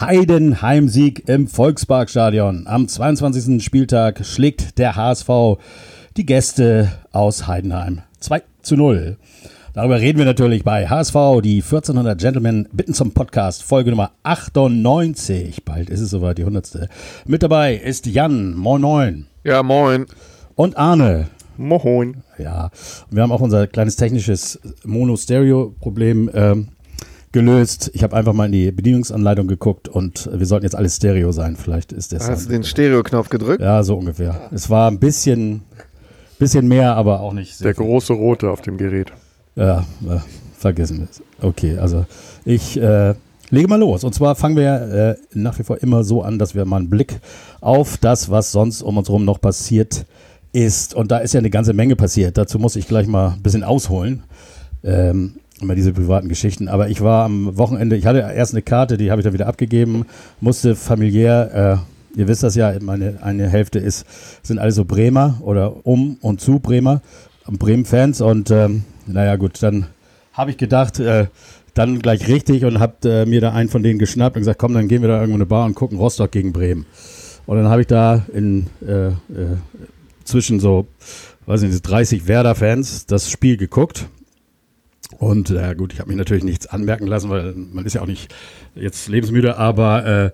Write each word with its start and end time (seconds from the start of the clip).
Heidenheim-Sieg 0.00 1.28
im 1.28 1.48
Volksparkstadion. 1.48 2.68
Am 2.68 2.86
22. 2.86 3.64
Spieltag 3.64 4.24
schlägt 4.24 4.78
der 4.78 4.94
HSV 4.94 5.58
die 6.16 6.24
Gäste 6.24 6.92
aus 7.10 7.48
Heidenheim 7.48 8.02
2 8.20 8.42
zu 8.62 8.76
0. 8.76 9.16
Darüber 9.74 10.00
reden 10.00 10.18
wir 10.18 10.24
natürlich 10.24 10.62
bei 10.62 10.88
HSV, 10.88 11.42
die 11.42 11.62
1400 11.62 12.16
Gentlemen 12.16 12.68
bitten 12.70 12.94
zum 12.94 13.10
Podcast, 13.10 13.64
Folge 13.64 13.90
Nummer 13.90 14.12
98. 14.22 15.64
Bald 15.64 15.90
ist 15.90 16.00
es 16.00 16.10
soweit, 16.10 16.38
die 16.38 16.42
100. 16.42 16.88
Mit 17.26 17.42
dabei 17.42 17.74
ist 17.74 18.06
Jan, 18.06 18.54
moin 18.54 18.80
moin. 18.80 19.26
Ja, 19.42 19.64
moin. 19.64 20.06
Und 20.54 20.76
Arne. 20.76 21.26
Moin. 21.56 22.22
Ja, 22.38 22.70
wir 23.10 23.22
haben 23.22 23.32
auch 23.32 23.40
unser 23.40 23.66
kleines 23.66 23.96
technisches 23.96 24.60
Mono-Stereo-Problem 24.84 26.30
ähm, 26.32 26.68
gelöst. 27.32 27.90
Ich 27.94 28.02
habe 28.02 28.16
einfach 28.16 28.32
mal 28.32 28.46
in 28.46 28.52
die 28.52 28.72
Bedienungsanleitung 28.72 29.46
geguckt 29.46 29.88
und 29.88 30.28
wir 30.32 30.46
sollten 30.46 30.64
jetzt 30.64 30.74
alles 30.74 30.96
Stereo 30.96 31.32
sein. 31.32 31.56
Vielleicht 31.56 31.92
ist 31.92 32.12
das. 32.12 32.28
Hast 32.28 32.46
du 32.46 32.50
den 32.50 32.64
Stereo-Knopf 32.64 33.28
gedrückt? 33.28 33.60
Ja, 33.60 33.82
so 33.82 33.96
ungefähr. 33.96 34.48
Es 34.52 34.70
war 34.70 34.90
ein 34.90 34.98
bisschen, 34.98 35.62
bisschen 36.38 36.68
mehr, 36.68 36.96
aber 36.96 37.20
auch 37.20 37.32
nicht. 37.32 37.62
Der 37.62 37.74
große 37.74 38.12
rote 38.12 38.50
auf 38.50 38.62
dem 38.62 38.76
Gerät. 38.78 39.12
Ja, 39.56 39.80
äh, 40.08 40.18
vergessen 40.56 40.98
wir 41.00 41.08
es. 41.10 41.22
Okay, 41.40 41.78
also 41.78 42.06
ich 42.44 42.80
äh, 42.80 43.14
lege 43.50 43.68
mal 43.68 43.78
los. 43.78 44.04
Und 44.04 44.14
zwar 44.14 44.34
fangen 44.34 44.56
wir 44.56 45.16
äh, 45.16 45.16
nach 45.34 45.58
wie 45.58 45.64
vor 45.64 45.82
immer 45.82 46.04
so 46.04 46.22
an, 46.22 46.38
dass 46.38 46.54
wir 46.54 46.64
mal 46.64 46.76
einen 46.76 46.90
Blick 46.90 47.20
auf 47.60 47.98
das, 47.98 48.30
was 48.30 48.52
sonst 48.52 48.82
um 48.82 48.96
uns 48.96 49.08
herum 49.08 49.24
noch 49.24 49.40
passiert 49.40 50.06
ist. 50.52 50.94
Und 50.94 51.10
da 51.10 51.18
ist 51.18 51.34
ja 51.34 51.38
eine 51.38 51.50
ganze 51.50 51.72
Menge 51.72 51.96
passiert. 51.96 52.38
Dazu 52.38 52.58
muss 52.58 52.76
ich 52.76 52.88
gleich 52.88 53.06
mal 53.06 53.32
ein 53.32 53.42
bisschen 53.42 53.64
ausholen. 53.64 54.22
Ähm, 54.82 55.34
immer 55.60 55.74
diese 55.74 55.92
privaten 55.92 56.28
Geschichten. 56.28 56.68
Aber 56.68 56.88
ich 56.88 57.00
war 57.00 57.24
am 57.24 57.56
Wochenende, 57.56 57.96
ich 57.96 58.06
hatte 58.06 58.18
erst 58.18 58.54
eine 58.54 58.62
Karte, 58.62 58.96
die 58.96 59.10
habe 59.10 59.20
ich 59.20 59.24
dann 59.24 59.34
wieder 59.34 59.46
abgegeben, 59.46 60.06
musste 60.40 60.76
familiär, 60.76 61.82
äh, 62.16 62.18
ihr 62.18 62.28
wisst 62.28 62.42
das 62.42 62.54
ja, 62.54 62.72
meine 62.80 63.22
eine 63.22 63.48
Hälfte 63.48 63.78
ist, 63.78 64.06
sind 64.42 64.58
alle 64.58 64.72
so 64.72 64.84
Bremer 64.84 65.38
oder 65.40 65.86
um 65.86 66.16
und 66.20 66.40
zu 66.40 66.58
Bremer, 66.58 67.02
Bremen-Fans 67.46 68.20
und 68.20 68.50
ähm, 68.50 68.84
naja 69.06 69.36
gut, 69.36 69.62
dann 69.62 69.86
habe 70.32 70.50
ich 70.50 70.56
gedacht, 70.56 71.00
äh, 71.00 71.26
dann 71.74 72.00
gleich 72.00 72.28
richtig 72.28 72.64
und 72.64 72.80
habe 72.80 73.08
äh, 73.08 73.26
mir 73.26 73.40
da 73.40 73.52
einen 73.52 73.68
von 73.68 73.82
denen 73.82 73.98
geschnappt 73.98 74.36
und 74.36 74.40
gesagt, 74.40 74.58
komm, 74.58 74.74
dann 74.74 74.88
gehen 74.88 75.02
wir 75.02 75.08
da 75.08 75.14
irgendwo 75.14 75.36
in 75.36 75.42
eine 75.42 75.46
Bar 75.46 75.64
und 75.64 75.74
gucken 75.74 75.98
Rostock 75.98 76.32
gegen 76.32 76.52
Bremen. 76.52 76.86
Und 77.46 77.56
dann 77.56 77.68
habe 77.68 77.80
ich 77.80 77.86
da 77.86 78.24
in 78.34 78.66
äh, 78.86 79.08
äh, 79.08 79.14
zwischen 80.24 80.60
so, 80.60 80.86
weiß 81.46 81.62
nicht, 81.62 81.80
30 81.80 82.26
Werder-Fans 82.26 83.06
das 83.06 83.30
Spiel 83.30 83.56
geguckt 83.56 84.06
und 85.16 85.48
ja 85.48 85.72
gut, 85.72 85.92
ich 85.92 86.00
habe 86.00 86.08
mich 86.08 86.18
natürlich 86.18 86.44
nichts 86.44 86.66
anmerken 86.66 87.06
lassen, 87.06 87.30
weil 87.30 87.54
man 87.54 87.86
ist 87.86 87.94
ja 87.94 88.02
auch 88.02 88.06
nicht 88.06 88.34
jetzt 88.74 89.08
lebensmüde, 89.08 89.56
aber 89.56 90.04
äh, 90.04 90.30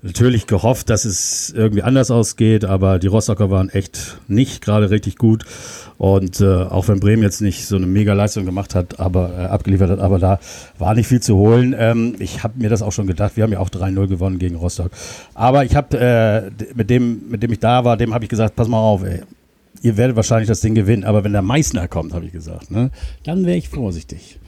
natürlich 0.00 0.46
gehofft, 0.46 0.88
dass 0.90 1.04
es 1.04 1.50
irgendwie 1.50 1.82
anders 1.82 2.10
ausgeht, 2.10 2.64
aber 2.64 2.98
die 2.98 3.06
Rostocker 3.06 3.50
waren 3.50 3.68
echt 3.68 4.18
nicht 4.26 4.62
gerade 4.62 4.90
richtig 4.90 5.16
gut. 5.16 5.44
Und 5.96 6.40
äh, 6.40 6.62
auch 6.64 6.88
wenn 6.88 7.00
Bremen 7.00 7.22
jetzt 7.22 7.40
nicht 7.40 7.66
so 7.66 7.76
eine 7.76 7.86
Mega-Leistung 7.86 8.44
gemacht 8.44 8.74
hat, 8.74 8.98
aber 8.98 9.30
äh, 9.38 9.42
abgeliefert 9.44 9.90
hat, 9.90 10.00
aber 10.00 10.18
da 10.18 10.40
war 10.78 10.94
nicht 10.94 11.06
viel 11.06 11.20
zu 11.20 11.36
holen. 11.36 11.74
Ähm, 11.78 12.16
ich 12.18 12.42
habe 12.42 12.58
mir 12.58 12.68
das 12.68 12.82
auch 12.82 12.92
schon 12.92 13.06
gedacht. 13.06 13.36
Wir 13.36 13.44
haben 13.44 13.52
ja 13.52 13.60
auch 13.60 13.70
3-0 13.70 14.08
gewonnen 14.08 14.38
gegen 14.38 14.56
Rostock. 14.56 14.90
Aber 15.34 15.64
ich 15.64 15.76
habe 15.76 15.98
äh, 15.98 16.50
mit 16.74 16.90
dem, 16.90 17.28
mit 17.28 17.42
dem 17.42 17.52
ich 17.52 17.60
da 17.60 17.84
war, 17.84 17.96
dem 17.96 18.12
habe 18.12 18.24
ich 18.24 18.30
gesagt, 18.30 18.56
pass 18.56 18.68
mal 18.68 18.78
auf, 18.78 19.04
ey 19.04 19.22
ihr 19.84 19.98
werdet 19.98 20.16
wahrscheinlich 20.16 20.48
das 20.48 20.62
Ding 20.62 20.74
gewinnen, 20.74 21.04
aber 21.04 21.24
wenn 21.24 21.32
der 21.32 21.42
Meißner 21.42 21.88
kommt, 21.88 22.14
habe 22.14 22.24
ich 22.24 22.32
gesagt, 22.32 22.70
ne, 22.70 22.90
dann 23.22 23.44
wäre 23.44 23.58
ich 23.58 23.68
vorsichtig. 23.68 24.40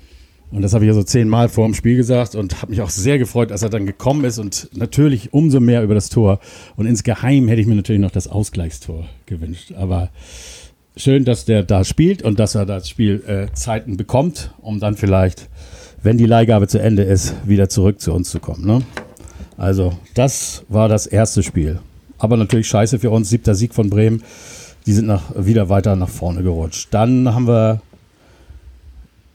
Und 0.51 0.63
das 0.63 0.73
habe 0.73 0.85
ich 0.85 0.89
ja 0.89 0.95
so 0.95 1.03
zehnmal 1.03 1.49
vor 1.49 1.67
dem 1.67 1.75
Spiel 1.75 1.97
gesagt 1.97 2.35
und 2.35 2.63
habe 2.63 2.71
mich 2.71 2.81
auch 2.81 2.89
sehr 2.89 3.19
gefreut, 3.19 3.53
als 3.53 3.63
er 3.63 3.69
dann 3.69 3.85
gekommen 3.85 4.25
ist 4.25 4.39
und 4.39 4.71
natürlich 4.75 5.35
umso 5.35 5.61
mehr 5.61 5.83
über 5.83 5.95
das 5.95 6.09
Tor. 6.09 6.41
Und 6.77 6.87
insgeheim 6.87 7.49
hätte 7.49 7.61
ich 7.61 7.67
mir 7.67 7.75
natürlich 7.75 8.01
noch 8.01 8.13
das 8.13 8.29
Ausgleichstor 8.29 9.07
gewünscht. 9.27 9.73
Aber 9.77 10.11
schön, 10.97 11.25
dass 11.25 11.45
der 11.45 11.65
da 11.65 11.85
spielt 11.85 12.23
und 12.23 12.39
dass 12.39 12.55
er 12.55 12.65
das 12.65 12.89
Spiel 12.89 13.23
äh, 13.27 13.53
Zeiten 13.53 13.97
bekommt, 13.97 14.55
um 14.59 14.81
dann 14.81 14.97
vielleicht, 14.97 15.51
wenn 16.03 16.17
die 16.17 16.27
Leihgabe 16.27 16.69
zu 16.69 16.79
Ende 16.79 17.03
ist, 17.03 17.35
wieder 17.45 17.69
zurück 17.69 18.01
zu 18.01 18.15
uns 18.15 18.31
zu 18.31 18.39
kommen. 18.39 18.65
Ne? 18.65 18.83
Also, 19.59 19.93
das 20.15 20.65
war 20.69 20.89
das 20.89 21.07
erste 21.07 21.43
Spiel. 21.43 21.81
Aber 22.19 22.37
natürlich 22.37 22.69
scheiße 22.69 23.01
für 23.01 23.11
uns, 23.11 23.29
siebter 23.29 23.55
Sieg 23.55 23.75
von 23.75 23.91
Bremen. 23.91 24.23
Die 24.87 24.93
sind 24.93 25.07
nach, 25.07 25.23
wieder 25.37 25.69
weiter 25.69 25.97
nach 25.97 26.09
vorne 26.09 26.43
gerutscht. 26.43 26.89
Dann 26.93 27.35
haben 27.35 27.49
wir, 27.49 27.81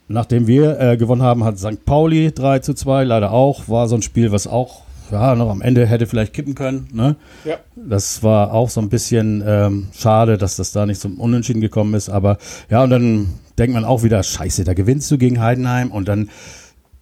nachdem 0.07 0.47
wir 0.47 0.79
äh, 0.79 0.97
gewonnen 0.97 1.21
haben, 1.21 1.43
hat 1.43 1.59
St. 1.59 1.85
Pauli 1.85 2.31
3 2.31 2.59
zu 2.59 2.73
2 2.73 3.03
leider 3.03 3.31
auch. 3.31 3.67
War 3.67 3.87
so 3.87 3.95
ein 3.95 4.01
Spiel, 4.01 4.31
was 4.31 4.47
auch 4.47 4.83
ja, 5.11 5.35
noch 5.35 5.49
am 5.49 5.61
Ende 5.61 5.85
hätte 5.85 6.07
vielleicht 6.07 6.33
kippen 6.33 6.55
können. 6.55 6.87
Ne? 6.93 7.15
Ja. 7.43 7.57
Das 7.75 8.23
war 8.23 8.53
auch 8.53 8.69
so 8.69 8.81
ein 8.81 8.89
bisschen 8.89 9.43
ähm, 9.45 9.89
schade, 9.93 10.37
dass 10.37 10.55
das 10.55 10.71
da 10.71 10.85
nicht 10.85 11.01
zum 11.01 11.19
Unentschieden 11.19 11.61
gekommen 11.61 11.93
ist. 11.93 12.09
Aber 12.09 12.37
ja, 12.69 12.83
und 12.83 12.89
dann 12.89 13.27
denkt 13.57 13.73
man 13.73 13.85
auch 13.85 14.03
wieder, 14.03 14.23
scheiße, 14.23 14.63
da 14.63 14.73
gewinnst 14.73 15.11
du 15.11 15.17
gegen 15.17 15.41
Heidenheim 15.41 15.91
und 15.91 16.07
dann 16.07 16.29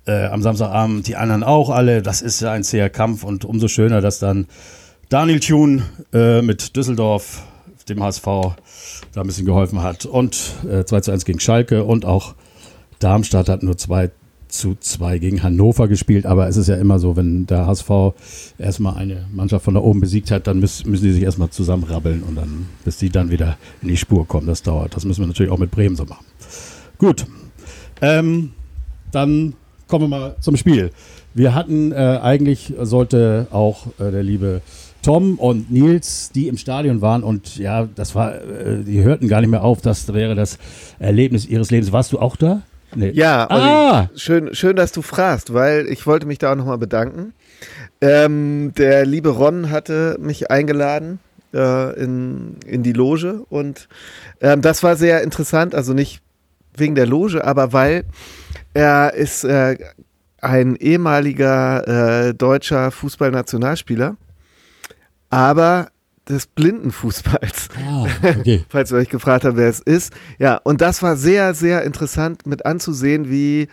äh, 0.07 0.25
am 0.25 0.41
Samstagabend 0.41 1.07
die 1.07 1.15
anderen 1.15 1.43
auch 1.43 1.69
alle. 1.69 2.01
Das 2.01 2.21
ist 2.21 2.41
ja 2.41 2.51
ein 2.51 2.63
zäher 2.63 2.89
Kampf 2.89 3.23
und 3.23 3.45
umso 3.45 3.67
schöner, 3.67 4.01
dass 4.01 4.19
dann 4.19 4.47
Daniel 5.09 5.39
Thune 5.39 5.83
äh, 6.13 6.41
mit 6.41 6.75
Düsseldorf 6.75 7.43
dem 7.89 8.03
HSV 8.03 8.23
da 8.23 9.21
ein 9.21 9.27
bisschen 9.27 9.45
geholfen 9.45 9.81
hat. 9.81 10.05
Und 10.05 10.55
äh, 10.69 10.85
2 10.85 11.01
zu 11.01 11.11
1 11.11 11.25
gegen 11.25 11.39
Schalke 11.39 11.83
und 11.83 12.05
auch 12.05 12.35
Darmstadt 12.99 13.49
hat 13.49 13.63
nur 13.63 13.77
2 13.77 14.11
zu 14.49 14.75
2 14.79 15.19
gegen 15.19 15.43
Hannover 15.43 15.87
gespielt. 15.87 16.25
Aber 16.25 16.47
es 16.47 16.57
ist 16.57 16.67
ja 16.67 16.75
immer 16.75 16.99
so, 16.99 17.15
wenn 17.15 17.45
der 17.45 17.67
HSV 17.67 17.89
erstmal 18.57 18.95
eine 18.95 19.27
Mannschaft 19.31 19.63
von 19.63 19.75
da 19.75 19.79
oben 19.79 20.01
besiegt 20.01 20.31
hat, 20.31 20.47
dann 20.47 20.59
müssen, 20.59 20.89
müssen 20.89 21.05
die 21.05 21.13
sich 21.13 21.23
erstmal 21.23 21.49
zusammenrabbeln 21.49 22.23
und 22.23 22.35
dann, 22.35 22.65
bis 22.83 22.97
die 22.97 23.09
dann 23.09 23.31
wieder 23.31 23.57
in 23.81 23.87
die 23.87 23.97
Spur 23.97 24.27
kommen. 24.27 24.47
Das 24.47 24.63
dauert. 24.63 24.95
Das 24.95 25.05
müssen 25.05 25.21
wir 25.21 25.27
natürlich 25.27 25.51
auch 25.51 25.59
mit 25.59 25.71
Bremen 25.71 25.95
so 25.95 26.05
machen. 26.05 26.25
Gut. 26.97 27.25
Ähm, 28.01 28.51
dann 29.11 29.53
kommen 29.89 30.09
wir 30.09 30.19
mal 30.19 30.35
zum 30.39 30.55
Spiel. 30.55 30.91
Wir 31.33 31.53
hatten 31.53 31.91
äh, 31.91 32.19
eigentlich 32.21 32.73
sollte 32.79 33.47
auch 33.51 33.87
äh, 33.99 34.11
der 34.11 34.23
liebe 34.23 34.61
Tom 35.01 35.37
und 35.39 35.71
Nils, 35.71 36.31
die 36.33 36.47
im 36.47 36.57
Stadion 36.57 37.01
waren 37.01 37.23
und 37.23 37.57
ja, 37.57 37.87
das 37.95 38.15
war, 38.15 38.35
äh, 38.35 38.83
die 38.83 39.03
hörten 39.03 39.27
gar 39.27 39.41
nicht 39.41 39.49
mehr 39.49 39.63
auf, 39.63 39.81
das 39.81 40.13
wäre 40.13 40.35
das 40.35 40.57
Erlebnis 40.99 41.45
ihres 41.45 41.71
Lebens. 41.71 41.91
Warst 41.91 42.11
du 42.11 42.19
auch 42.19 42.35
da? 42.35 42.61
Nee. 42.95 43.11
Ja, 43.11 43.47
ah. 43.49 44.09
schön, 44.15 44.55
schön, 44.55 44.75
dass 44.75 44.91
du 44.91 45.01
fragst, 45.01 45.53
weil 45.53 45.87
ich 45.87 46.07
wollte 46.07 46.25
mich 46.25 46.39
da 46.39 46.51
auch 46.51 46.55
nochmal 46.55 46.79
bedanken. 46.79 47.33
Ähm, 48.01 48.73
der 48.77 49.05
liebe 49.05 49.29
Ron 49.29 49.69
hatte 49.69 50.17
mich 50.19 50.49
eingeladen 50.49 51.19
äh, 51.53 52.01
in, 52.01 52.55
in 52.65 52.83
die 52.83 52.93
Loge 52.93 53.45
und 53.49 53.87
ähm, 54.41 54.61
das 54.61 54.81
war 54.81 54.95
sehr 54.95 55.21
interessant, 55.21 55.75
also 55.75 55.93
nicht 55.93 56.21
wegen 56.75 56.95
der 56.95 57.05
Loge, 57.05 57.43
aber 57.43 57.73
weil 57.73 58.05
er 58.73 59.13
ist 59.13 59.43
äh, 59.43 59.77
ein 60.41 60.75
ehemaliger 60.75 62.27
äh, 62.27 62.33
deutscher 62.33 62.91
Fußballnationalspieler 62.91 64.15
aber 65.29 65.89
des 66.27 66.47
Blindenfußballs. 66.47 67.69
Ah, 67.87 68.05
okay. 68.39 68.65
Falls 68.69 68.91
ihr 68.91 68.97
euch 68.97 69.09
gefragt 69.09 69.45
habt, 69.45 69.57
wer 69.57 69.69
es 69.69 69.79
ist. 69.79 70.13
Ja, 70.37 70.57
und 70.57 70.81
das 70.81 71.01
war 71.01 71.15
sehr, 71.15 71.53
sehr 71.53 71.83
interessant 71.83 72.45
mit 72.45 72.65
anzusehen, 72.65 73.29
wie 73.29 73.67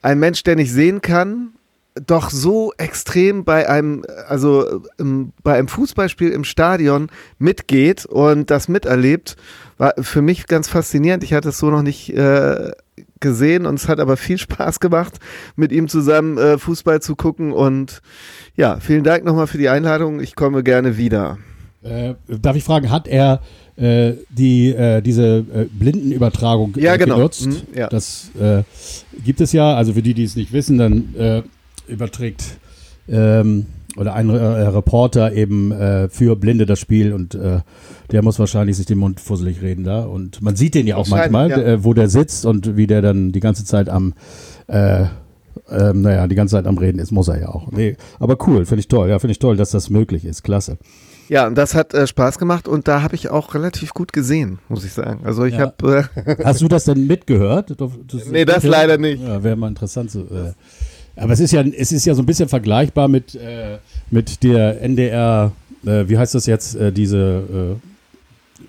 ein 0.00 0.18
Mensch, 0.18 0.42
der 0.42 0.56
nicht 0.56 0.72
sehen 0.72 1.00
kann, 1.00 1.52
doch 1.94 2.30
so 2.30 2.72
extrem 2.78 3.44
bei 3.44 3.68
einem, 3.68 4.04
also 4.26 4.82
im, 4.98 5.32
bei 5.42 5.58
einem 5.58 5.68
Fußballspiel 5.68 6.30
im 6.30 6.42
Stadion 6.42 7.08
mitgeht 7.38 8.06
und 8.06 8.50
das 8.50 8.66
miterlebt, 8.66 9.36
war 9.78 9.94
für 10.00 10.22
mich 10.22 10.46
ganz 10.46 10.68
faszinierend. 10.68 11.22
Ich 11.22 11.34
hatte 11.34 11.50
es 11.50 11.58
so 11.58 11.70
noch 11.70 11.82
nicht 11.82 12.08
äh, 12.16 12.72
gesehen 13.22 13.64
und 13.64 13.76
es 13.76 13.88
hat 13.88 14.00
aber 14.00 14.18
viel 14.18 14.36
Spaß 14.36 14.80
gemacht, 14.80 15.18
mit 15.56 15.72
ihm 15.72 15.88
zusammen 15.88 16.36
äh, 16.36 16.58
Fußball 16.58 17.00
zu 17.00 17.16
gucken 17.16 17.52
und 17.52 18.02
ja, 18.54 18.78
vielen 18.80 19.04
Dank 19.04 19.24
nochmal 19.24 19.46
für 19.46 19.56
die 19.56 19.70
Einladung. 19.70 20.20
Ich 20.20 20.34
komme 20.34 20.62
gerne 20.62 20.98
wieder. 20.98 21.38
Äh, 21.82 22.14
darf 22.28 22.54
ich 22.56 22.64
fragen, 22.64 22.90
hat 22.90 23.08
er 23.08 23.40
äh, 23.76 24.12
die, 24.28 24.68
äh, 24.68 25.00
diese 25.00 25.38
äh, 25.38 25.64
Blindenübertragung 25.72 26.74
ja, 26.76 26.96
genau. 26.96 27.16
genutzt? 27.16 27.46
Mhm, 27.46 27.62
ja. 27.74 27.88
Das 27.88 28.30
äh, 28.38 28.62
gibt 29.24 29.40
es 29.40 29.52
ja. 29.52 29.74
Also 29.74 29.94
für 29.94 30.02
die, 30.02 30.14
die 30.14 30.24
es 30.24 30.36
nicht 30.36 30.52
wissen, 30.52 30.78
dann 30.78 31.14
äh, 31.16 31.42
überträgt 31.88 32.58
ähm, 33.08 33.66
oder 33.96 34.14
ein 34.14 34.30
Reporter 34.30 35.32
eben 35.32 35.72
für 36.10 36.36
Blinde 36.36 36.66
das 36.66 36.78
Spiel 36.78 37.12
und 37.12 37.34
der 37.34 38.22
muss 38.22 38.38
wahrscheinlich 38.38 38.76
sich 38.76 38.86
den 38.86 38.98
Mund 38.98 39.20
fusselig 39.20 39.62
reden 39.62 39.84
da. 39.84 40.04
Und 40.04 40.42
man 40.42 40.56
sieht 40.56 40.74
den 40.74 40.86
ja 40.86 40.96
auch 40.96 41.08
manchmal, 41.08 41.50
ja. 41.50 41.84
wo 41.84 41.94
der 41.94 42.08
sitzt 42.08 42.46
und 42.46 42.76
wie 42.76 42.86
der 42.86 43.02
dann 43.02 43.32
die 43.32 43.40
ganze 43.40 43.64
Zeit 43.64 43.88
am 43.88 44.14
ähm, 45.70 46.02
naja, 46.02 46.26
die 46.26 46.34
ganze 46.34 46.56
Zeit 46.56 46.66
am 46.66 46.78
Reden 46.78 46.98
ist, 46.98 47.10
muss 47.12 47.28
er 47.28 47.40
ja 47.40 47.48
auch. 47.48 47.70
Nee, 47.72 47.96
aber 48.18 48.36
cool, 48.46 48.64
finde 48.66 48.80
ich 48.80 48.88
toll. 48.88 49.08
Ja, 49.08 49.18
finde 49.18 49.32
ich 49.32 49.38
toll, 49.38 49.56
dass 49.56 49.70
das 49.70 49.90
möglich 49.90 50.24
ist. 50.24 50.42
Klasse. 50.42 50.78
Ja, 51.28 51.46
und 51.46 51.56
das 51.56 51.74
hat 51.74 51.94
äh, 51.94 52.06
Spaß 52.06 52.38
gemacht 52.38 52.68
und 52.68 52.88
da 52.88 53.02
habe 53.02 53.14
ich 53.14 53.30
auch 53.30 53.54
relativ 53.54 53.94
gut 53.94 54.12
gesehen, 54.12 54.58
muss 54.68 54.84
ich 54.84 54.92
sagen. 54.92 55.20
Also 55.24 55.44
ich 55.44 55.54
ja. 55.54 55.60
habe. 55.60 56.08
Äh 56.26 56.44
Hast 56.44 56.60
du 56.60 56.68
das 56.68 56.84
denn 56.84 57.06
mitgehört? 57.06 57.74
Das, 57.78 58.26
nee, 58.30 58.44
das 58.44 58.64
leider 58.64 58.98
nicht. 58.98 59.22
Ja, 59.22 59.42
wäre 59.42 59.56
mal 59.56 59.68
interessant 59.68 60.10
zu. 60.10 60.20
Äh, 60.20 60.52
Aber 61.16 61.32
es 61.32 61.40
ist 61.40 61.52
ja, 61.52 61.62
es 61.62 61.92
ist 61.92 62.04
ja 62.06 62.14
so 62.14 62.22
ein 62.22 62.26
bisschen 62.26 62.48
vergleichbar 62.48 63.08
mit, 63.08 63.34
äh, 63.34 63.78
mit 64.10 64.42
der 64.42 64.80
NDR, 64.82 65.52
äh, 65.84 66.04
wie 66.08 66.18
heißt 66.18 66.34
das 66.34 66.46
jetzt, 66.46 66.74
äh, 66.74 66.92
diese 66.92 67.78
äh, 67.78 67.88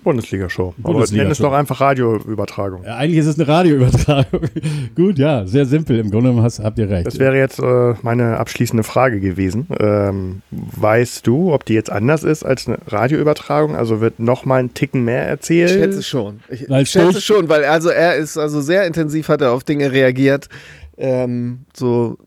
Bundesliga-Show. 0.04 0.74
Bundesliga 0.76 1.24
nenn 1.24 1.32
es 1.32 1.38
doch 1.38 1.52
einfach 1.52 1.80
Radioübertragung. 1.80 2.84
Ja, 2.84 2.96
eigentlich 2.96 3.18
ist 3.18 3.26
es 3.26 3.38
eine 3.38 3.48
Radioübertragung. 3.48 4.42
Gut, 4.94 5.18
ja, 5.18 5.46
sehr 5.46 5.66
simpel. 5.66 5.98
Im 5.98 6.10
Grunde 6.10 6.40
hast, 6.42 6.60
habt 6.60 6.78
ihr 6.78 6.88
recht. 6.88 7.06
Das 7.06 7.18
wäre 7.18 7.36
jetzt 7.36 7.58
äh, 7.58 7.94
meine 8.02 8.36
abschließende 8.36 8.84
Frage 8.84 9.18
gewesen. 9.18 9.66
Ähm, 9.80 10.42
weißt 10.50 11.26
du, 11.26 11.52
ob 11.52 11.64
die 11.64 11.74
jetzt 11.74 11.90
anders 11.90 12.22
ist 12.22 12.44
als 12.44 12.68
eine 12.68 12.78
Radioübertragung? 12.86 13.74
Also 13.74 14.00
wird 14.00 14.20
noch 14.20 14.44
mal 14.44 14.62
ein 14.62 14.74
Ticken 14.74 15.04
mehr 15.04 15.26
erzählt? 15.26 15.70
Ich 15.70 15.76
schätze 15.76 16.02
schon. 16.02 16.40
Ich, 16.50 16.68
ich 16.68 16.90
schätze 16.90 17.20
schon, 17.20 17.48
weil 17.48 17.64
also 17.64 17.88
er 17.88 18.16
ist 18.16 18.36
also 18.36 18.60
sehr 18.60 18.86
intensiv 18.86 19.28
hat 19.28 19.40
er 19.40 19.52
auf 19.52 19.64
Dinge 19.64 19.90
reagiert. 19.90 20.48
Ähm, 20.96 21.60
so 21.74 22.18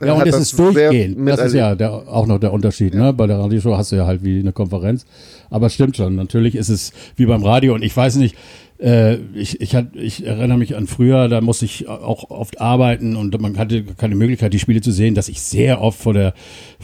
ja, 0.00 0.12
und 0.14 0.26
es 0.26 0.36
ist 0.36 0.58
durchgehend. 0.58 1.28
Das 1.28 1.40
ist 1.40 1.54
ja 1.54 1.74
der, 1.74 1.92
auch 1.92 2.26
noch 2.26 2.38
der 2.38 2.52
Unterschied. 2.52 2.94
Ja. 2.94 3.06
Ne? 3.06 3.12
Bei 3.12 3.26
der 3.26 3.38
Radioshow 3.38 3.76
hast 3.76 3.92
du 3.92 3.96
ja 3.96 4.06
halt 4.06 4.22
wie 4.22 4.38
eine 4.38 4.52
Konferenz. 4.52 5.04
Aber 5.50 5.70
stimmt 5.70 5.96
schon. 5.96 6.14
Natürlich 6.14 6.54
ist 6.54 6.68
es 6.68 6.92
wie 7.16 7.26
beim 7.26 7.42
Radio. 7.42 7.74
Und 7.74 7.82
ich 7.82 7.96
weiß 7.96 8.16
nicht, 8.16 8.36
äh, 8.80 9.16
ich, 9.34 9.60
ich, 9.60 9.74
hat, 9.74 9.96
ich 9.96 10.24
erinnere 10.24 10.58
mich 10.58 10.76
an 10.76 10.86
früher, 10.86 11.28
da 11.28 11.40
musste 11.40 11.64
ich 11.64 11.88
auch 11.88 12.30
oft 12.30 12.60
arbeiten 12.60 13.16
und 13.16 13.40
man 13.40 13.58
hatte 13.58 13.82
keine 13.82 14.14
Möglichkeit, 14.14 14.52
die 14.52 14.60
Spiele 14.60 14.80
zu 14.80 14.92
sehen, 14.92 15.14
dass 15.14 15.28
ich 15.28 15.40
sehr 15.40 15.80
oft 15.80 15.98
vor 16.00 16.12
der 16.12 16.32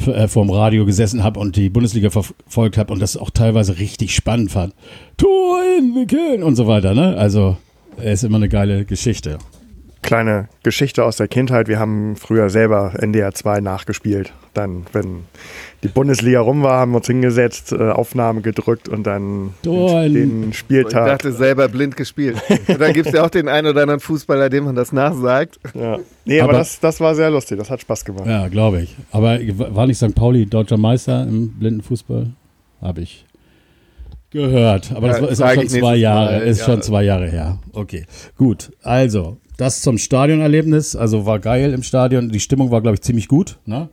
äh, 0.07 0.27
vor 0.27 0.45
dem 0.45 0.51
Radio 0.51 0.85
gesessen 0.87 1.23
habe 1.23 1.39
und 1.39 1.55
die 1.57 1.69
Bundesliga 1.71 2.11
verfolgt 2.11 2.79
habe 2.79 2.93
und 2.93 3.01
das 3.01 3.17
auch 3.17 3.31
teilweise 3.31 3.79
richtig 3.79 4.15
spannend 4.15 4.51
fand. 4.51 4.75
Tor 5.17 5.61
in 5.79 6.07
Köln 6.09 6.43
und 6.43 6.57
so 6.57 6.67
weiter. 6.67 6.95
Ne? 6.95 7.17
Also 7.17 7.57
es 7.99 8.23
ist 8.23 8.25
immer 8.25 8.37
eine 8.37 8.49
geile 8.49 8.85
Geschichte 8.85 9.39
kleine 10.05 10.49
Geschichte 10.63 11.05
aus 11.05 11.17
der 11.17 11.27
Kindheit. 11.27 11.67
Wir 11.67 11.81
haben 11.81 12.15
früher 12.15 12.51
selber 12.51 12.93
NDR 12.99 13.35
2 13.35 13.61
nachgespielt. 13.61 14.33
Dann, 14.53 14.87
wenn 14.93 15.25
die 15.83 15.89
Bundesliga 15.89 16.41
rum 16.41 16.63
war, 16.63 16.79
haben 16.79 16.93
wir 16.93 16.99
uns 16.99 17.09
hingesetzt, 17.09 17.73
äh, 17.73 17.91
Aufnahme 17.91 18.41
gedrückt 18.41 18.89
und 18.89 19.05
dann 19.05 19.55
Dorn. 19.63 20.15
den 20.15 20.53
Spieltag. 20.53 21.07
Ich 21.07 21.13
dachte 21.13 21.33
selber 21.33 21.69
blind 21.69 21.97
gespielt. 21.97 22.37
und 22.69 22.81
dann 22.81 22.93
gibt 22.93 23.09
es 23.09 23.15
ja 23.15 23.25
auch 23.25 23.31
den 23.31 23.49
einen 23.49 23.67
oder 23.67 23.83
anderen 23.83 24.01
Fußballer, 24.01 24.49
dem 24.51 24.65
man 24.65 24.77
das 24.77 24.93
nachsagt. 24.93 25.59
Ja. 25.75 25.99
Nee, 26.25 26.41
aber, 26.41 26.51
aber 26.51 26.59
das, 26.59 26.79
das 26.79 27.01
war 27.01 27.15
sehr 27.15 27.31
lustig. 27.31 27.59
Das 27.59 27.71
hat 27.71 27.81
Spaß 27.81 28.05
gemacht. 28.05 28.27
Ja, 28.27 28.47
glaube 28.49 28.83
ich. 28.83 28.95
Aber 29.11 29.39
war 29.75 29.87
nicht 29.87 29.99
St. 29.99 30.15
Pauli 30.15 30.47
deutscher 30.47 30.77
Meister 30.77 31.25
im 31.25 31.51
blinden 31.59 31.83
Fußball? 31.83 32.31
Habe 32.81 33.01
ich 33.01 33.25
gehört. 34.35 34.93
Aber 34.93 35.07
ja, 35.07 35.21
das 35.21 35.31
ist 35.31 35.41
auch 35.41 35.55
schon 35.55 35.69
zwei 35.69 35.97
Jahre, 35.97 36.41
ist 36.41 36.61
ja. 36.61 36.67
schon 36.67 36.83
zwei 36.83 37.05
Jahre 37.05 37.31
her. 37.31 37.59
Okay, 37.73 38.05
gut. 38.37 38.73
Also, 38.83 39.39
das 39.57 39.81
zum 39.81 39.99
Stadionerlebnis. 39.99 40.97
Also 40.97 41.27
war 41.27 41.39
geil 41.39 41.73
im 41.73 41.83
Stadion. 41.83 42.31
Die 42.31 42.41
Stimmung 42.41 42.71
war, 42.71 42.81
glaube 42.81 42.95
ich, 42.95 43.03
ziemlich 43.03 43.29
gut. 43.29 43.59
Ne? 43.67 43.89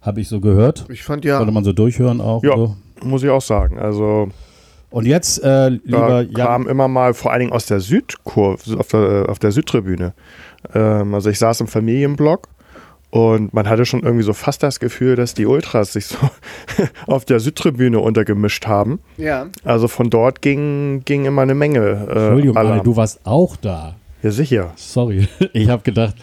Habe 0.00 0.20
ich 0.20 0.28
so 0.28 0.40
gehört. 0.40 0.86
Ich 0.90 1.02
fand 1.02 1.24
ja. 1.24 1.38
Konnte 1.38 1.52
man 1.52 1.64
so 1.64 1.72
durchhören 1.72 2.20
auch. 2.20 2.42
Ja, 2.42 2.56
so. 2.56 2.76
muss 3.02 3.22
ich 3.22 3.30
auch 3.30 3.42
sagen. 3.42 3.78
Also. 3.78 4.28
Und 4.90 5.06
jetzt, 5.06 5.42
äh, 5.42 5.70
lieber 5.70 6.22
Jan. 6.22 6.34
kam 6.34 6.68
immer 6.68 6.86
mal 6.86 7.14
vor 7.14 7.32
allen 7.32 7.40
Dingen 7.40 7.52
aus 7.52 7.66
der 7.66 7.80
Südkurve, 7.80 8.78
auf 8.78 8.88
der, 8.88 9.26
auf 9.28 9.40
der 9.40 9.50
Südtribüne. 9.50 10.14
Ähm, 10.72 11.14
also 11.14 11.30
ich 11.30 11.38
saß 11.40 11.62
im 11.62 11.66
Familienblock 11.66 12.48
und 13.10 13.52
man 13.54 13.68
hatte 13.68 13.86
schon 13.86 14.04
irgendwie 14.04 14.22
so 14.22 14.32
fast 14.32 14.62
das 14.62 14.78
Gefühl, 14.78 15.16
dass 15.16 15.34
die 15.34 15.46
Ultras 15.46 15.94
sich 15.94 16.06
so 16.06 16.18
auf 17.08 17.24
der 17.24 17.40
Südtribüne 17.40 17.98
untergemischt 17.98 18.66
haben. 18.68 19.00
Ja. 19.16 19.46
Also 19.64 19.88
von 19.88 20.10
dort 20.10 20.42
ging, 20.42 21.02
ging 21.04 21.24
immer 21.24 21.42
eine 21.42 21.54
Menge. 21.54 21.80
Äh, 21.80 22.18
Entschuldigung, 22.18 22.56
Alarm. 22.56 22.84
du 22.84 22.96
warst 22.96 23.20
auch 23.24 23.56
da. 23.56 23.96
Ja, 24.24 24.30
sicher. 24.30 24.72
Sorry, 24.76 25.28
ich 25.52 25.68
habe 25.68 25.82
gedacht, 25.82 26.14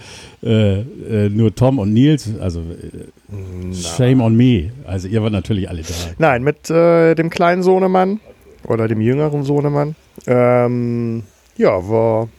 äh, 0.41 0.79
äh, 0.79 1.29
nur 1.29 1.53
Tom 1.53 1.77
und 1.77 1.93
Nils, 1.93 2.27
also 2.39 2.61
äh, 2.61 3.75
shame 3.75 4.21
on 4.21 4.35
me. 4.35 4.71
Also 4.87 5.07
ihr 5.07 5.21
wart 5.21 5.33
natürlich 5.33 5.69
alle 5.69 5.83
da. 5.83 5.93
Nein, 6.17 6.41
mit 6.41 6.67
äh, 6.71 7.13
dem 7.13 7.29
kleinen 7.29 7.61
Sohnemann 7.61 8.19
oder 8.67 8.87
dem 8.87 9.01
jüngeren 9.01 9.43
Sohnemann. 9.43 9.95
Ähm, 10.25 11.21
ja, 11.57 11.87
war, 11.87 12.29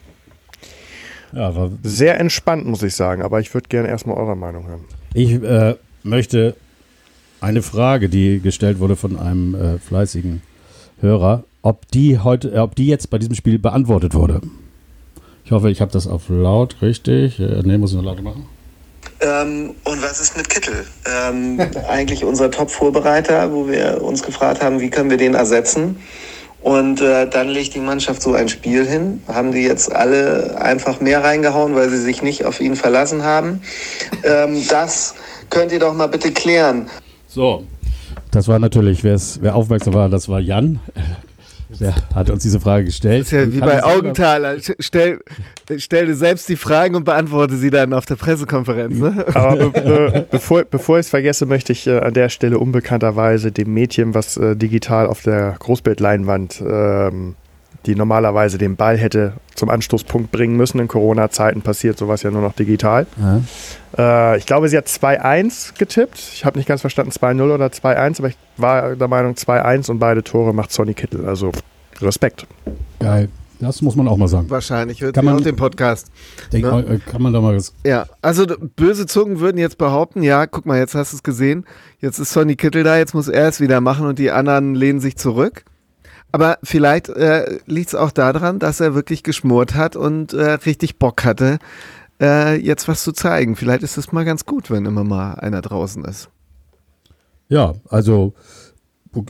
ja, 1.32 1.54
war 1.54 1.70
sehr 1.84 2.18
entspannt, 2.18 2.66
muss 2.66 2.82
ich 2.82 2.96
sagen. 2.96 3.22
Aber 3.22 3.38
ich 3.38 3.54
würde 3.54 3.68
gerne 3.68 3.86
erstmal 3.86 4.16
eure 4.16 4.36
Meinung 4.36 4.66
hören. 4.66 4.84
Ich 5.14 5.30
äh, 5.30 5.76
möchte 6.02 6.56
eine 7.40 7.62
Frage, 7.62 8.08
die 8.08 8.40
gestellt 8.40 8.80
wurde 8.80 8.96
von 8.96 9.16
einem 9.16 9.78
fleißigen 9.78 10.42
Hörer, 11.00 11.44
ob 11.62 11.86
die 11.88 12.18
heute, 12.18 12.52
ob 12.60 12.74
die 12.74 12.88
jetzt 12.88 13.10
bei 13.10 13.18
diesem 13.18 13.36
Spiel 13.36 13.60
beantwortet 13.60 14.14
wurde. 14.14 14.40
Ich 15.52 15.54
hoffe, 15.54 15.70
ich 15.70 15.82
habe 15.82 15.92
das 15.92 16.06
auf 16.06 16.30
laut, 16.30 16.76
richtig. 16.80 17.38
Äh, 17.38 17.60
ne, 17.62 17.76
muss 17.76 17.90
ich 17.90 17.96
noch 17.98 18.04
lauter 18.04 18.22
machen. 18.22 18.46
Ähm, 19.20 19.74
und 19.84 20.02
was 20.02 20.18
ist 20.18 20.34
mit 20.34 20.48
Kittel? 20.48 20.86
Ähm, 21.04 21.60
eigentlich 21.90 22.24
unser 22.24 22.50
Top-Vorbereiter, 22.50 23.52
wo 23.52 23.68
wir 23.68 24.02
uns 24.02 24.22
gefragt 24.22 24.62
haben, 24.62 24.80
wie 24.80 24.88
können 24.88 25.10
wir 25.10 25.18
den 25.18 25.34
ersetzen? 25.34 25.96
Und 26.62 27.02
äh, 27.02 27.28
dann 27.28 27.48
legt 27.50 27.74
die 27.74 27.80
Mannschaft 27.80 28.22
so 28.22 28.32
ein 28.32 28.48
Spiel 28.48 28.86
hin. 28.86 29.22
Haben 29.28 29.52
die 29.52 29.60
jetzt 29.60 29.94
alle 29.94 30.58
einfach 30.58 31.02
mehr 31.02 31.22
reingehauen, 31.22 31.74
weil 31.74 31.90
sie 31.90 32.00
sich 32.00 32.22
nicht 32.22 32.46
auf 32.46 32.58
ihn 32.58 32.74
verlassen 32.74 33.22
haben? 33.22 33.60
Ähm, 34.24 34.66
das 34.70 35.14
könnt 35.50 35.70
ihr 35.70 35.80
doch 35.80 35.92
mal 35.92 36.06
bitte 36.06 36.32
klären. 36.32 36.88
So, 37.28 37.64
das 38.30 38.48
war 38.48 38.58
natürlich, 38.58 39.04
wer 39.04 39.54
aufmerksam 39.54 39.92
war, 39.92 40.08
das 40.08 40.30
war 40.30 40.40
Jan. 40.40 40.80
Der 41.80 41.94
hat 42.14 42.30
uns 42.30 42.42
diese 42.42 42.60
Frage 42.60 42.84
gestellt. 42.84 43.22
Das 43.22 43.32
ist 43.32 43.32
ja 43.32 43.52
wie 43.52 43.60
bei 43.60 43.82
Augenthaler. 43.82 44.56
Stell, 44.78 45.20
stell 45.78 46.06
dir 46.06 46.14
selbst 46.14 46.48
die 46.48 46.56
Fragen 46.56 46.94
und 46.94 47.04
beantworte 47.04 47.56
sie 47.56 47.70
dann 47.70 47.92
auf 47.92 48.06
der 48.06 48.16
Pressekonferenz. 48.16 48.98
Ne? 48.98 49.24
Aber 49.34 49.70
be 49.70 50.26
bevor, 50.30 50.64
bevor 50.64 50.98
ich 50.98 51.06
es 51.06 51.10
vergesse, 51.10 51.46
möchte 51.46 51.72
ich 51.72 51.86
äh, 51.86 51.98
an 51.98 52.14
der 52.14 52.28
Stelle 52.28 52.58
unbekannterweise 52.58 53.52
dem 53.52 53.72
Mädchen, 53.72 54.14
was 54.14 54.36
äh, 54.36 54.56
digital 54.56 55.06
auf 55.06 55.22
der 55.22 55.56
Großbildleinwand 55.58 56.62
ähm, 56.66 57.34
die 57.86 57.94
normalerweise 57.94 58.58
den 58.58 58.76
Ball 58.76 58.96
hätte 58.96 59.34
zum 59.54 59.68
Anstoßpunkt 59.68 60.30
bringen 60.30 60.56
müssen. 60.56 60.78
In 60.78 60.88
Corona-Zeiten 60.88 61.62
passiert 61.62 61.98
sowas 61.98 62.22
ja 62.22 62.30
nur 62.30 62.42
noch 62.42 62.54
digital. 62.54 63.06
Ja. 63.96 64.32
Äh, 64.32 64.38
ich 64.38 64.46
glaube, 64.46 64.68
sie 64.68 64.76
hat 64.76 64.86
2-1 64.86 65.78
getippt. 65.78 66.18
Ich 66.18 66.44
habe 66.44 66.58
nicht 66.58 66.66
ganz 66.68 66.80
verstanden, 66.80 67.12
2-0 67.12 67.54
oder 67.54 67.66
2-1, 67.66 68.18
aber 68.18 68.28
ich 68.28 68.36
war 68.56 68.96
der 68.96 69.08
Meinung 69.08 69.34
2-1 69.34 69.90
und 69.90 69.98
beide 69.98 70.22
Tore 70.22 70.54
macht 70.54 70.72
Sonny 70.72 70.94
Kittel. 70.94 71.26
Also 71.26 71.52
Respekt. 72.00 72.46
Geil. 72.98 73.28
Das 73.62 73.80
muss 73.80 73.94
man 73.94 74.08
auch 74.08 74.16
mal 74.16 74.26
sagen. 74.26 74.50
Wahrscheinlich 74.50 75.00
hört 75.02 75.14
kann 75.14 75.24
man 75.24 75.36
auch 75.36 75.40
den 75.40 75.54
Podcast. 75.54 76.10
Denk, 76.52 76.64
ne? 76.64 76.84
Äh, 76.84 76.98
kann 76.98 77.22
man 77.22 77.32
da 77.32 77.40
mal 77.40 77.54
was. 77.54 77.72
Ja, 77.86 78.06
also 78.20 78.44
böse 78.74 79.06
Zungen 79.06 79.38
würden 79.38 79.56
jetzt 79.56 79.78
behaupten, 79.78 80.24
ja, 80.24 80.46
guck 80.46 80.66
mal, 80.66 80.78
jetzt 80.78 80.96
hast 80.96 81.12
du 81.12 81.16
es 81.18 81.22
gesehen. 81.22 81.64
Jetzt 82.00 82.18
ist 82.18 82.32
Sonny 82.32 82.56
Kittel 82.56 82.82
da, 82.82 82.98
jetzt 82.98 83.14
muss 83.14 83.28
er 83.28 83.46
es 83.46 83.60
wieder 83.60 83.80
machen 83.80 84.06
und 84.06 84.18
die 84.18 84.32
anderen 84.32 84.74
lehnen 84.74 84.98
sich 84.98 85.16
zurück. 85.16 85.64
Aber 86.32 86.58
vielleicht 86.62 87.10
äh, 87.10 87.58
liegt 87.66 87.88
es 87.88 87.94
auch 87.94 88.10
daran, 88.10 88.58
dass 88.58 88.80
er 88.80 88.94
wirklich 88.94 89.22
geschmort 89.22 89.74
hat 89.74 89.96
und 89.96 90.32
äh, 90.32 90.52
richtig 90.52 90.98
Bock 90.98 91.24
hatte, 91.24 91.58
äh, 92.20 92.56
jetzt 92.56 92.88
was 92.88 93.02
zu 93.02 93.12
zeigen. 93.12 93.54
Vielleicht 93.54 93.82
ist 93.82 93.98
es 93.98 94.12
mal 94.12 94.24
ganz 94.24 94.46
gut, 94.46 94.70
wenn 94.70 94.86
immer 94.86 95.04
mal 95.04 95.34
einer 95.34 95.60
draußen 95.60 96.04
ist. 96.06 96.30
Ja, 97.48 97.74
also 97.90 98.32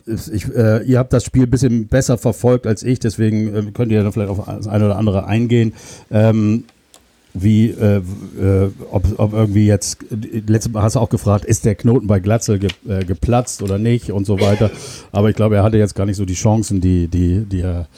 ich, 0.06 0.48
äh, 0.54 0.84
ihr 0.84 1.00
habt 1.00 1.12
das 1.12 1.24
Spiel 1.24 1.42
ein 1.42 1.50
bisschen 1.50 1.88
besser 1.88 2.18
verfolgt 2.18 2.68
als 2.68 2.84
ich, 2.84 3.00
deswegen 3.00 3.54
äh, 3.54 3.72
könnt 3.72 3.90
ihr 3.90 4.04
da 4.04 4.12
vielleicht 4.12 4.30
auf 4.30 4.46
das 4.46 4.68
eine 4.68 4.84
oder 4.86 4.96
andere 4.96 5.26
eingehen. 5.26 5.74
Ähm, 6.10 6.64
wie, 7.34 7.70
äh, 7.70 8.02
äh, 8.38 8.70
ob, 8.90 9.04
ob 9.16 9.32
irgendwie 9.32 9.66
jetzt, 9.66 10.04
letztes 10.10 10.72
Mal 10.72 10.82
hast 10.82 10.96
du 10.96 11.00
auch 11.00 11.08
gefragt, 11.08 11.44
ist 11.44 11.64
der 11.64 11.74
Knoten 11.74 12.06
bei 12.06 12.20
Glatzel 12.20 12.58
ge, 12.58 12.70
äh, 12.86 13.04
geplatzt 13.04 13.62
oder 13.62 13.78
nicht 13.78 14.12
und 14.12 14.26
so 14.26 14.40
weiter. 14.40 14.70
Aber 15.12 15.30
ich 15.30 15.36
glaube, 15.36 15.56
er 15.56 15.62
hatte 15.62 15.78
jetzt 15.78 15.94
gar 15.94 16.04
nicht 16.04 16.16
so 16.16 16.24
die 16.24 16.34
Chancen, 16.34 16.80
die, 16.80 17.08
die, 17.08 17.44
die 17.44 17.60
er 17.60 17.88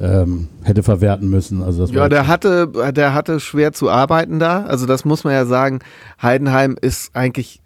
ähm, 0.00 0.48
hätte 0.64 0.82
verwerten 0.82 1.28
müssen. 1.28 1.62
Also 1.62 1.82
das 1.82 1.92
ja, 1.92 2.08
der 2.08 2.26
hatte, 2.26 2.92
der 2.92 3.14
hatte 3.14 3.38
schwer 3.38 3.72
zu 3.72 3.90
arbeiten 3.90 4.38
da. 4.40 4.64
Also 4.64 4.86
das 4.86 5.04
muss 5.04 5.22
man 5.22 5.34
ja 5.34 5.46
sagen. 5.46 5.80
Heidenheim 6.20 6.76
ist 6.80 7.14
eigentlich 7.14 7.60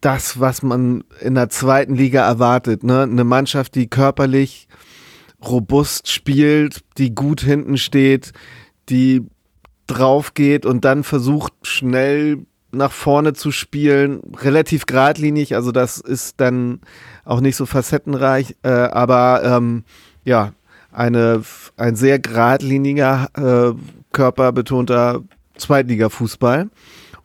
das, 0.00 0.40
was 0.40 0.62
man 0.62 1.04
in 1.20 1.34
der 1.34 1.50
zweiten 1.50 1.94
Liga 1.94 2.26
erwartet. 2.26 2.84
Ne? 2.84 3.02
Eine 3.02 3.24
Mannschaft, 3.24 3.74
die 3.74 3.88
körperlich 3.88 4.68
robust 5.44 6.10
spielt, 6.10 6.80
die 6.96 7.14
gut 7.14 7.40
hinten 7.40 7.76
steht, 7.76 8.32
die 8.88 9.26
drauf 9.86 10.34
geht 10.34 10.66
und 10.66 10.84
dann 10.84 11.04
versucht 11.04 11.52
schnell 11.62 12.46
nach 12.72 12.92
vorne 12.92 13.32
zu 13.32 13.52
spielen, 13.52 14.20
relativ 14.36 14.86
geradlinig, 14.86 15.54
also 15.54 15.72
das 15.72 15.98
ist 15.98 16.40
dann 16.40 16.80
auch 17.24 17.40
nicht 17.40 17.56
so 17.56 17.66
facettenreich, 17.66 18.56
äh, 18.62 18.68
aber 18.68 19.42
ähm, 19.44 19.84
ja, 20.24 20.52
eine, 20.92 21.42
ein 21.76 21.96
sehr 21.96 22.18
geradliniger, 22.18 23.28
äh, 23.36 23.78
körperbetonter 24.12 25.22
Zweitliga-Fußball. 25.56 26.70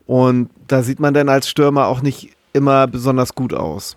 Und 0.06 0.50
da 0.68 0.84
sieht 0.84 1.00
man 1.00 1.14
dann 1.14 1.30
als 1.30 1.50
Stürmer 1.50 1.88
auch 1.88 2.02
nicht 2.02 2.32
immer 2.54 2.88
besonders 2.88 3.34
gut 3.34 3.54
aus. 3.54 3.96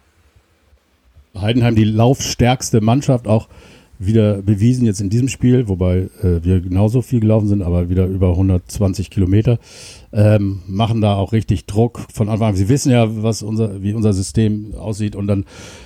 Heidenheim 1.36 1.74
die 1.74 1.84
laufstärkste 1.84 2.80
Mannschaft 2.80 3.26
auch 3.26 3.48
wieder 3.98 4.42
bewiesen 4.42 4.86
jetzt 4.86 5.00
in 5.00 5.10
diesem 5.10 5.28
Spiel, 5.28 5.68
wobei 5.68 6.08
äh, 6.22 6.42
wir 6.42 6.60
genauso 6.60 7.02
viel 7.02 7.20
gelaufen 7.20 7.48
sind, 7.48 7.62
aber 7.62 7.88
wieder 7.88 8.06
über 8.06 8.30
120 8.30 9.10
Kilometer. 9.10 9.58
Ähm, 10.12 10.62
machen 10.66 11.00
da 11.00 11.14
auch 11.14 11.32
richtig 11.32 11.66
Druck 11.66 12.00
von 12.12 12.28
Anfang 12.28 12.50
an. 12.50 12.56
Sie 12.56 12.68
wissen 12.68 12.90
ja, 12.90 13.06
was 13.22 13.42
unser, 13.42 13.82
wie 13.82 13.94
unser 13.94 14.12
System 14.12 14.74
aussieht 14.76 15.16
und 15.16 15.26
dann 15.26 15.44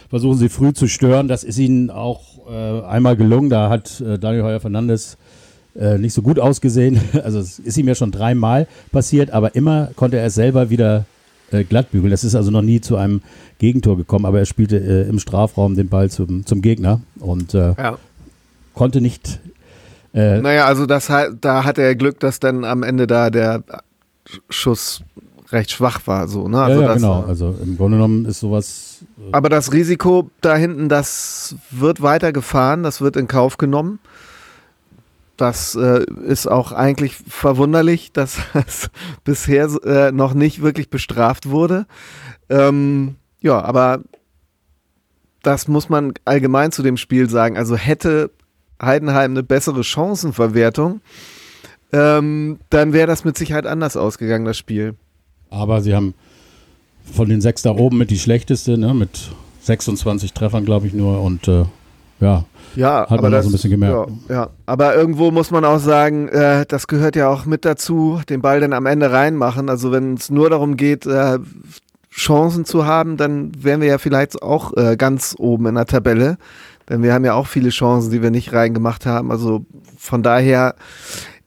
versuchen 0.08 0.38
sie 0.38 0.48
früh 0.48 0.72
zu 0.72 0.88
stören. 0.88 1.28
Das 1.28 1.44
ist 1.44 1.58
ihnen 1.58 1.90
auch 1.90 2.48
äh, 2.50 2.82
einmal 2.82 3.16
gelungen. 3.16 3.50
Da 3.50 3.68
hat 3.70 4.00
äh, 4.00 4.18
Daniel 4.18 4.44
Heuer 4.44 4.60
Fernandes 4.60 5.18
äh, 5.78 5.98
nicht 5.98 6.14
so 6.14 6.22
gut 6.22 6.38
ausgesehen. 6.38 7.00
Also 7.22 7.38
es 7.40 7.58
ist 7.58 7.76
ihm 7.76 7.88
ja 7.88 7.94
schon 7.94 8.10
dreimal 8.10 8.66
passiert, 8.92 9.30
aber 9.30 9.54
immer 9.54 9.90
konnte 9.96 10.18
er 10.18 10.26
es 10.26 10.34
selber 10.34 10.70
wieder 10.70 11.04
äh, 11.50 11.64
glattbügeln. 11.64 12.10
Das 12.10 12.24
ist 12.24 12.34
also 12.34 12.50
noch 12.50 12.62
nie 12.62 12.80
zu 12.80 12.96
einem 12.96 13.22
Gegentor 13.58 13.96
gekommen, 13.96 14.26
aber 14.26 14.38
er 14.38 14.46
spielte 14.46 14.76
äh, 14.78 15.08
im 15.08 15.18
Strafraum 15.18 15.74
den 15.74 15.88
Ball 15.88 16.10
zum, 16.10 16.46
zum 16.46 16.62
Gegner 16.62 17.00
und 17.18 17.54
äh, 17.54 17.74
ja. 17.76 17.98
konnte 18.74 19.00
nicht. 19.00 19.40
Äh, 20.14 20.40
naja, 20.40 20.66
also 20.66 20.86
das, 20.86 21.06
da 21.40 21.64
hatte 21.64 21.82
er 21.82 21.94
Glück, 21.94 22.20
dass 22.20 22.40
dann 22.40 22.64
am 22.64 22.82
Ende 22.82 23.06
da 23.06 23.30
der 23.30 23.62
Schuss 24.48 25.02
recht 25.50 25.70
schwach 25.70 26.06
war, 26.06 26.28
so, 26.28 26.48
ne? 26.48 26.60
Also 26.60 26.82
ja, 26.82 26.88
ja 26.88 26.94
genau. 26.94 27.24
Also 27.26 27.54
im 27.62 27.76
Grunde 27.76 27.96
genommen 27.96 28.26
ist 28.26 28.40
sowas. 28.40 29.04
Äh, 29.18 29.32
aber 29.32 29.48
das 29.48 29.72
Risiko 29.72 30.30
da 30.40 30.56
hinten, 30.56 30.88
das 30.88 31.56
wird 31.70 32.02
weiter 32.02 32.32
gefahren, 32.32 32.82
das 32.82 33.00
wird 33.00 33.16
in 33.16 33.28
Kauf 33.28 33.56
genommen. 33.56 33.98
Das 35.38 35.76
äh, 35.76 36.04
ist 36.26 36.46
auch 36.48 36.72
eigentlich 36.72 37.16
verwunderlich, 37.16 38.12
dass 38.12 38.38
das 38.52 38.90
bisher 39.24 39.68
äh, 39.84 40.12
noch 40.12 40.34
nicht 40.34 40.60
wirklich 40.60 40.90
bestraft 40.90 41.48
wurde. 41.48 41.86
Ähm, 42.50 43.14
ja, 43.40 43.62
aber 43.62 44.00
das 45.42 45.68
muss 45.68 45.88
man 45.88 46.12
allgemein 46.24 46.72
zu 46.72 46.82
dem 46.82 46.96
Spiel 46.96 47.30
sagen. 47.30 47.56
Also 47.56 47.76
hätte 47.76 48.30
Heidenheim 48.82 49.30
eine 49.30 49.42
bessere 49.42 49.84
Chancenverwertung, 49.84 51.00
ähm, 51.92 52.58
dann 52.68 52.92
wäre 52.92 53.06
das 53.06 53.24
mit 53.24 53.38
Sicherheit 53.38 53.66
anders 53.66 53.96
ausgegangen, 53.96 54.44
das 54.44 54.58
Spiel. 54.58 54.94
Aber 55.50 55.80
sie 55.80 55.94
haben 55.94 56.14
von 57.12 57.28
den 57.28 57.40
sechs 57.40 57.62
da 57.62 57.70
oben 57.70 57.96
mit 57.96 58.10
die 58.10 58.18
schlechteste, 58.18 58.76
ne, 58.76 58.92
mit 58.92 59.30
26 59.62 60.32
Treffern, 60.32 60.64
glaube 60.64 60.86
ich, 60.86 60.92
nur. 60.92 61.22
Und 61.22 61.48
äh, 61.48 61.64
ja, 62.20 62.44
ja, 62.74 63.06
hat 63.08 63.22
man 63.22 63.32
das, 63.32 63.44
so 63.44 63.50
ein 63.50 63.52
bisschen 63.52 63.70
gemerkt. 63.70 64.10
Ja, 64.28 64.34
ja, 64.34 64.50
aber 64.66 64.94
irgendwo 64.94 65.30
muss 65.30 65.50
man 65.50 65.64
auch 65.64 65.78
sagen, 65.78 66.28
äh, 66.28 66.64
das 66.66 66.86
gehört 66.86 67.16
ja 67.16 67.28
auch 67.28 67.44
mit 67.44 67.64
dazu, 67.64 68.20
den 68.28 68.40
Ball 68.40 68.60
dann 68.60 68.72
am 68.72 68.86
Ende 68.86 69.10
reinmachen. 69.10 69.68
Also 69.68 69.90
wenn 69.92 70.14
es 70.14 70.30
nur 70.30 70.50
darum 70.50 70.76
geht, 70.76 71.06
äh, 71.06 71.38
Chancen 72.10 72.64
zu 72.64 72.86
haben, 72.86 73.16
dann 73.16 73.52
wären 73.62 73.80
wir 73.80 73.88
ja 73.88 73.98
vielleicht 73.98 74.42
auch 74.42 74.76
äh, 74.76 74.96
ganz 74.96 75.34
oben 75.38 75.66
in 75.66 75.74
der 75.76 75.86
Tabelle. 75.86 76.36
Denn 76.88 77.02
wir 77.02 77.12
haben 77.12 77.24
ja 77.24 77.34
auch 77.34 77.46
viele 77.46 77.70
Chancen, 77.70 78.10
die 78.10 78.22
wir 78.22 78.30
nicht 78.30 78.52
reingemacht 78.52 79.06
haben. 79.06 79.30
Also 79.30 79.64
von 79.98 80.22
daher 80.22 80.74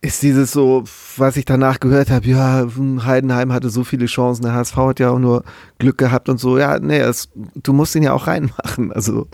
ist 0.01 0.23
dieses 0.23 0.51
so, 0.51 0.83
was 1.17 1.37
ich 1.37 1.45
danach 1.45 1.79
gehört 1.79 2.09
habe, 2.09 2.27
ja, 2.27 2.61
hm, 2.61 3.05
Heidenheim 3.05 3.53
hatte 3.53 3.69
so 3.69 3.83
viele 3.83 4.07
Chancen, 4.07 4.43
der 4.43 4.53
HSV 4.53 4.75
hat 4.77 4.99
ja 4.99 5.11
auch 5.11 5.19
nur 5.19 5.43
Glück 5.77 5.97
gehabt 5.97 6.27
und 6.27 6.39
so. 6.39 6.57
Ja, 6.57 6.79
nee, 6.79 6.99
es, 6.99 7.29
du 7.35 7.73
musst 7.73 7.95
ihn 7.95 8.03
ja 8.03 8.13
auch 8.13 8.27
reinmachen. 8.27 8.91
Also 8.91 9.27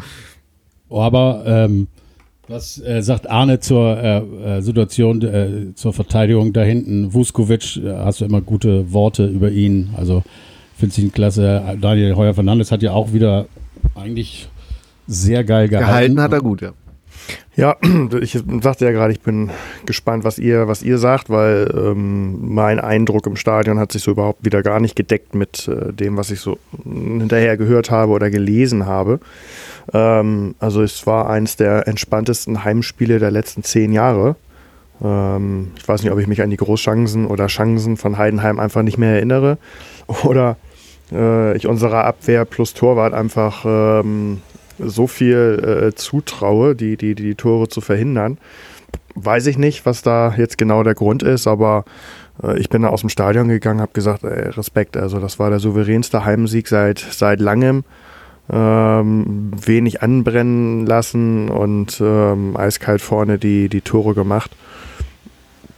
aber 0.90 1.44
ähm, 1.46 1.88
was 2.48 2.82
äh, 2.82 3.02
sagt 3.02 3.30
Arne 3.30 3.60
zur 3.60 3.98
äh, 3.98 4.18
äh, 4.20 4.62
Situation, 4.62 5.22
äh, 5.22 5.76
zur 5.76 5.92
Verteidigung 5.92 6.54
da 6.54 6.64
hinten? 6.64 7.14
Vuskovic, 7.14 7.78
äh, 7.78 7.94
hast 7.98 8.22
du 8.22 8.26
immer 8.26 8.42
gute 8.42 8.94
Worte 8.94 9.26
über 9.26 9.52
ihn. 9.52 9.90
Also 9.98 10.24
finde 10.78 10.96
ich 10.98 11.04
ihn 11.04 11.12
klasse. 11.12 11.78
Daniel 11.82 12.16
Heuer 12.16 12.34
Fernandes 12.34 12.72
hat 12.72 12.82
ja 12.84 12.94
auch 12.94 13.12
wieder 13.12 13.48
eigentlich 13.96 14.48
sehr 15.08 15.44
geil 15.44 15.68
gehalten. 15.68 16.16
Gehalten 16.16 16.22
hat 16.22 16.32
er 16.32 16.40
gut, 16.40 16.62
ja. 16.62 16.72
Ja, 17.56 17.76
ich 18.22 18.40
sagte 18.62 18.86
ja 18.86 18.92
gerade, 18.92 19.12
ich 19.12 19.22
bin 19.22 19.50
gespannt, 19.86 20.24
was 20.24 20.38
ihr, 20.38 20.68
was 20.68 20.84
ihr 20.84 20.98
sagt, 20.98 21.30
weil 21.30 21.74
ähm, 21.76 22.54
mein 22.54 22.80
Eindruck 22.80 23.26
im 23.28 23.36
Stadion 23.36 23.80
hat 23.80 23.92
sich 23.92 24.04
so 24.04 24.12
überhaupt 24.12 24.46
wieder 24.46 24.62
gar 24.62 24.80
nicht 24.80 24.96
gedeckt 24.96 25.36
mit 25.36 25.68
äh, 25.68 25.92
dem, 25.92 26.18
was 26.18 26.32
ich 26.32 26.40
so 26.40 26.60
hinterher 26.84 27.58
gehört 27.58 27.90
habe 27.90 28.12
oder 28.12 28.30
gelesen 28.30 28.86
habe. 28.86 29.20
Ähm, 29.94 30.56
also 30.60 30.82
es 30.84 31.08
war 31.08 31.30
eines 31.30 31.56
der 31.56 31.88
entspanntesten 31.88 32.64
Heimspiele 32.64 33.20
der 33.20 33.32
letzten 33.32 33.64
zehn 33.64 33.92
Jahre. 33.92 34.36
Ähm, 35.04 35.72
ich 35.78 35.88
weiß 35.88 36.04
nicht, 36.04 36.12
ob 36.12 36.20
ich 36.20 36.28
mich 36.28 36.42
an 36.42 36.50
die 36.50 36.58
Großchancen 36.58 37.26
oder 37.26 37.48
Chancen 37.48 37.98
von 37.98 38.18
Heidenheim 38.18 38.60
einfach 38.60 38.84
nicht 38.84 38.98
mehr 38.98 39.16
erinnere 39.16 39.58
oder 40.24 40.58
äh, 41.12 41.56
ich 41.56 41.68
unserer 41.68 42.06
Abwehr 42.06 42.46
plus 42.46 42.74
Torwart 42.74 43.14
einfach 43.14 43.64
ähm, 43.66 44.42
so 44.80 45.08
viel 45.08 45.90
äh, 45.90 45.96
zutraue, 45.96 46.76
die, 46.76 46.98
die, 46.98 47.16
die 47.16 47.36
Tore 47.36 47.68
zu 47.68 47.82
verhindern. 47.82 48.38
Weiß 49.16 49.48
ich 49.48 49.58
nicht, 49.58 49.86
was 49.86 50.04
da 50.04 50.34
jetzt 50.38 50.58
genau 50.58 50.84
der 50.84 50.94
Grund 50.94 51.24
ist, 51.24 51.48
aber 51.48 51.86
äh, 52.44 52.60
ich 52.60 52.70
bin 52.70 52.84
da 52.84 52.90
aus 52.90 53.02
dem 53.02 53.10
Stadion 53.10 53.48
gegangen, 53.48 53.82
habe 53.82 53.94
gesagt, 53.94 54.24
ey, 54.24 54.50
Respekt, 54.50 54.98
also 54.98 55.20
das 55.20 55.40
war 55.40 55.50
der 55.50 55.60
souveränste 55.60 56.26
Heimsieg 56.26 56.68
seit, 56.68 57.00
seit 57.00 57.40
langem 57.40 57.84
ähm, 58.50 59.52
wenig 59.66 60.02
anbrennen 60.02 60.86
lassen 60.86 61.50
und 61.50 62.00
ähm, 62.02 62.56
eiskalt 62.56 63.02
vorne 63.02 63.38
die, 63.38 63.70
die 63.70 63.82
Tore 63.82 64.14
gemacht. 64.14 64.52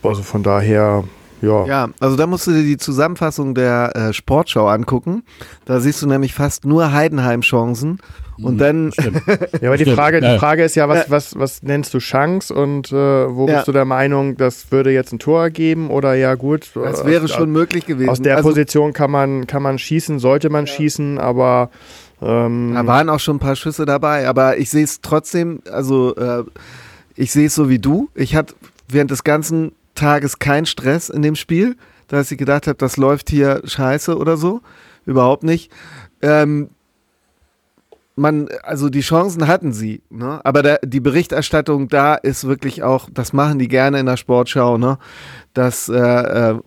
Also 0.03 0.21
von 0.21 0.43
daher, 0.43 1.03
ja. 1.41 1.65
Ja, 1.65 1.89
also 1.99 2.15
da 2.15 2.27
musst 2.27 2.47
du 2.47 2.51
dir 2.51 2.63
die 2.63 2.77
Zusammenfassung 2.77 3.55
der 3.55 3.95
äh, 3.95 4.13
Sportschau 4.13 4.67
angucken. 4.67 5.23
Da 5.65 5.79
siehst 5.79 6.01
du 6.01 6.07
nämlich 6.07 6.33
fast 6.33 6.65
nur 6.65 6.93
Heidenheim-Chancen. 6.93 7.99
Und 8.41 8.53
hm, 8.53 8.57
dann. 8.57 8.91
ja, 9.61 9.69
aber 9.69 9.77
die 9.77 9.85
Frage, 9.85 10.21
die 10.21 10.37
Frage 10.37 10.63
ist 10.63 10.75
ja, 10.75 10.87
was, 10.87 11.09
was, 11.09 11.37
was 11.37 11.63
nennst 11.63 11.93
du 11.93 11.99
Chance 11.99 12.53
und 12.53 12.91
äh, 12.91 12.95
wo 12.95 13.47
ja. 13.47 13.55
bist 13.55 13.67
du 13.67 13.71
der 13.71 13.85
Meinung, 13.85 14.37
das 14.37 14.71
würde 14.71 14.91
jetzt 14.91 15.11
ein 15.11 15.19
Tor 15.19 15.49
geben 15.49 15.89
oder 15.89 16.13
ja 16.13 16.35
gut. 16.35 16.71
Das 16.75 17.05
wäre 17.05 17.25
aus, 17.25 17.31
schon 17.31 17.51
möglich 17.51 17.85
gewesen. 17.85 18.09
Aus 18.09 18.21
der 18.21 18.37
also, 18.37 18.49
Position 18.49 18.93
kann 18.93 19.11
man, 19.11 19.47
kann 19.47 19.63
man 19.63 19.77
schießen, 19.77 20.19
sollte 20.19 20.49
man 20.49 20.65
ja. 20.65 20.73
schießen, 20.73 21.17
aber 21.17 21.69
ähm, 22.21 22.73
da 22.73 22.85
waren 22.85 23.09
auch 23.09 23.19
schon 23.19 23.37
ein 23.37 23.39
paar 23.39 23.55
Schüsse 23.55 23.85
dabei, 23.85 24.27
aber 24.27 24.57
ich 24.57 24.69
sehe 24.69 24.83
es 24.83 25.01
trotzdem, 25.01 25.61
also 25.71 26.15
äh, 26.15 26.43
ich 27.15 27.31
sehe 27.31 27.47
es 27.47 27.55
so 27.55 27.69
wie 27.69 27.79
du. 27.79 28.09
Ich 28.15 28.35
hatte 28.35 28.55
während 28.87 29.11
des 29.11 29.23
ganzen 29.23 29.73
Tages 29.95 30.39
keinen 30.39 30.65
Stress 30.65 31.09
in 31.09 31.21
dem 31.21 31.35
Spiel, 31.35 31.75
dass 32.07 32.31
ich 32.31 32.37
gedacht 32.37 32.67
habe, 32.67 32.77
das 32.77 32.97
läuft 32.97 33.29
hier 33.29 33.61
scheiße 33.63 34.17
oder 34.17 34.37
so. 34.37 34.61
Überhaupt 35.05 35.43
nicht. 35.43 35.71
Ähm, 36.21 36.69
man, 38.19 38.47
also 38.63 38.89
die 38.89 39.01
Chancen 39.01 39.47
hatten 39.47 39.73
sie, 39.73 40.01
ne? 40.09 40.41
aber 40.43 40.61
der, 40.61 40.79
die 40.83 40.99
Berichterstattung 40.99 41.87
da 41.87 42.15
ist 42.15 42.47
wirklich 42.47 42.83
auch, 42.83 43.09
das 43.11 43.33
machen 43.33 43.59
die 43.59 43.67
gerne 43.67 43.99
in 43.99 44.05
der 44.05 44.17
Sportschau, 44.17 44.77
ne? 44.77 44.97
dass 45.53 45.89
äh, 45.89 45.97
äh 45.97 46.59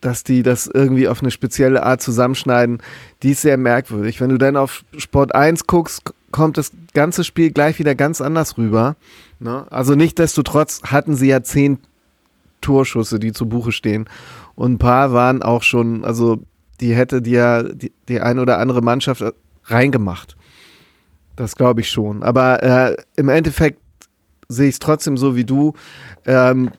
dass 0.00 0.24
die 0.24 0.42
das 0.42 0.66
irgendwie 0.66 1.08
auf 1.08 1.20
eine 1.20 1.30
spezielle 1.30 1.82
Art 1.82 2.00
zusammenschneiden, 2.00 2.78
die 3.22 3.32
ist 3.32 3.42
sehr 3.42 3.58
merkwürdig. 3.58 4.18
Wenn 4.20 4.30
du 4.30 4.38
dann 4.38 4.56
auf 4.56 4.82
Sport 4.96 5.34
1 5.34 5.66
guckst, 5.66 6.14
kommt 6.32 6.56
das 6.56 6.72
ganze 6.94 7.22
Spiel 7.24 7.50
gleich 7.50 7.78
wieder 7.78 7.94
ganz 7.94 8.20
anders 8.20 8.56
rüber. 8.56 8.96
Ne? 9.40 9.66
Also 9.70 9.94
nichtdestotrotz 9.94 10.82
hatten 10.84 11.16
sie 11.16 11.28
ja 11.28 11.42
zehn 11.42 11.78
Torschüsse, 12.60 13.18
die 13.18 13.32
zu 13.32 13.46
Buche 13.46 13.72
stehen. 13.72 14.08
Und 14.54 14.72
ein 14.72 14.78
paar 14.78 15.12
waren 15.12 15.42
auch 15.42 15.62
schon, 15.62 16.04
also 16.04 16.38
die 16.80 16.94
hätte 16.94 17.22
die 17.22 17.32
ja 17.32 17.62
die, 17.62 17.92
die 18.08 18.20
eine 18.20 18.40
oder 18.42 18.58
andere 18.58 18.82
Mannschaft 18.82 19.22
reingemacht. 19.64 20.36
Das 21.40 21.56
glaube 21.56 21.80
ich 21.80 21.88
schon. 21.88 22.22
Aber 22.22 22.62
äh, 22.62 22.96
im 23.16 23.30
Endeffekt 23.30 23.80
sehe 24.48 24.68
ich 24.68 24.74
es 24.74 24.78
trotzdem 24.78 25.16
so 25.16 25.36
wie 25.36 25.46
du. 25.46 25.72
Ähm, 26.26 26.70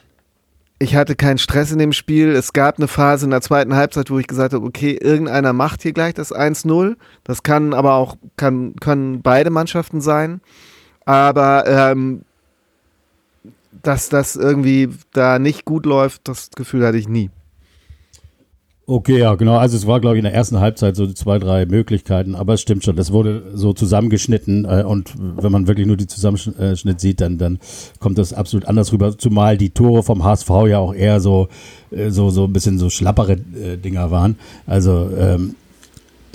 ich 0.78 0.96
hatte 0.96 1.16
keinen 1.16 1.40
Stress 1.40 1.72
in 1.72 1.80
dem 1.80 1.94
Spiel. 1.94 2.30
Es 2.30 2.54
gab 2.54 2.78
eine 2.78 2.88
Phase 2.88 3.26
in 3.26 3.32
der 3.32 3.42
zweiten 3.42 3.76
Halbzeit, 3.76 4.12
wo 4.12 4.20
ich 4.20 4.28
gesagt 4.28 4.54
habe, 4.54 4.64
okay, 4.64 4.92
irgendeiner 4.92 5.52
macht 5.52 5.82
hier 5.82 5.94
gleich 5.94 6.14
das 6.14 6.32
1-0. 6.32 6.96
Das 7.24 7.42
kann 7.42 7.74
aber 7.74 7.96
auch, 7.96 8.18
kann, 8.38 8.76
können 8.76 9.24
beide 9.24 9.50
Mannschaften 9.50 10.00
sein. 10.00 10.42
Aber 11.06 11.66
ähm, 11.66 12.22
dass 13.82 14.10
das 14.10 14.36
irgendwie 14.36 14.90
da 15.12 15.40
nicht 15.40 15.66
gut 15.66 15.88
läuft, 15.88 16.28
das 16.28 16.52
Gefühl 16.56 16.86
hatte 16.86 17.00
ich 17.00 17.10
nie. 17.10 17.32
Okay, 18.88 19.20
ja, 19.20 19.36
genau. 19.36 19.58
Also 19.58 19.78
es 19.78 19.86
war, 19.86 20.00
glaube 20.00 20.16
ich, 20.16 20.20
in 20.20 20.24
der 20.24 20.34
ersten 20.34 20.60
Halbzeit 20.60 20.96
so 20.96 21.06
zwei, 21.08 21.38
drei 21.38 21.66
Möglichkeiten, 21.66 22.36
aber 22.36 22.56
es 22.56 22.62
stimmt 22.62 22.84
schon, 22.84 22.96
das 22.96 23.12
wurde 23.14 23.44
so 23.54 23.74
zusammengeschnitten 23.74 24.66
äh, 24.66 24.84
und 24.84 25.14
wenn 25.18 25.52
man 25.52 25.68
wirklich 25.68 25.86
nur 25.86 25.98
die 25.98 26.08
Zusammenschnitt 26.08 27.00
sieht, 27.00 27.22
dann, 27.22 27.38
dann 27.38 27.60
kommt 28.00 28.18
das 28.18 28.34
absolut 28.34 28.68
anders 28.68 28.92
rüber, 28.92 29.18
zumal 29.18 29.58
die 29.58 29.70
Tore 29.70 30.02
vom 30.02 30.24
HSV 30.24 30.50
ja 30.68 30.80
auch 30.80 30.96
eher 30.96 31.22
so, 31.22 31.48
äh, 31.92 32.10
so, 32.10 32.32
so 32.32 32.46
ein 32.46 32.54
bisschen 32.54 32.80
so 32.80 32.90
schlappere 32.90 33.34
äh, 33.34 33.78
Dinger 33.78 34.10
waren. 34.10 34.38
Also 34.66 35.10
ähm, 35.16 35.56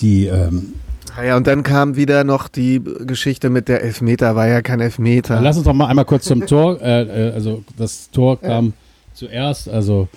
die 0.00 0.26
ähm, 0.26 0.74
ah 1.16 1.24
ja, 1.24 1.36
und 1.36 1.46
dann 1.48 1.64
kam 1.64 1.96
wieder 1.96 2.22
noch 2.22 2.46
die 2.46 2.80
Geschichte 3.06 3.50
mit 3.50 3.68
der 3.68 3.82
Elfmeter, 3.82 4.36
war 4.36 4.46
ja 4.46 4.62
kein 4.62 4.80
Elfmeter. 4.80 5.40
Lass 5.40 5.56
uns 5.56 5.66
doch 5.66 5.74
mal 5.74 5.88
einmal 5.88 6.04
kurz 6.04 6.24
zum 6.24 6.46
Tor, 6.46 6.80
äh, 6.80 7.02
äh, 7.02 7.32
also 7.32 7.64
das 7.76 8.10
Tor 8.10 8.40
kam 8.40 8.66
ja. 8.66 8.72
zuerst, 9.14 9.68
also 9.68 10.08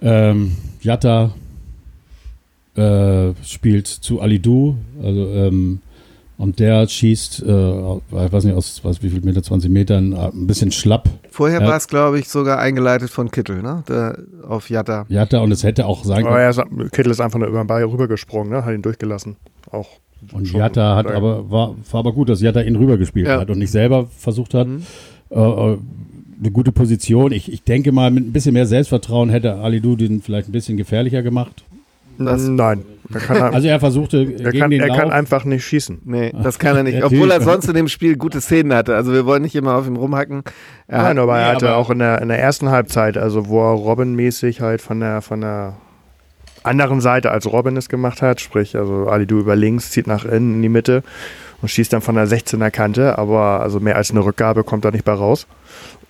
ähm, 0.00 0.56
Jatta 0.80 1.32
äh, 2.76 3.34
spielt 3.42 3.86
zu 3.86 4.20
Alidu, 4.20 4.76
also 5.02 5.26
ähm, 5.28 5.80
Und 6.40 6.58
der 6.58 6.88
schießt, 6.88 7.42
äh, 7.42 7.96
ich 7.96 8.32
weiß 8.32 8.44
nicht, 8.44 8.54
aus 8.54 8.80
was, 8.82 9.02
wie 9.02 9.10
viel 9.10 9.20
Meter, 9.20 9.42
20 9.42 9.70
Metern, 9.70 10.14
äh, 10.14 10.30
ein 10.32 10.46
bisschen 10.46 10.72
schlapp. 10.72 11.06
Vorher 11.30 11.60
ja. 11.60 11.66
war 11.66 11.76
es, 11.76 11.86
glaube 11.86 12.18
ich, 12.18 12.30
sogar 12.30 12.58
eingeleitet 12.58 13.10
von 13.10 13.30
Kittel, 13.30 13.60
ne? 13.60 13.84
Der, 13.86 14.18
auf 14.48 14.70
Jatta. 14.70 15.04
Jatta 15.10 15.40
und 15.40 15.52
es 15.52 15.64
hätte 15.64 15.84
auch 15.84 16.02
sein 16.02 16.24
können. 16.24 16.28
Aber 16.28 16.40
ja, 16.40 16.88
Kittel 16.92 17.12
ist 17.12 17.20
einfach 17.20 17.38
nur 17.38 17.48
über 17.48 17.62
den 17.62 17.66
Ball 17.66 17.84
rübergesprungen, 17.84 18.50
ne? 18.50 18.64
Hat 18.64 18.72
ihn 18.72 18.80
durchgelassen. 18.80 19.36
Auch. 19.70 19.88
Und 20.32 20.50
Jatta 20.50 20.96
hat 20.96 21.08
aber, 21.08 21.50
war, 21.50 21.74
war 21.90 22.00
aber 22.00 22.12
gut, 22.14 22.30
dass 22.30 22.40
Jatta 22.40 22.62
ihn 22.62 22.76
rübergespielt 22.76 23.28
ja. 23.28 23.40
hat 23.40 23.50
und 23.50 23.58
nicht 23.58 23.70
selber 23.70 24.06
versucht 24.06 24.54
hat. 24.54 24.66
Mhm. 24.66 24.86
Äh, 25.28 25.40
äh 25.40 25.78
eine 26.40 26.50
gute 26.50 26.72
Position. 26.72 27.32
Ich, 27.32 27.52
ich 27.52 27.62
denke 27.62 27.92
mal, 27.92 28.10
mit 28.10 28.26
ein 28.26 28.32
bisschen 28.32 28.54
mehr 28.54 28.66
Selbstvertrauen 28.66 29.30
hätte 29.30 29.56
Alidu 29.56 29.96
den 29.96 30.22
vielleicht 30.22 30.48
ein 30.48 30.52
bisschen 30.52 30.76
gefährlicher 30.76 31.22
gemacht. 31.22 31.64
Das 32.18 32.46
Nein. 32.46 32.84
Er 33.12 33.52
also 33.54 33.66
er 33.66 33.80
versuchte 33.80 34.34
er, 34.38 34.52
kann, 34.52 34.70
er 34.70 34.88
kann, 34.88 35.10
einfach 35.10 35.44
nicht 35.44 35.64
schießen. 35.64 36.02
Nee, 36.04 36.32
das 36.42 36.58
kann 36.58 36.76
er 36.76 36.82
nicht. 36.84 37.02
Obwohl 37.04 37.30
er 37.30 37.40
sonst 37.40 37.66
in 37.66 37.74
dem 37.74 37.88
Spiel 37.88 38.16
gute 38.16 38.40
Szenen 38.40 38.72
hatte. 38.72 38.94
Also 38.94 39.12
wir 39.12 39.26
wollen 39.26 39.42
nicht 39.42 39.56
immer 39.56 39.74
auf 39.74 39.86
ihm 39.86 39.96
rumhacken. 39.96 40.42
Er 40.86 41.02
Nein, 41.02 41.18
aber 41.18 41.38
er 41.38 41.54
hatte 41.54 41.70
aber 41.70 41.78
auch 41.78 41.90
in 41.90 41.98
der, 41.98 42.22
in 42.22 42.28
der 42.28 42.38
ersten 42.38 42.70
Halbzeit, 42.70 43.16
also 43.16 43.48
wo 43.48 43.60
er 43.60 43.74
Robin-mäßig 43.74 44.60
halt 44.60 44.80
von 44.80 45.00
der, 45.00 45.22
von 45.22 45.40
der 45.40 45.76
anderen 46.62 47.00
Seite 47.00 47.30
als 47.30 47.50
Robin 47.50 47.76
es 47.76 47.88
gemacht 47.88 48.22
hat, 48.22 48.40
sprich, 48.40 48.76
also 48.76 49.08
Ali 49.08 49.26
Du 49.26 49.40
über 49.40 49.56
links, 49.56 49.90
zieht 49.90 50.06
nach 50.06 50.24
innen 50.24 50.56
in 50.56 50.62
die 50.62 50.68
Mitte 50.68 51.02
und 51.62 51.68
schießt 51.68 51.92
dann 51.92 52.02
von 52.02 52.14
der 52.14 52.28
16er 52.28 52.70
Kante, 52.70 53.18
aber 53.18 53.60
also 53.60 53.80
mehr 53.80 53.96
als 53.96 54.10
eine 54.10 54.24
Rückgabe 54.24 54.62
kommt 54.62 54.84
da 54.84 54.90
nicht 54.90 55.04
bei 55.04 55.12
raus. 55.12 55.46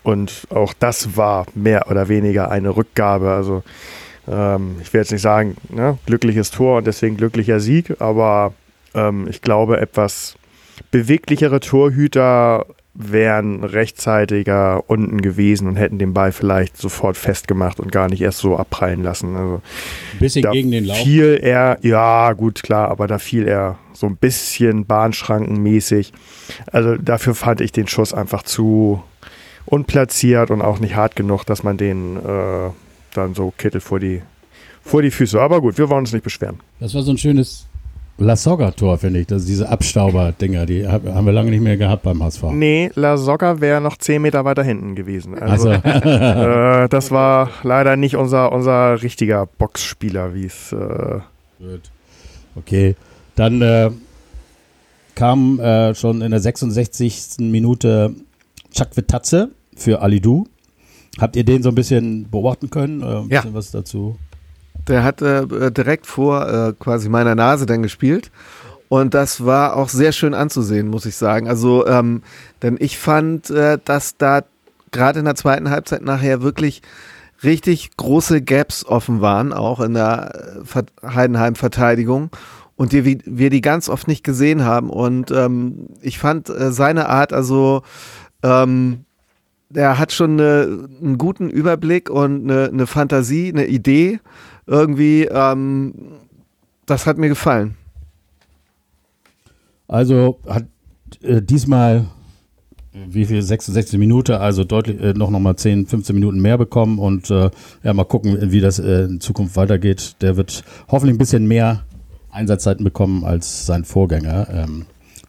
Und 0.03 0.47
auch 0.51 0.73
das 0.79 1.17
war 1.17 1.47
mehr 1.55 1.91
oder 1.91 2.09
weniger 2.09 2.51
eine 2.51 2.77
Rückgabe. 2.77 3.31
Also 3.31 3.63
ähm, 4.29 4.77
ich 4.81 4.93
will 4.93 5.01
jetzt 5.01 5.13
nicht 5.13 5.23
sagen, 5.23 5.57
ne, 5.69 5.99
glückliches 6.07 6.51
Tor 6.51 6.79
und 6.79 6.87
deswegen 6.87 7.17
glücklicher 7.17 7.61
Sieg, 7.61 8.01
aber 8.01 8.55
ähm, 8.95 9.27
ich 9.29 9.43
glaube, 9.43 9.81
etwas 9.81 10.37
beweglichere 10.91 11.61
Torhüter 11.61 12.67
wären 12.95 13.63
rechtzeitiger 13.63 14.85
unten 14.89 15.23
gewesen 15.23 15.69
und 15.69 15.77
hätten 15.77 15.99
den 15.99 16.13
Ball 16.13 16.33
vielleicht 16.33 16.77
sofort 16.77 17.17
festgemacht 17.17 17.79
und 17.79 17.93
gar 17.93 18.09
nicht 18.09 18.21
erst 18.21 18.39
so 18.39 18.57
abprallen 18.57 19.03
lassen. 19.03 19.37
Also 19.37 19.63
ein 20.13 20.19
bisschen 20.19 20.51
gegen 20.51 20.71
den 20.71 20.87
Lauf. 20.87 20.99
Fiel 20.99 21.39
er, 21.41 21.79
ja, 21.83 22.33
gut, 22.33 22.63
klar, 22.63 22.89
aber 22.89 23.07
da 23.07 23.19
fiel 23.19 23.47
er 23.47 23.79
so 23.93 24.07
ein 24.07 24.17
bisschen 24.17 24.87
bahnschrankenmäßig. 24.87 26.13
Also 26.73 26.97
dafür 26.97 27.35
fand 27.35 27.61
ich 27.61 27.71
den 27.71 27.87
Schuss 27.87 28.13
einfach 28.13 28.43
zu 28.43 29.03
unplatziert 29.71 30.51
und 30.51 30.61
auch 30.61 30.81
nicht 30.81 30.97
hart 30.97 31.17
genug, 31.17 31.45
dass 31.45 31.63
man 31.63 31.77
den 31.77 32.17
äh, 32.17 32.71
dann 33.15 33.35
so 33.35 33.53
Kittel 33.57 33.81
vor 33.81 34.01
die, 34.01 34.23
vor 34.83 35.03
die 35.03 35.11
Füße. 35.11 35.41
Aber 35.41 35.61
gut, 35.61 35.79
wir 35.79 35.89
wollen 35.89 36.01
uns 36.01 36.13
nicht 36.13 36.25
beschweren. 36.25 36.61
Das 36.81 36.95
war 36.95 37.03
so 37.03 37.13
ein 37.13 37.19
schönes 37.19 37.67
La 38.21 38.37
Soga-Tor, 38.37 38.99
finde 38.99 39.21
ich. 39.21 39.27
Das, 39.29 39.47
diese 39.47 39.69
Abstauber-Dinger, 39.71 40.67
die 40.67 40.87
haben 40.87 41.25
wir 41.25 41.33
lange 41.33 41.51
nicht 41.51 41.63
mehr 41.63 41.79
gehabt 41.79 42.03
beim 42.03 42.23
HSV. 42.23 42.43
Nee, 42.53 42.91
La 42.95 43.17
Soga 43.17 43.61
wäre 43.61 43.81
noch 43.81 43.97
zehn 43.97 44.21
Meter 44.21 44.45
weiter 44.45 44.63
hinten 44.63 44.95
gewesen. 44.95 45.39
Also, 45.39 45.71
also. 45.71 45.89
äh, 45.89 46.89
das 46.89 47.11
war 47.11 47.51
leider 47.63 47.97
nicht 47.97 48.17
unser, 48.17 48.53
unser 48.53 49.03
richtiger 49.03 49.47
Boxspieler, 49.47 50.35
wie 50.35 50.45
es. 50.45 50.73
Äh 50.73 51.21
okay, 52.57 52.95
dann 53.37 53.63
äh, 53.63 53.91
kam 55.15 55.59
äh, 55.59 55.95
schon 55.95 56.21
in 56.21 56.31
der 56.31 56.41
66. 56.41 57.39
Minute 57.39 58.15
Chuck 58.71 58.97
Vitatze 58.97 59.51
für 59.81 60.03
Alidu. 60.03 60.47
Habt 61.19 61.37
ihr 61.37 61.45
den 61.45 61.63
so 61.63 61.71
ein 61.71 61.75
bisschen 61.75 62.31
beobachten 62.31 62.71
können? 62.71 63.03
Äh, 63.03 63.05
ein 63.05 63.29
ja. 63.29 63.41
bisschen 63.41 63.55
was 63.55 63.71
dazu? 63.71 64.17
Der 64.87 65.05
hat 65.05 65.21
äh, 65.23 65.71
direkt 65.71 66.07
vor 66.07 66.49
äh, 66.49 66.73
quasi 66.79 67.09
meiner 67.09 67.35
Nase 67.35 67.67
dann 67.67 67.83
gespielt. 67.83 68.31
Und 68.89 69.15
das 69.15 69.45
war 69.45 69.77
auch 69.77 69.89
sehr 69.89 70.13
schön 70.13 70.35
anzusehen, 70.35 70.89
muss 70.89 71.07
ich 71.07 71.17
sagen. 71.17 71.49
Also, 71.49 71.87
ähm, 71.87 72.23
denn 72.63 72.77
ich 72.81 72.99
fand, 72.99 73.51
äh, 73.51 73.79
dass 73.85 74.17
da 74.17 74.43
gerade 74.91 75.21
in 75.21 75.25
der 75.25 75.37
zweiten 75.37 75.71
Halbzeit 75.71 76.03
nachher 76.03 76.43
wirklich 76.43 76.83
richtig 77.45 77.97
große 77.97 78.43
Gaps 78.43 78.85
offen 78.85 79.21
waren, 79.21 79.53
auch 79.53 79.81
in 79.81 79.95
der 79.95 80.65
äh, 80.75 81.07
Heidenheim-Verteidigung. 81.07 82.31
Und 82.77 82.93
die, 82.93 83.21
wir 83.25 83.51
die 83.51 83.61
ganz 83.61 83.89
oft 83.89 84.09
nicht 84.09 84.25
gesehen 84.25 84.65
haben. 84.65 84.91
Und 84.91 85.31
ähm, 85.31 85.89
ich 86.01 86.19
fand 86.19 86.49
äh, 86.49 86.73
seine 86.73 87.09
Art, 87.09 87.33
also 87.33 87.83
ähm, 88.43 89.05
der 89.71 89.99
hat 89.99 90.13
schon 90.13 90.33
eine, 90.33 90.89
einen 91.01 91.17
guten 91.17 91.49
Überblick 91.49 92.11
und 92.11 92.51
eine, 92.51 92.69
eine 92.69 92.87
Fantasie, 92.87 93.49
eine 93.49 93.67
Idee. 93.67 94.21
Irgendwie, 94.67 95.25
ähm, 95.25 95.95
das 96.87 97.07
hat 97.07 97.19
mir 97.19 97.29
gefallen. 97.29 97.77
Also 99.89 100.39
hat 100.47 100.67
äh, 101.23 101.41
diesmal 101.41 102.07
wie 102.93 103.25
viel 103.25 103.41
66 103.41 103.99
Minuten, 103.99 104.33
also 104.33 104.65
deutlich 104.65 105.01
äh, 105.01 105.13
noch 105.15 105.31
noch 105.31 105.39
mal 105.39 105.57
10, 105.57 105.87
15 105.87 106.15
Minuten 106.15 106.41
mehr 106.41 106.59
bekommen 106.59 106.99
und 106.99 107.31
äh, 107.31 107.51
ja 107.83 107.95
mal 107.95 108.05
gucken, 108.05 108.51
wie 108.51 108.61
das 108.61 108.79
äh, 108.79 109.05
in 109.05 109.21
Zukunft 109.21 109.57
weitergeht. 109.57 110.17
Der 110.21 110.37
wird 110.37 110.65
hoffentlich 110.89 111.15
ein 111.15 111.19
bisschen 111.19 111.47
mehr 111.47 111.85
Einsatzzeiten 112.31 112.85
bekommen 112.85 113.25
als 113.25 113.67
sein 113.67 113.85
Vorgänger 113.85 114.49
ähm, 114.53 114.87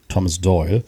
Thomas 0.08 0.42
Doyle. 0.42 0.84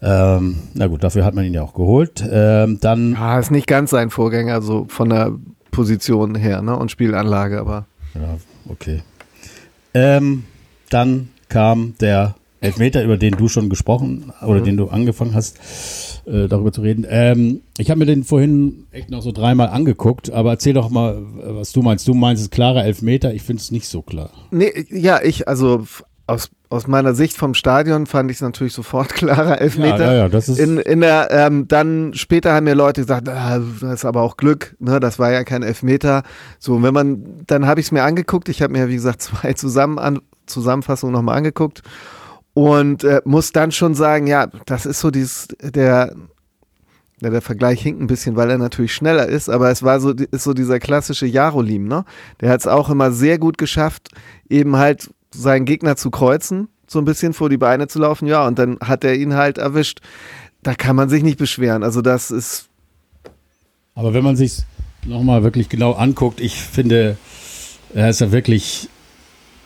Ähm, 0.00 0.56
na 0.74 0.86
gut, 0.86 1.02
dafür 1.02 1.24
hat 1.24 1.34
man 1.34 1.44
ihn 1.44 1.54
ja 1.54 1.62
auch 1.62 1.74
geholt. 1.74 2.24
Ähm, 2.30 2.78
dann. 2.80 3.12
Ja, 3.12 3.38
ist 3.38 3.50
nicht 3.50 3.66
ganz 3.66 3.90
sein 3.90 4.10
Vorgänger, 4.10 4.62
so 4.62 4.86
von 4.88 5.08
der 5.08 5.32
Position 5.70 6.34
her, 6.34 6.62
ne? 6.62 6.76
Und 6.76 6.90
Spielanlage, 6.90 7.60
aber. 7.60 7.86
Ja, 8.14 8.38
okay. 8.68 9.02
Ähm, 9.94 10.44
dann 10.90 11.28
kam 11.48 11.94
der 12.00 12.34
Elfmeter, 12.60 13.04
über 13.04 13.16
den 13.16 13.36
du 13.36 13.48
schon 13.48 13.68
gesprochen 13.68 14.32
oder 14.42 14.60
mhm. 14.60 14.64
den 14.64 14.76
du 14.76 14.88
angefangen 14.88 15.34
hast, 15.34 16.22
äh, 16.26 16.48
darüber 16.48 16.72
zu 16.72 16.80
reden. 16.80 17.06
Ähm, 17.08 17.60
ich 17.78 17.90
habe 17.90 18.00
mir 18.00 18.06
den 18.06 18.24
vorhin 18.24 18.86
echt 18.90 19.10
noch 19.10 19.22
so 19.22 19.30
dreimal 19.30 19.68
angeguckt, 19.68 20.30
aber 20.30 20.50
erzähl 20.50 20.74
doch 20.74 20.90
mal, 20.90 21.22
was 21.36 21.72
du 21.72 21.82
meinst. 21.82 22.08
Du 22.08 22.14
meinst, 22.14 22.42
es 22.42 22.50
klarer 22.50 22.84
Elfmeter. 22.84 23.32
Ich 23.32 23.42
finde 23.42 23.60
es 23.60 23.70
nicht 23.70 23.86
so 23.86 24.02
klar. 24.02 24.30
Nee, 24.50 24.86
ja, 24.90 25.22
ich, 25.22 25.46
also 25.46 25.84
aus, 26.28 26.50
aus 26.68 26.86
meiner 26.86 27.14
Sicht 27.14 27.36
vom 27.36 27.54
Stadion 27.54 28.06
fand 28.06 28.30
ich 28.30 28.36
es 28.36 28.40
natürlich 28.42 28.74
sofort 28.74 29.08
klarer 29.14 29.60
Elfmeter. 29.60 29.98
Ja, 29.98 30.12
ja, 30.12 30.18
ja, 30.18 30.28
das 30.28 30.48
ist 30.48 30.58
in, 30.58 30.76
in 30.76 31.00
der, 31.00 31.28
ähm, 31.30 31.66
dann 31.66 32.12
später 32.14 32.52
haben 32.52 32.64
mir 32.64 32.74
Leute 32.74 33.00
gesagt, 33.00 33.28
ah, 33.28 33.58
das 33.80 33.94
ist 33.94 34.04
aber 34.04 34.22
auch 34.22 34.36
Glück, 34.36 34.76
ne, 34.78 35.00
das 35.00 35.18
war 35.18 35.32
ja 35.32 35.42
kein 35.44 35.62
Elfmeter. 35.62 36.22
So, 36.58 36.82
wenn 36.82 36.92
man, 36.92 37.44
dann 37.46 37.66
habe 37.66 37.80
ich 37.80 37.86
es 37.86 37.92
mir 37.92 38.04
angeguckt, 38.04 38.50
ich 38.50 38.60
habe 38.62 38.74
mir, 38.74 38.88
wie 38.88 38.94
gesagt, 38.94 39.22
zwei 39.22 39.54
zusammen 39.54 39.98
an, 39.98 40.20
Zusammenfassungen 40.46 41.14
nochmal 41.14 41.38
angeguckt 41.38 41.82
und 42.52 43.04
äh, 43.04 43.22
muss 43.24 43.52
dann 43.52 43.72
schon 43.72 43.94
sagen, 43.94 44.26
ja, 44.26 44.48
das 44.66 44.84
ist 44.84 45.00
so 45.00 45.10
dieses, 45.10 45.48
der, 45.62 46.14
ja, 47.20 47.30
der 47.30 47.42
Vergleich 47.42 47.80
hinkt 47.80 48.02
ein 48.02 48.06
bisschen, 48.06 48.36
weil 48.36 48.50
er 48.50 48.58
natürlich 48.58 48.94
schneller 48.94 49.26
ist, 49.26 49.48
aber 49.48 49.70
es 49.70 49.82
war 49.82 49.98
so, 50.00 50.10
ist 50.10 50.44
so 50.44 50.52
dieser 50.52 50.78
klassische 50.78 51.26
Jarolim, 51.26 51.88
ne? 51.88 52.04
Der 52.40 52.50
hat 52.50 52.60
es 52.60 52.66
auch 52.66 52.90
immer 52.90 53.12
sehr 53.12 53.38
gut 53.38 53.58
geschafft, 53.58 54.10
eben 54.48 54.76
halt 54.76 55.10
seinen 55.40 55.64
Gegner 55.64 55.96
zu 55.96 56.10
kreuzen, 56.10 56.68
so 56.86 56.98
ein 56.98 57.04
bisschen 57.04 57.32
vor 57.32 57.48
die 57.48 57.56
Beine 57.56 57.88
zu 57.88 57.98
laufen, 57.98 58.26
ja, 58.26 58.46
und 58.46 58.58
dann 58.58 58.78
hat 58.80 59.04
er 59.04 59.14
ihn 59.14 59.34
halt 59.34 59.58
erwischt. 59.58 60.00
Da 60.62 60.74
kann 60.74 60.96
man 60.96 61.08
sich 61.08 61.22
nicht 61.22 61.38
beschweren. 61.38 61.82
Also 61.82 62.02
das 62.02 62.30
ist. 62.30 62.68
Aber 63.94 64.14
wenn 64.14 64.24
man 64.24 64.36
sich 64.36 64.62
nochmal 65.06 65.42
wirklich 65.42 65.68
genau 65.68 65.92
anguckt, 65.92 66.40
ich 66.40 66.56
finde, 66.56 67.16
er 67.94 68.10
ist 68.10 68.20
ja 68.20 68.32
wirklich 68.32 68.88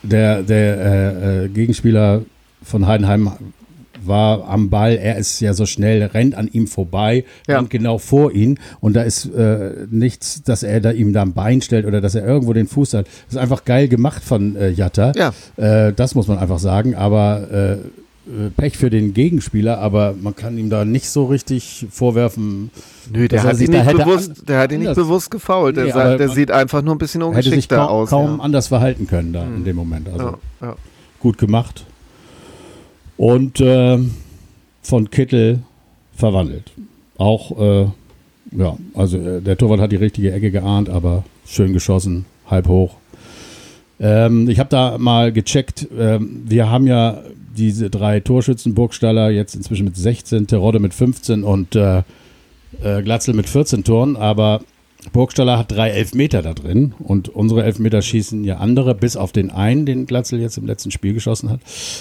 der, 0.02 0.42
der 0.42 0.78
äh, 0.78 1.44
äh, 1.44 1.48
Gegenspieler 1.48 2.22
von 2.62 2.86
Heidenheim 2.86 3.32
war 4.06 4.48
am 4.48 4.70
Ball, 4.70 4.96
er 4.96 5.16
ist 5.16 5.40
ja 5.40 5.54
so 5.54 5.66
schnell, 5.66 6.02
rennt 6.02 6.34
an 6.34 6.48
ihm 6.52 6.66
vorbei, 6.66 7.24
ja. 7.46 7.56
rennt 7.56 7.70
genau 7.70 7.98
vor 7.98 8.32
ihn 8.32 8.58
und 8.80 8.94
da 8.94 9.02
ist 9.02 9.26
äh, 9.26 9.86
nichts, 9.90 10.42
dass 10.42 10.62
er 10.62 10.80
da 10.80 10.90
ihm 10.90 11.12
da 11.12 11.22
ein 11.22 11.32
Bein 11.32 11.62
stellt 11.62 11.86
oder 11.86 12.00
dass 12.00 12.14
er 12.14 12.24
irgendwo 12.24 12.52
den 12.52 12.66
Fuß 12.66 12.94
hat. 12.94 13.06
Das 13.06 13.34
ist 13.34 13.38
einfach 13.38 13.64
geil 13.64 13.88
gemacht 13.88 14.22
von 14.22 14.56
äh, 14.56 14.70
Jatta. 14.70 15.12
Ja. 15.16 15.32
Äh, 15.56 15.92
das 15.92 16.14
muss 16.14 16.28
man 16.28 16.38
einfach 16.38 16.58
sagen, 16.58 16.94
aber 16.94 17.50
äh, 17.50 17.76
Pech 18.56 18.78
für 18.78 18.88
den 18.88 19.14
Gegenspieler, 19.14 19.78
aber 19.78 20.14
man 20.20 20.36
kann 20.36 20.56
ihm 20.56 20.70
da 20.70 20.84
nicht 20.84 21.10
so 21.10 21.24
richtig 21.24 21.86
vorwerfen. 21.90 22.70
Nö, 23.12 23.26
der 23.26 23.42
hat, 23.42 23.60
ihn 23.60 23.72
nicht 23.72 23.92
bewusst, 23.92 24.48
der 24.48 24.60
hat 24.60 24.70
ihn 24.70 24.80
nicht 24.80 24.94
bewusst 24.94 25.30
gefault. 25.32 25.76
Der, 25.76 25.86
nee, 25.86 25.90
sah, 25.90 26.16
der 26.16 26.28
sieht 26.28 26.52
einfach 26.52 26.82
nur 26.82 26.94
ein 26.94 26.98
bisschen 26.98 27.22
ungeschickter 27.22 27.78
kaum, 27.78 27.88
aus. 27.88 28.10
kaum 28.10 28.36
ja. 28.38 28.44
anders 28.44 28.68
verhalten 28.68 29.08
können 29.08 29.32
da 29.32 29.44
mhm. 29.44 29.56
in 29.56 29.64
dem 29.64 29.76
Moment. 29.76 30.08
Also 30.08 30.36
ja, 30.60 30.76
gut 31.18 31.36
gemacht 31.36 31.84
und 33.16 33.60
äh, 33.60 33.98
von 34.82 35.10
Kittel 35.10 35.60
verwandelt. 36.14 36.72
Auch, 37.18 37.58
äh, 37.58 37.86
ja, 38.56 38.76
also 38.94 39.18
äh, 39.18 39.40
der 39.40 39.56
Torwart 39.56 39.80
hat 39.80 39.92
die 39.92 39.96
richtige 39.96 40.32
Ecke 40.32 40.50
geahnt, 40.50 40.88
aber 40.88 41.24
schön 41.46 41.72
geschossen, 41.72 42.26
halb 42.48 42.68
hoch. 42.68 42.96
Ähm, 44.00 44.48
ich 44.48 44.58
habe 44.58 44.68
da 44.68 44.98
mal 44.98 45.32
gecheckt, 45.32 45.86
ähm, 45.96 46.42
wir 46.44 46.70
haben 46.70 46.86
ja 46.86 47.22
diese 47.56 47.90
drei 47.90 48.20
Torschützen, 48.20 48.74
Burgstaller 48.74 49.30
jetzt 49.30 49.54
inzwischen 49.54 49.84
mit 49.84 49.96
16, 49.96 50.46
Terodde 50.46 50.80
mit 50.80 50.94
15 50.94 51.44
und 51.44 51.76
äh, 51.76 52.02
äh, 52.82 53.02
Glatzel 53.02 53.34
mit 53.34 53.48
14 53.48 53.84
Toren, 53.84 54.16
aber 54.16 54.62
Burgstaller 55.12 55.58
hat 55.58 55.72
drei 55.72 55.90
Elfmeter 55.90 56.42
da 56.42 56.54
drin 56.54 56.94
und 56.98 57.28
unsere 57.28 57.64
Elfmeter 57.64 58.02
schießen 58.02 58.44
ja 58.44 58.58
andere, 58.58 58.94
bis 58.94 59.16
auf 59.16 59.32
den 59.32 59.50
einen, 59.50 59.84
den 59.84 60.06
Glatzel 60.06 60.40
jetzt 60.40 60.56
im 60.58 60.66
letzten 60.66 60.90
Spiel 60.90 61.12
geschossen 61.12 61.50
hat. 61.50 61.60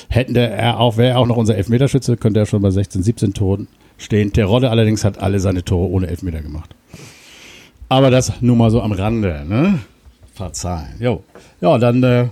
Hätten 0.09 0.33
der 0.33 0.51
er 0.51 0.79
auch, 0.79 0.97
wäre 0.97 1.11
er 1.11 1.19
auch 1.19 1.25
noch 1.25 1.37
unser 1.37 1.55
Elfmeterschütze, 1.55 2.15
könnte 2.17 2.39
er 2.39 2.45
schon 2.45 2.61
bei 2.61 2.69
16, 2.69 3.01
17 3.01 3.33
Toren 3.33 3.67
stehen. 3.97 4.33
Terodde 4.33 4.69
allerdings 4.69 5.03
hat 5.03 5.19
alle 5.19 5.39
seine 5.39 5.65
Tore 5.65 5.89
ohne 5.89 6.07
Elfmeter 6.07 6.41
gemacht. 6.41 6.75
Aber 7.89 8.11
das 8.11 8.41
nur 8.41 8.55
mal 8.55 8.71
so 8.71 8.81
am 8.81 8.91
Rande, 8.91 9.43
ne? 9.47 9.79
Verzeihen. 10.33 10.95
Jo. 10.99 11.23
Ja, 11.59 11.77
dann 11.77 12.01
äh, 12.03 12.27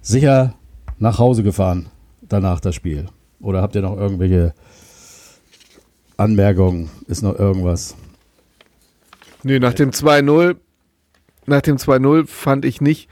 sicher 0.00 0.54
nach 0.98 1.18
Hause 1.18 1.42
gefahren 1.42 1.86
danach 2.22 2.60
das 2.60 2.74
Spiel. 2.74 3.06
Oder 3.40 3.60
habt 3.60 3.74
ihr 3.74 3.82
noch 3.82 3.96
irgendwelche 3.96 4.54
Anmerkungen? 6.16 6.90
Ist 7.06 7.22
noch 7.22 7.38
irgendwas? 7.38 7.96
Nee, 9.42 9.58
nach 9.58 9.74
dem 9.74 9.90
2-0, 9.90 10.56
nach 11.46 11.60
dem 11.62 11.76
2-0 11.76 12.26
fand 12.26 12.64
ich 12.64 12.80
nicht, 12.80 13.08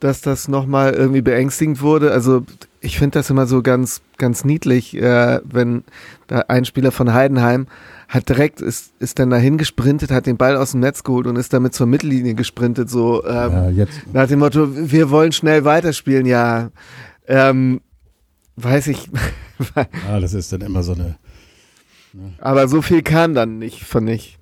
dass 0.00 0.20
das 0.20 0.48
nochmal 0.48 0.94
irgendwie 0.94 1.22
beängstigend 1.22 1.80
wurde. 1.80 2.12
Also 2.12 2.44
ich 2.80 2.98
finde 2.98 3.18
das 3.18 3.30
immer 3.30 3.46
so 3.46 3.62
ganz, 3.62 4.00
ganz 4.16 4.44
niedlich, 4.44 4.96
äh, 4.96 5.40
wenn 5.44 5.82
da 6.28 6.44
ein 6.48 6.64
Spieler 6.64 6.92
von 6.92 7.12
Heidenheim 7.12 7.66
hat 8.08 8.28
direkt, 8.28 8.60
ist, 8.60 8.92
ist 9.00 9.18
dann 9.18 9.30
dahin 9.30 9.58
gesprintet, 9.58 10.10
hat 10.10 10.26
den 10.26 10.38
Ball 10.38 10.56
aus 10.56 10.70
dem 10.70 10.80
Netz 10.80 11.04
geholt 11.04 11.26
und 11.26 11.36
ist 11.36 11.52
damit 11.52 11.74
zur 11.74 11.86
Mittellinie 11.86 12.34
gesprintet, 12.34 12.88
so 12.88 13.24
ähm, 13.24 13.52
ja, 13.52 13.70
jetzt. 13.70 14.00
nach 14.12 14.28
dem 14.28 14.38
Motto, 14.38 14.68
wir 14.72 15.10
wollen 15.10 15.32
schnell 15.32 15.64
weiterspielen, 15.64 16.24
ja. 16.24 16.70
Ähm, 17.26 17.82
weiß 18.56 18.86
ich. 18.86 19.10
ja, 19.76 20.20
das 20.20 20.32
ist 20.32 20.52
dann 20.52 20.62
immer 20.62 20.82
so 20.82 20.92
eine. 20.92 21.16
Ne? 22.14 22.32
Aber 22.38 22.66
so 22.68 22.80
viel 22.80 23.02
kam 23.02 23.34
dann 23.34 23.58
nicht, 23.58 23.84
fand 23.84 24.08
ich. 24.08 24.37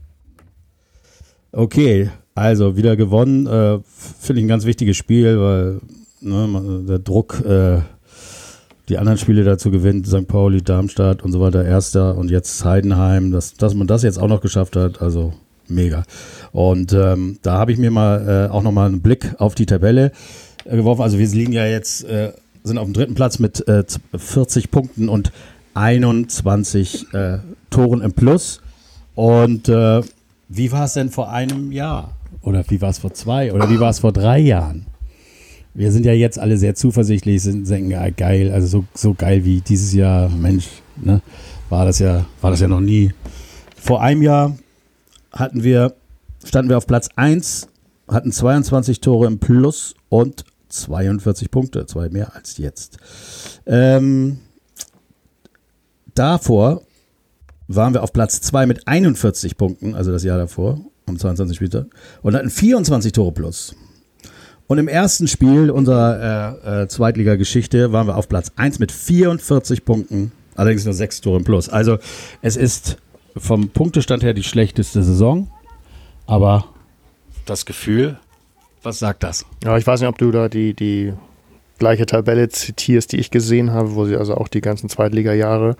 Okay, 1.57 2.11
also 2.35 2.77
wieder 2.77 2.97
gewonnen. 2.97 3.47
Äh, 3.47 3.79
Finde 4.21 4.41
ich 4.41 4.45
ein 4.45 4.49
ganz 4.49 4.67
wichtiges 4.67 4.99
Spiel, 4.99 5.41
weil 5.41 5.81
ne, 6.21 6.85
der 6.87 6.99
Druck, 6.99 7.43
äh, 7.47 7.79
die 8.91 8.99
anderen 8.99 9.17
Spiele 9.17 9.43
dazu 9.43 9.71
gewinnt, 9.71 10.07
St. 10.07 10.29
Pauli, 10.29 10.61
Darmstadt 10.61 11.23
und 11.23 11.33
so 11.33 11.41
weiter, 11.41 11.65
Erster 11.65 12.19
und 12.19 12.31
jetzt 12.31 12.63
Heidenheim, 12.63 13.33
dass, 13.33 13.55
dass 13.55 13.73
man 13.73 13.87
das 13.87 14.03
jetzt 14.03 14.19
auch 14.19 14.29
noch 14.29 14.43
geschafft 14.43 14.77
hat, 14.77 15.01
also 15.01 15.33
mega. 15.67 16.03
Und 16.53 16.93
ähm, 16.93 17.39
da 17.41 17.57
habe 17.57 17.73
ich 17.73 17.79
mir 17.79 17.91
mal 17.91 18.49
äh, 18.51 18.53
auch 18.53 18.63
nochmal 18.63 18.89
einen 18.89 19.01
Blick 19.01 19.35
auf 19.39 19.55
die 19.55 19.65
Tabelle 19.65 20.13
äh, 20.67 20.77
geworfen. 20.77 21.01
Also 21.01 21.19
wir 21.19 21.27
liegen 21.27 21.55
ja 21.55 21.65
jetzt, 21.65 22.05
äh, 22.05 22.33
sind 22.65 22.77
auf 22.77 22.85
dem 22.85 22.93
dritten 22.93 23.15
Platz 23.15 23.39
mit 23.39 23.65
40 24.15 24.65
äh, 24.65 24.69
Punkten 24.69 25.09
und 25.09 25.33
21 25.73 27.15
äh, 27.15 27.39
Toren 27.71 28.03
im 28.03 28.13
Plus. 28.13 28.61
Und 29.15 29.71
äh, 29.71 30.03
wie 30.49 30.73
war 30.73 30.85
es 30.85 30.95
denn 30.95 31.11
vor 31.11 31.31
einem 31.31 31.73
Jahr? 31.73 32.17
Oder 32.43 32.65
wie 32.69 32.81
war 32.81 32.91
es 32.91 32.99
vor 32.99 33.13
zwei? 33.13 33.53
Oder 33.53 33.69
wie 33.69 33.81
war 33.81 33.91
es 33.91 33.99
vor 33.99 34.13
drei 34.13 34.39
Jahren? 34.39 34.87
Wir 35.75 35.93
sind 35.93 36.07
ja 36.07 36.13
jetzt 36.13 36.39
alle 36.39 36.57
sehr 36.57 36.75
zuversichtlich, 36.75 37.43
sind 37.43 37.69
denken, 37.69 37.91
ja, 37.91 38.09
geil, 38.09 38.51
also 38.51 38.67
so, 38.67 38.85
so 38.95 39.15
geil 39.15 39.45
wie 39.45 39.61
dieses 39.61 39.93
Jahr, 39.93 40.31
Mensch, 40.31 40.69
ne, 40.97 41.21
war 41.69 41.85
das 41.85 41.99
ja, 41.99 42.25
war 42.41 42.51
das 42.51 42.61
ja 42.61 42.69
noch 42.69 42.81
nie. 42.81 43.13
Vor 43.77 44.01
einem 44.01 44.23
Jahr 44.23 44.57
hatten 45.33 45.63
wir, 45.65 45.95
standen 46.45 46.71
wir 46.71 46.79
auf 46.79 46.87
Platz 46.87 47.11
1, 47.17 47.69
hatten 48.09 48.33
22 48.33 49.01
Tore 49.01 49.27
im 49.27 49.39
Plus 49.39 49.95
und 50.09 50.45
42 50.69 51.51
Punkte, 51.51 51.87
zwei 51.87 52.09
mehr 52.09 52.35
als 52.35 52.57
jetzt. 52.57 52.99
Ähm, 53.67 54.39
davor 56.15 56.83
waren 57.69 57.95
wir 57.95 58.03
auf 58.03 58.13
Platz 58.13 58.41
2 58.41 58.67
mit 58.67 58.87
41 58.87 59.57
Punkten, 59.57 59.95
also 59.95 60.13
das 60.13 60.25
Jahr 60.25 60.39
davor, 60.39 60.81
am 61.07 61.19
22 61.19 61.57
Spieltag, 61.57 61.87
und 62.23 62.35
hatten 62.35 62.51
24 62.51 63.13
Tore 63.13 63.33
plus. 63.33 63.75
Und 64.67 64.79
im 64.79 64.89
ersten 64.89 65.29
Spiel 65.29 65.71
unserer 65.71 66.59
äh, 66.65 66.83
äh, 66.83 66.89
Zweitliga-Geschichte 66.89 67.93
waren 67.93 68.09
wir 68.09 68.17
auf 68.17 68.29
Platz 68.29 68.51
1 68.57 68.79
mit 68.79 68.91
44 68.91 69.85
Punkten, 69.85 70.33
allerdings 70.57 70.85
nur 70.85 70.95
6 70.95 71.21
Tore 71.21 71.41
plus. 71.41 71.69
Also 71.69 71.99
es 72.43 72.57
ist 72.57 72.99
vom 73.37 73.69
Punktestand 73.69 74.23
her 74.23 74.35
die 74.35 74.43
schlechteste 74.43 75.03
Saison, 75.03 75.51
aber 76.27 76.67
das 77.45 77.65
Gefühl, 77.65 78.19
was 78.83 78.99
sagt 78.99 79.23
das? 79.23 79.45
Ja, 79.63 79.77
ich 79.77 79.87
weiß 79.87 80.01
nicht, 80.01 80.09
ob 80.09 80.19
du 80.19 80.33
da 80.33 80.49
die, 80.49 80.75
die 80.75 81.13
gleiche 81.79 82.07
Tabelle 82.07 82.49
zitierst, 82.49 83.13
die 83.13 83.19
ich 83.19 83.31
gesehen 83.31 83.73
habe, 83.73 83.95
wo 83.95 84.05
sie 84.05 84.17
also 84.17 84.35
auch 84.37 84.49
die 84.49 84.61
ganzen 84.61 84.89
Zweitliga-Jahre 84.89 85.77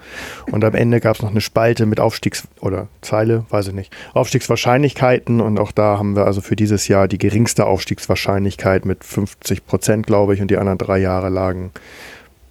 und 0.51 0.65
am 0.65 0.75
Ende 0.75 1.01
gab 1.01 1.17
es 1.17 1.23
noch 1.23 1.31
eine 1.31 1.41
Spalte 1.41 1.87
mit 1.87 2.01
Aufstiegs- 2.01 2.49
oder 2.61 2.89
Zeile, 3.01 3.45
weiß 3.51 3.69
ich 3.69 3.75
nicht, 3.75 3.95
Aufstiegswahrscheinlichkeiten 4.15 5.41
und 5.41 5.59
auch 5.59 5.73
da 5.73 5.99
haben 5.99 6.17
wir 6.17 6.27
also 6.27 6.41
für 6.41 6.57
dieses 6.57 6.89
Jahr 6.89 7.09
die 7.09 7.19
geringste 7.19 7.67
Aufstiegswahrscheinlichkeit 7.67 8.85
mit 8.85 9.05
50 9.05 9.67
Prozent, 9.67 10.07
glaube 10.07 10.35
ich, 10.35 10.41
und 10.41 10.51
die 10.51 10.59
anderen 10.59 10.79
drei 10.79 10.99
Jahre 10.99 11.29
lagen 11.29 11.71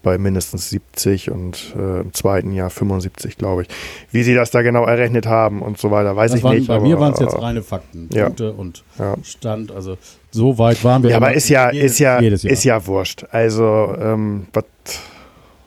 bei 0.05 0.19
mindestens 0.19 0.69
70 0.69 1.31
und 1.31 1.73
äh, 1.75 2.01
im 2.01 2.13
zweiten 2.13 2.53
Jahr 2.53 2.69
75, 2.69 3.37
glaube 3.37 3.63
ich. 3.63 3.67
Wie 4.11 4.21
sie 4.21 4.35
das 4.35 4.51
da 4.51 4.61
genau 4.61 4.85
errechnet 4.85 5.25
haben 5.25 5.63
und 5.63 5.79
so 5.79 5.89
weiter, 5.89 6.15
weiß 6.15 6.31
das 6.31 6.37
ich 6.37 6.43
waren, 6.43 6.57
nicht. 6.57 6.67
Bei 6.67 6.75
aber, 6.75 6.85
mir 6.85 6.99
waren 6.99 7.13
es 7.13 7.19
jetzt 7.19 7.41
reine 7.41 7.63
Fakten, 7.63 8.07
ja. 8.13 8.25
Punkte 8.25 8.53
und 8.53 8.83
ja. 8.99 9.15
Stand. 9.23 9.71
Also 9.71 9.97
so 10.29 10.59
weit 10.59 10.83
waren 10.83 11.01
wir. 11.01 11.09
Ja, 11.09 11.17
aber 11.17 11.33
ist 11.33 11.49
ja, 11.49 11.71
jedes, 11.71 11.93
ist 11.93 11.99
ja, 11.99 12.19
ist 12.19 12.63
ja 12.63 12.85
wurscht. 12.85 13.25
Also 13.31 13.95
ähm, 13.99 14.45
was 14.53 14.65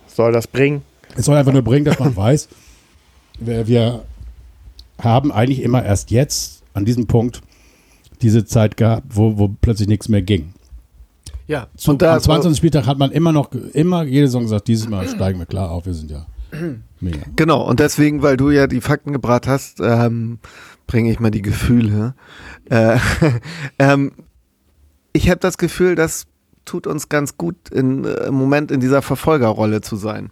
soll 0.06 0.30
das 0.30 0.46
bringen? 0.46 0.82
Es 1.16 1.24
soll 1.24 1.36
einfach 1.36 1.52
nur 1.52 1.62
bringen, 1.62 1.84
dass 1.84 1.98
man 1.98 2.16
weiß, 2.16 2.48
wir 3.40 4.04
haben 5.02 5.32
eigentlich 5.32 5.62
immer 5.62 5.84
erst 5.84 6.12
jetzt 6.12 6.62
an 6.74 6.84
diesem 6.84 7.08
Punkt 7.08 7.42
diese 8.22 8.44
Zeit 8.44 8.76
gehabt, 8.76 9.04
wo, 9.10 9.36
wo 9.36 9.48
plötzlich 9.60 9.88
nichts 9.88 10.08
mehr 10.08 10.22
ging. 10.22 10.54
Ja, 11.48 11.66
Zu, 11.76 11.92
und 11.92 12.02
da 12.02 12.14
am 12.14 12.20
20. 12.20 12.56
Spieltag 12.56 12.86
hat 12.86 12.98
man 12.98 13.10
immer 13.10 13.32
noch, 13.32 13.50
immer 13.72 14.04
jede 14.04 14.26
Saison 14.26 14.42
gesagt, 14.42 14.68
dieses 14.68 14.88
Mal 14.88 15.08
steigen 15.08 15.38
wir 15.38 15.46
klar 15.46 15.70
auf, 15.70 15.86
wir 15.86 15.94
sind 15.94 16.10
ja 16.10 16.26
mega. 17.00 17.22
Genau, 17.36 17.66
und 17.66 17.80
deswegen, 17.80 18.22
weil 18.22 18.36
du 18.36 18.50
ja 18.50 18.66
die 18.66 18.82
Fakten 18.82 19.12
gebracht 19.12 19.46
hast, 19.46 19.80
ähm, 19.80 20.38
bringe 20.86 21.10
ich 21.10 21.20
mal 21.20 21.30
die 21.30 21.42
Gefühle. 21.42 22.14
Äh, 22.68 22.98
ähm, 23.78 24.12
ich 25.14 25.30
habe 25.30 25.40
das 25.40 25.56
Gefühl, 25.56 25.94
das 25.94 26.26
tut 26.66 26.86
uns 26.86 27.08
ganz 27.08 27.38
gut 27.38 27.56
in, 27.70 28.04
äh, 28.04 28.26
im 28.26 28.34
Moment 28.34 28.70
in 28.70 28.80
dieser 28.80 29.00
Verfolgerrolle 29.00 29.80
zu 29.80 29.96
sein. 29.96 30.30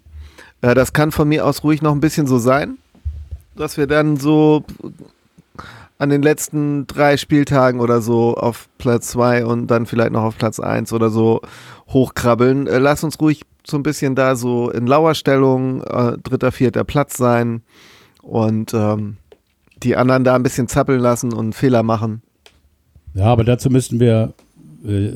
Äh, 0.60 0.74
das 0.74 0.92
kann 0.92 1.12
von 1.12 1.28
mir 1.28 1.46
aus 1.46 1.64
ruhig 1.64 1.80
noch 1.80 1.92
ein 1.92 2.00
bisschen 2.00 2.26
so 2.26 2.36
sein, 2.36 2.76
dass 3.56 3.78
wir 3.78 3.86
dann 3.86 4.18
so 4.18 4.64
an 5.98 6.10
den 6.10 6.22
letzten 6.22 6.86
drei 6.86 7.16
Spieltagen 7.16 7.80
oder 7.80 8.00
so 8.00 8.34
auf 8.34 8.68
Platz 8.78 9.08
zwei 9.08 9.44
und 9.44 9.68
dann 9.68 9.86
vielleicht 9.86 10.12
noch 10.12 10.22
auf 10.22 10.36
Platz 10.36 10.60
eins 10.60 10.92
oder 10.92 11.10
so 11.10 11.40
hochkrabbeln. 11.88 12.66
Äh, 12.66 12.78
lass 12.78 13.04
uns 13.04 13.20
ruhig 13.20 13.42
so 13.66 13.76
ein 13.76 13.82
bisschen 13.82 14.14
da 14.14 14.36
so 14.36 14.70
in 14.70 14.86
Lauerstellung, 14.86 15.82
äh, 15.82 16.18
dritter, 16.18 16.52
vierter 16.52 16.84
Platz 16.84 17.16
sein 17.16 17.62
und 18.22 18.74
ähm, 18.74 19.16
die 19.82 19.96
anderen 19.96 20.24
da 20.24 20.34
ein 20.34 20.42
bisschen 20.42 20.68
zappeln 20.68 21.00
lassen 21.00 21.32
und 21.32 21.54
Fehler 21.54 21.82
machen. 21.82 22.22
Ja, 23.14 23.24
aber 23.24 23.44
dazu 23.44 23.70
müssten 23.70 23.98
wir 23.98 24.34
äh, 24.86 25.12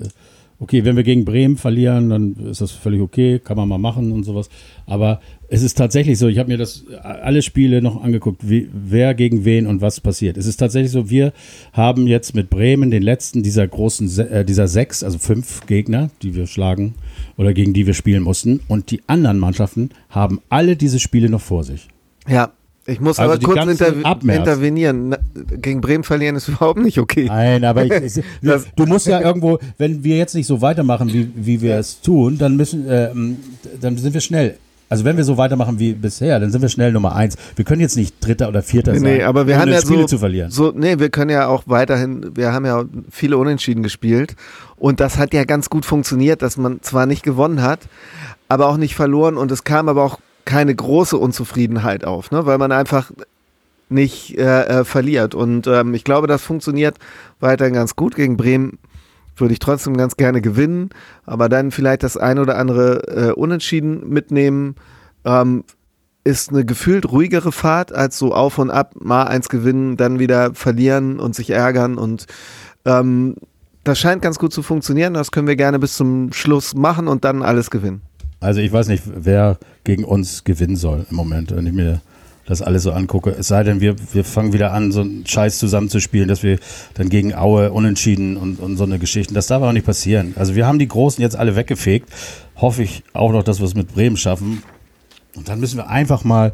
okay, 0.60 0.84
wenn 0.84 0.94
wir 0.94 1.02
gegen 1.02 1.24
Bremen 1.24 1.56
verlieren, 1.56 2.10
dann 2.10 2.34
ist 2.34 2.60
das 2.60 2.70
völlig 2.70 3.00
okay, 3.00 3.40
kann 3.42 3.56
man 3.56 3.68
mal 3.68 3.78
machen 3.78 4.12
und 4.12 4.24
sowas. 4.24 4.50
Aber 4.86 5.20
es 5.48 5.62
ist 5.62 5.76
tatsächlich 5.76 6.18
so, 6.18 6.28
ich 6.28 6.38
habe 6.38 6.50
mir 6.50 6.58
das 6.58 6.84
alle 7.02 7.40
Spiele 7.40 7.80
noch 7.80 8.02
angeguckt, 8.02 8.48
wie, 8.48 8.68
wer 8.72 9.14
gegen 9.14 9.44
wen 9.46 9.66
und 9.66 9.80
was 9.80 10.00
passiert. 10.00 10.36
Es 10.36 10.46
ist 10.46 10.58
tatsächlich 10.58 10.92
so, 10.92 11.08
wir 11.08 11.32
haben 11.72 12.06
jetzt 12.06 12.34
mit 12.34 12.50
Bremen 12.50 12.90
den 12.90 13.02
letzten 13.02 13.42
dieser 13.42 13.66
großen, 13.66 14.18
äh, 14.18 14.44
dieser 14.44 14.68
sechs, 14.68 15.02
also 15.02 15.18
fünf 15.18 15.66
Gegner, 15.66 16.10
die 16.22 16.34
wir 16.34 16.46
schlagen 16.46 16.94
oder 17.38 17.54
gegen 17.54 17.72
die 17.72 17.86
wir 17.86 17.94
spielen 17.94 18.22
mussten. 18.22 18.60
Und 18.68 18.90
die 18.90 19.00
anderen 19.06 19.38
Mannschaften 19.38 19.90
haben 20.10 20.40
alle 20.50 20.76
diese 20.76 21.00
Spiele 21.00 21.30
noch 21.30 21.40
vor 21.40 21.64
sich. 21.64 21.88
Ja, 22.28 22.52
ich 22.86 23.00
muss 23.00 23.18
also 23.18 23.34
aber 23.34 23.42
kurz 23.42 23.66
inter 23.66 23.94
intervenieren. 24.22 25.16
Gegen 25.60 25.80
Bremen 25.80 26.04
verlieren 26.04 26.36
ist 26.36 26.48
überhaupt 26.48 26.80
nicht 26.80 26.98
okay. 26.98 27.26
Nein, 27.26 27.64
aber 27.64 27.84
ich, 27.84 27.92
ich, 28.16 28.24
du 28.76 28.86
musst 28.86 29.06
ja 29.06 29.20
irgendwo, 29.20 29.58
wenn 29.78 30.02
wir 30.02 30.16
jetzt 30.16 30.34
nicht 30.34 30.46
so 30.46 30.60
weitermachen, 30.60 31.12
wie, 31.12 31.30
wie 31.34 31.60
wir 31.60 31.76
es 31.76 32.00
tun, 32.00 32.38
dann 32.38 32.56
müssen, 32.56 32.88
äh, 32.88 33.10
dann 33.80 33.96
sind 33.96 34.14
wir 34.14 34.20
schnell. 34.20 34.56
Also 34.88 35.04
wenn 35.04 35.16
wir 35.16 35.22
so 35.22 35.36
weitermachen 35.36 35.78
wie 35.78 35.92
bisher, 35.92 36.40
dann 36.40 36.50
sind 36.50 36.62
wir 36.62 36.68
schnell 36.68 36.90
Nummer 36.90 37.14
eins. 37.14 37.36
Wir 37.54 37.64
können 37.64 37.80
jetzt 37.80 37.96
nicht 37.96 38.16
Dritter 38.20 38.48
oder 38.48 38.60
Vierter 38.60 38.92
sein, 38.92 39.02
nee, 39.02 39.22
aber 39.22 39.46
wir 39.46 39.56
haben 39.56 39.70
ja 39.70 39.80
Spiele 39.80 40.00
so, 40.00 40.06
zu 40.06 40.18
verlieren. 40.18 40.50
So, 40.50 40.72
nee, 40.74 40.98
wir 40.98 41.10
können 41.10 41.30
ja 41.30 41.46
auch 41.46 41.62
weiterhin, 41.66 42.32
wir 42.34 42.52
haben 42.52 42.66
ja 42.66 42.84
viele 43.08 43.38
Unentschieden 43.38 43.84
gespielt 43.84 44.34
und 44.76 44.98
das 44.98 45.16
hat 45.16 45.32
ja 45.32 45.44
ganz 45.44 45.70
gut 45.70 45.84
funktioniert, 45.84 46.42
dass 46.42 46.56
man 46.56 46.82
zwar 46.82 47.06
nicht 47.06 47.22
gewonnen 47.22 47.62
hat, 47.62 47.80
aber 48.48 48.68
auch 48.68 48.78
nicht 48.78 48.96
verloren 48.96 49.36
und 49.36 49.52
es 49.52 49.62
kam 49.62 49.88
aber 49.88 50.02
auch 50.02 50.18
keine 50.50 50.74
große 50.74 51.16
Unzufriedenheit 51.16 52.04
auf, 52.04 52.32
ne? 52.32 52.44
weil 52.44 52.58
man 52.58 52.72
einfach 52.72 53.12
nicht 53.88 54.36
äh, 54.36 54.80
äh, 54.80 54.84
verliert. 54.84 55.36
Und 55.36 55.68
ähm, 55.68 55.94
ich 55.94 56.02
glaube, 56.02 56.26
das 56.26 56.42
funktioniert 56.42 56.96
weiterhin 57.38 57.74
ganz 57.74 57.94
gut. 57.94 58.16
Gegen 58.16 58.36
Bremen 58.36 58.78
würde 59.36 59.52
ich 59.52 59.60
trotzdem 59.60 59.96
ganz 59.96 60.16
gerne 60.16 60.40
gewinnen, 60.40 60.90
aber 61.24 61.48
dann 61.48 61.70
vielleicht 61.70 62.02
das 62.02 62.16
ein 62.16 62.40
oder 62.40 62.58
andere 62.58 63.28
äh, 63.28 63.32
Unentschieden 63.32 64.08
mitnehmen. 64.08 64.74
Ähm, 65.24 65.62
ist 66.24 66.50
eine 66.50 66.64
gefühlt 66.64 67.10
ruhigere 67.10 67.52
Fahrt 67.52 67.94
als 67.94 68.18
so 68.18 68.34
auf 68.34 68.58
und 68.58 68.70
ab, 68.70 68.94
mal 68.98 69.24
eins 69.24 69.48
gewinnen, 69.48 69.96
dann 69.96 70.18
wieder 70.18 70.52
verlieren 70.52 71.18
und 71.18 71.34
sich 71.34 71.50
ärgern 71.50 71.96
und 71.96 72.26
ähm, 72.84 73.36
das 73.84 73.98
scheint 73.98 74.20
ganz 74.20 74.38
gut 74.38 74.52
zu 74.52 74.62
funktionieren. 74.62 75.14
Das 75.14 75.30
können 75.30 75.48
wir 75.48 75.56
gerne 75.56 75.78
bis 75.78 75.96
zum 75.96 76.34
Schluss 76.34 76.74
machen 76.74 77.08
und 77.08 77.24
dann 77.24 77.42
alles 77.42 77.70
gewinnen. 77.70 78.02
Also 78.40 78.60
ich 78.60 78.72
weiß 78.72 78.88
nicht, 78.88 79.02
wer 79.06 79.58
gegen 79.84 80.04
uns 80.04 80.44
gewinnen 80.44 80.76
soll 80.76 81.06
im 81.10 81.16
Moment, 81.16 81.54
wenn 81.54 81.66
ich 81.66 81.74
mir 81.74 82.00
das 82.46 82.62
alles 82.62 82.82
so 82.82 82.92
angucke. 82.92 83.30
Es 83.30 83.48
sei 83.48 83.62
denn, 83.62 83.80
wir, 83.80 83.94
wir 84.12 84.24
fangen 84.24 84.52
wieder 84.52 84.72
an, 84.72 84.90
so 84.90 85.02
einen 85.02 85.24
Scheiß 85.26 85.58
zusammenzuspielen, 85.58 86.26
dass 86.26 86.42
wir 86.42 86.58
dann 86.94 87.08
gegen 87.08 87.34
Aue 87.34 87.70
unentschieden 87.70 88.36
und, 88.36 88.58
und 88.58 88.76
so 88.76 88.84
eine 88.84 88.98
Geschichte. 88.98 89.34
Das 89.34 89.46
darf 89.46 89.62
auch 89.62 89.72
nicht 89.72 89.86
passieren. 89.86 90.34
Also 90.36 90.56
wir 90.56 90.66
haben 90.66 90.78
die 90.78 90.88
Großen 90.88 91.22
jetzt 91.22 91.36
alle 91.36 91.54
weggefegt. 91.54 92.08
Hoffe 92.56 92.82
ich 92.82 93.04
auch 93.12 93.30
noch, 93.30 93.44
dass 93.44 93.60
wir 93.60 93.66
es 93.66 93.74
mit 93.74 93.92
Bremen 93.94 94.16
schaffen. 94.16 94.62
Und 95.36 95.48
dann 95.48 95.60
müssen 95.60 95.76
wir 95.76 95.88
einfach 95.88 96.24
mal 96.24 96.52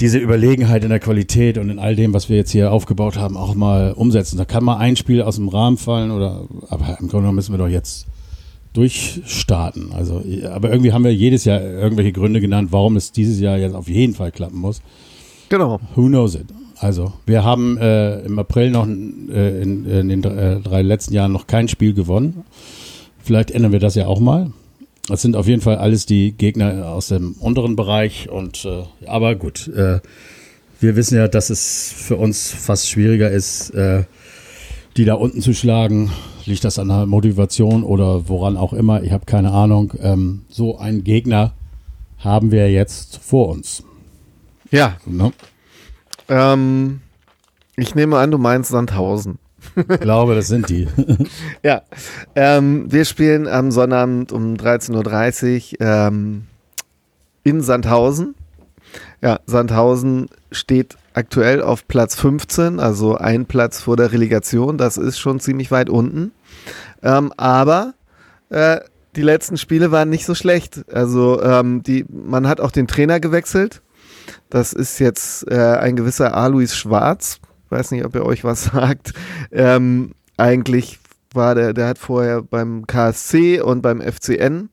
diese 0.00 0.18
Überlegenheit 0.18 0.82
in 0.82 0.90
der 0.90 0.98
Qualität 0.98 1.56
und 1.56 1.70
in 1.70 1.78
all 1.78 1.94
dem, 1.94 2.12
was 2.12 2.28
wir 2.28 2.36
jetzt 2.36 2.50
hier 2.50 2.72
aufgebaut 2.72 3.16
haben, 3.16 3.36
auch 3.36 3.54
mal 3.54 3.92
umsetzen. 3.92 4.36
Da 4.36 4.44
kann 4.44 4.64
mal 4.64 4.78
ein 4.78 4.96
Spiel 4.96 5.22
aus 5.22 5.36
dem 5.36 5.48
Rahmen 5.48 5.76
fallen 5.76 6.10
oder, 6.10 6.48
aber 6.68 6.98
im 7.00 7.08
Grunde 7.08 7.18
genommen 7.18 7.36
müssen 7.36 7.52
wir 7.52 7.58
doch 7.58 7.68
jetzt 7.68 8.06
durchstarten. 8.76 9.92
Also, 9.92 10.22
aber 10.50 10.70
irgendwie 10.70 10.92
haben 10.92 11.04
wir 11.04 11.14
jedes 11.14 11.44
Jahr 11.44 11.60
irgendwelche 11.60 12.12
Gründe 12.12 12.40
genannt, 12.40 12.68
warum 12.72 12.96
es 12.96 13.12
dieses 13.12 13.40
Jahr 13.40 13.56
jetzt 13.56 13.74
auf 13.74 13.88
jeden 13.88 14.14
Fall 14.14 14.32
klappen 14.32 14.58
muss. 14.58 14.82
Genau. 15.48 15.80
Who 15.94 16.06
knows 16.08 16.34
it? 16.34 16.46
Also, 16.78 17.12
wir 17.24 17.42
haben 17.42 17.78
äh, 17.78 18.20
im 18.20 18.38
April 18.38 18.70
noch 18.70 18.86
äh, 18.86 19.62
in, 19.62 19.86
in, 19.86 20.08
den 20.08 20.22
drei, 20.22 20.34
äh, 20.34 20.60
drei 20.60 20.82
letzten 20.82 21.14
Jahren 21.14 21.32
noch 21.32 21.46
kein 21.46 21.68
Spiel 21.68 21.94
gewonnen. 21.94 22.44
Vielleicht 23.22 23.50
ändern 23.50 23.72
wir 23.72 23.80
das 23.80 23.94
ja 23.94 24.06
auch 24.06 24.20
mal. 24.20 24.52
Das 25.08 25.22
sind 25.22 25.36
auf 25.36 25.46
jeden 25.46 25.62
Fall 25.62 25.76
alles 25.76 26.04
die 26.04 26.32
Gegner 26.32 26.88
aus 26.88 27.08
dem 27.08 27.32
unteren 27.40 27.76
Bereich. 27.76 28.28
Und 28.28 28.66
äh, 28.66 28.82
aber 29.06 29.36
gut, 29.36 29.68
äh, 29.68 30.00
wir 30.80 30.96
wissen 30.96 31.16
ja, 31.16 31.28
dass 31.28 31.48
es 31.48 31.92
für 31.96 32.16
uns 32.16 32.50
fast 32.50 32.90
schwieriger 32.90 33.30
ist, 33.30 33.70
äh, 33.70 34.04
die 34.96 35.04
da 35.04 35.14
unten 35.14 35.40
zu 35.40 35.54
schlagen. 35.54 36.10
Liegt 36.46 36.62
das 36.62 36.78
an 36.78 36.88
der 36.88 37.06
Motivation 37.06 37.82
oder 37.82 38.28
woran 38.28 38.56
auch 38.56 38.72
immer? 38.72 39.02
Ich 39.02 39.10
habe 39.10 39.26
keine 39.26 39.50
Ahnung. 39.50 39.92
Ähm, 40.00 40.42
so 40.48 40.78
einen 40.78 41.02
Gegner 41.02 41.52
haben 42.18 42.52
wir 42.52 42.70
jetzt 42.70 43.18
vor 43.18 43.48
uns. 43.48 43.82
Ja. 44.70 44.96
Ne? 45.06 45.32
Ähm, 46.28 47.00
ich 47.74 47.96
nehme 47.96 48.18
an, 48.18 48.30
du 48.30 48.38
meinst 48.38 48.70
Sandhausen. 48.70 49.38
Ich 49.74 50.00
glaube, 50.00 50.36
das 50.36 50.46
sind 50.46 50.68
die. 50.68 50.86
ja. 51.64 51.82
Ähm, 52.36 52.92
wir 52.92 53.04
spielen 53.04 53.48
am 53.48 53.72
Sonnabend 53.72 54.30
um 54.30 54.54
13.30 54.54 55.80
Uhr 55.80 55.86
ähm, 55.86 56.46
in 57.42 57.60
Sandhausen. 57.60 58.36
Ja, 59.20 59.40
Sandhausen 59.46 60.28
steht 60.52 60.96
aktuell 61.16 61.62
auf 61.62 61.88
Platz 61.88 62.14
15, 62.16 62.80
also 62.80 63.16
ein 63.16 63.46
Platz 63.46 63.80
vor 63.80 63.96
der 63.96 64.12
Relegation. 64.12 64.78
Das 64.78 64.96
ist 64.96 65.18
schon 65.18 65.40
ziemlich 65.40 65.70
weit 65.70 65.90
unten. 65.90 66.32
Ähm, 67.02 67.32
aber 67.36 67.94
äh, 68.50 68.80
die 69.16 69.22
letzten 69.22 69.56
Spiele 69.56 69.90
waren 69.90 70.10
nicht 70.10 70.26
so 70.26 70.34
schlecht. 70.34 70.84
Also 70.92 71.42
ähm, 71.42 71.82
die, 71.82 72.04
man 72.08 72.46
hat 72.46 72.60
auch 72.60 72.70
den 72.70 72.86
Trainer 72.86 73.20
gewechselt. 73.20 73.82
Das 74.50 74.72
ist 74.72 74.98
jetzt 74.98 75.50
äh, 75.50 75.56
ein 75.56 75.96
gewisser 75.96 76.36
Alois 76.36 76.74
Schwarz 76.74 77.40
weiß 77.70 77.90
nicht, 77.90 78.04
ob 78.04 78.14
er 78.14 78.26
euch 78.26 78.44
was 78.44 78.64
sagt. 78.72 79.12
Ähm, 79.52 80.12
eigentlich 80.36 80.98
war 81.32 81.54
der, 81.54 81.72
der 81.72 81.88
hat 81.88 81.98
vorher 81.98 82.42
beim 82.42 82.86
KSC 82.86 83.60
und 83.60 83.82
beim 83.82 84.00
FCN 84.00 84.70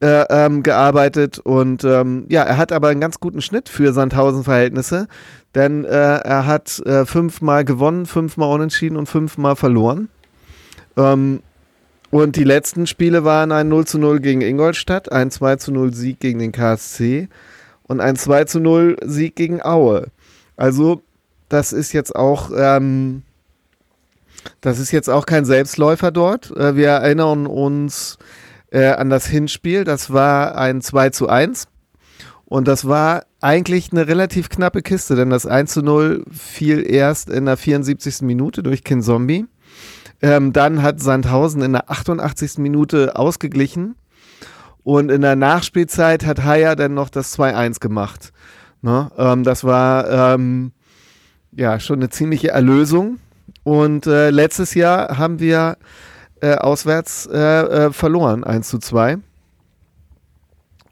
äh, 0.00 0.24
ähm, 0.28 0.62
gearbeitet 0.62 1.38
und 1.38 1.82
ähm, 1.82 2.26
ja, 2.28 2.42
er 2.42 2.58
hat 2.58 2.72
aber 2.72 2.88
einen 2.88 3.00
ganz 3.00 3.20
guten 3.20 3.40
Schnitt 3.40 3.68
für 3.68 3.92
Sandhausen-Verhältnisse, 3.92 5.08
denn 5.54 5.84
äh, 5.84 5.88
er 5.88 6.46
hat 6.46 6.78
äh, 6.80 7.06
fünfmal 7.06 7.64
gewonnen, 7.64 8.06
fünfmal 8.06 8.52
unentschieden 8.52 8.96
und 8.96 9.06
fünfmal 9.06 9.56
verloren. 9.56 10.08
Ähm, 10.96 11.40
und 12.10 12.36
die 12.36 12.44
letzten 12.44 12.86
Spiele 12.86 13.24
waren 13.24 13.52
ein 13.52 13.68
0 13.68 13.86
zu 13.86 13.98
0 13.98 14.20
gegen 14.20 14.40
Ingolstadt, 14.40 15.12
ein 15.12 15.30
2 15.30 15.56
zu 15.56 15.72
0 15.72 15.92
Sieg 15.92 16.20
gegen 16.20 16.38
den 16.38 16.52
KSC 16.52 17.28
und 17.86 18.00
ein 18.00 18.16
2 18.16 18.44
zu 18.44 18.60
0 18.60 18.96
Sieg 19.04 19.36
gegen 19.36 19.62
Aue. 19.62 20.06
Also 20.56 21.02
das 21.48 21.72
ist 21.72 21.92
jetzt 21.92 22.16
auch, 22.16 22.50
ähm, 22.54 23.22
das 24.60 24.78
ist 24.78 24.90
jetzt 24.90 25.10
auch 25.10 25.26
kein 25.26 25.44
Selbstläufer 25.44 26.10
dort. 26.10 26.50
Äh, 26.56 26.76
wir 26.76 26.88
erinnern 26.88 27.46
uns 27.46 28.18
äh, 28.70 28.86
an 28.86 29.10
das 29.10 29.26
Hinspiel. 29.26 29.84
Das 29.84 30.12
war 30.12 30.56
ein 30.56 30.80
2 30.80 31.10
zu 31.10 31.28
1. 31.28 31.68
Und 32.48 32.66
das 32.66 32.88
war 32.88 33.24
eigentlich 33.42 33.92
eine 33.92 34.08
relativ 34.08 34.48
knappe 34.48 34.80
Kiste, 34.80 35.14
denn 35.16 35.28
das 35.28 35.44
1 35.44 35.70
zu 35.70 35.82
0 35.82 36.24
fiel 36.30 36.82
erst 36.90 37.28
in 37.28 37.44
der 37.44 37.58
74. 37.58 38.22
Minute 38.22 38.62
durch 38.62 38.84
Kin 38.84 39.02
Zombie. 39.02 39.44
Ähm, 40.22 40.54
dann 40.54 40.82
hat 40.82 40.98
Sandhausen 40.98 41.60
in 41.60 41.72
der 41.72 41.90
88. 41.90 42.56
Minute 42.56 43.16
ausgeglichen. 43.16 43.96
Und 44.82 45.10
in 45.10 45.20
der 45.20 45.36
Nachspielzeit 45.36 46.24
hat 46.24 46.42
Haya 46.42 46.74
dann 46.74 46.94
noch 46.94 47.10
das 47.10 47.38
2-1 47.38 47.80
gemacht. 47.80 48.32
Ne? 48.80 49.10
Ähm, 49.18 49.44
das 49.44 49.64
war 49.64 50.34
ähm, 50.34 50.72
ja 51.52 51.78
schon 51.78 51.98
eine 51.98 52.08
ziemliche 52.08 52.48
Erlösung. 52.48 53.18
Und 53.62 54.06
äh, 54.06 54.30
letztes 54.30 54.72
Jahr 54.72 55.18
haben 55.18 55.38
wir 55.38 55.76
äh, 56.40 56.54
auswärts 56.54 57.26
äh, 57.26 57.36
äh 57.36 57.92
verloren, 57.92 58.42
1 58.42 58.68
zu 58.68 58.78
2. 58.78 59.18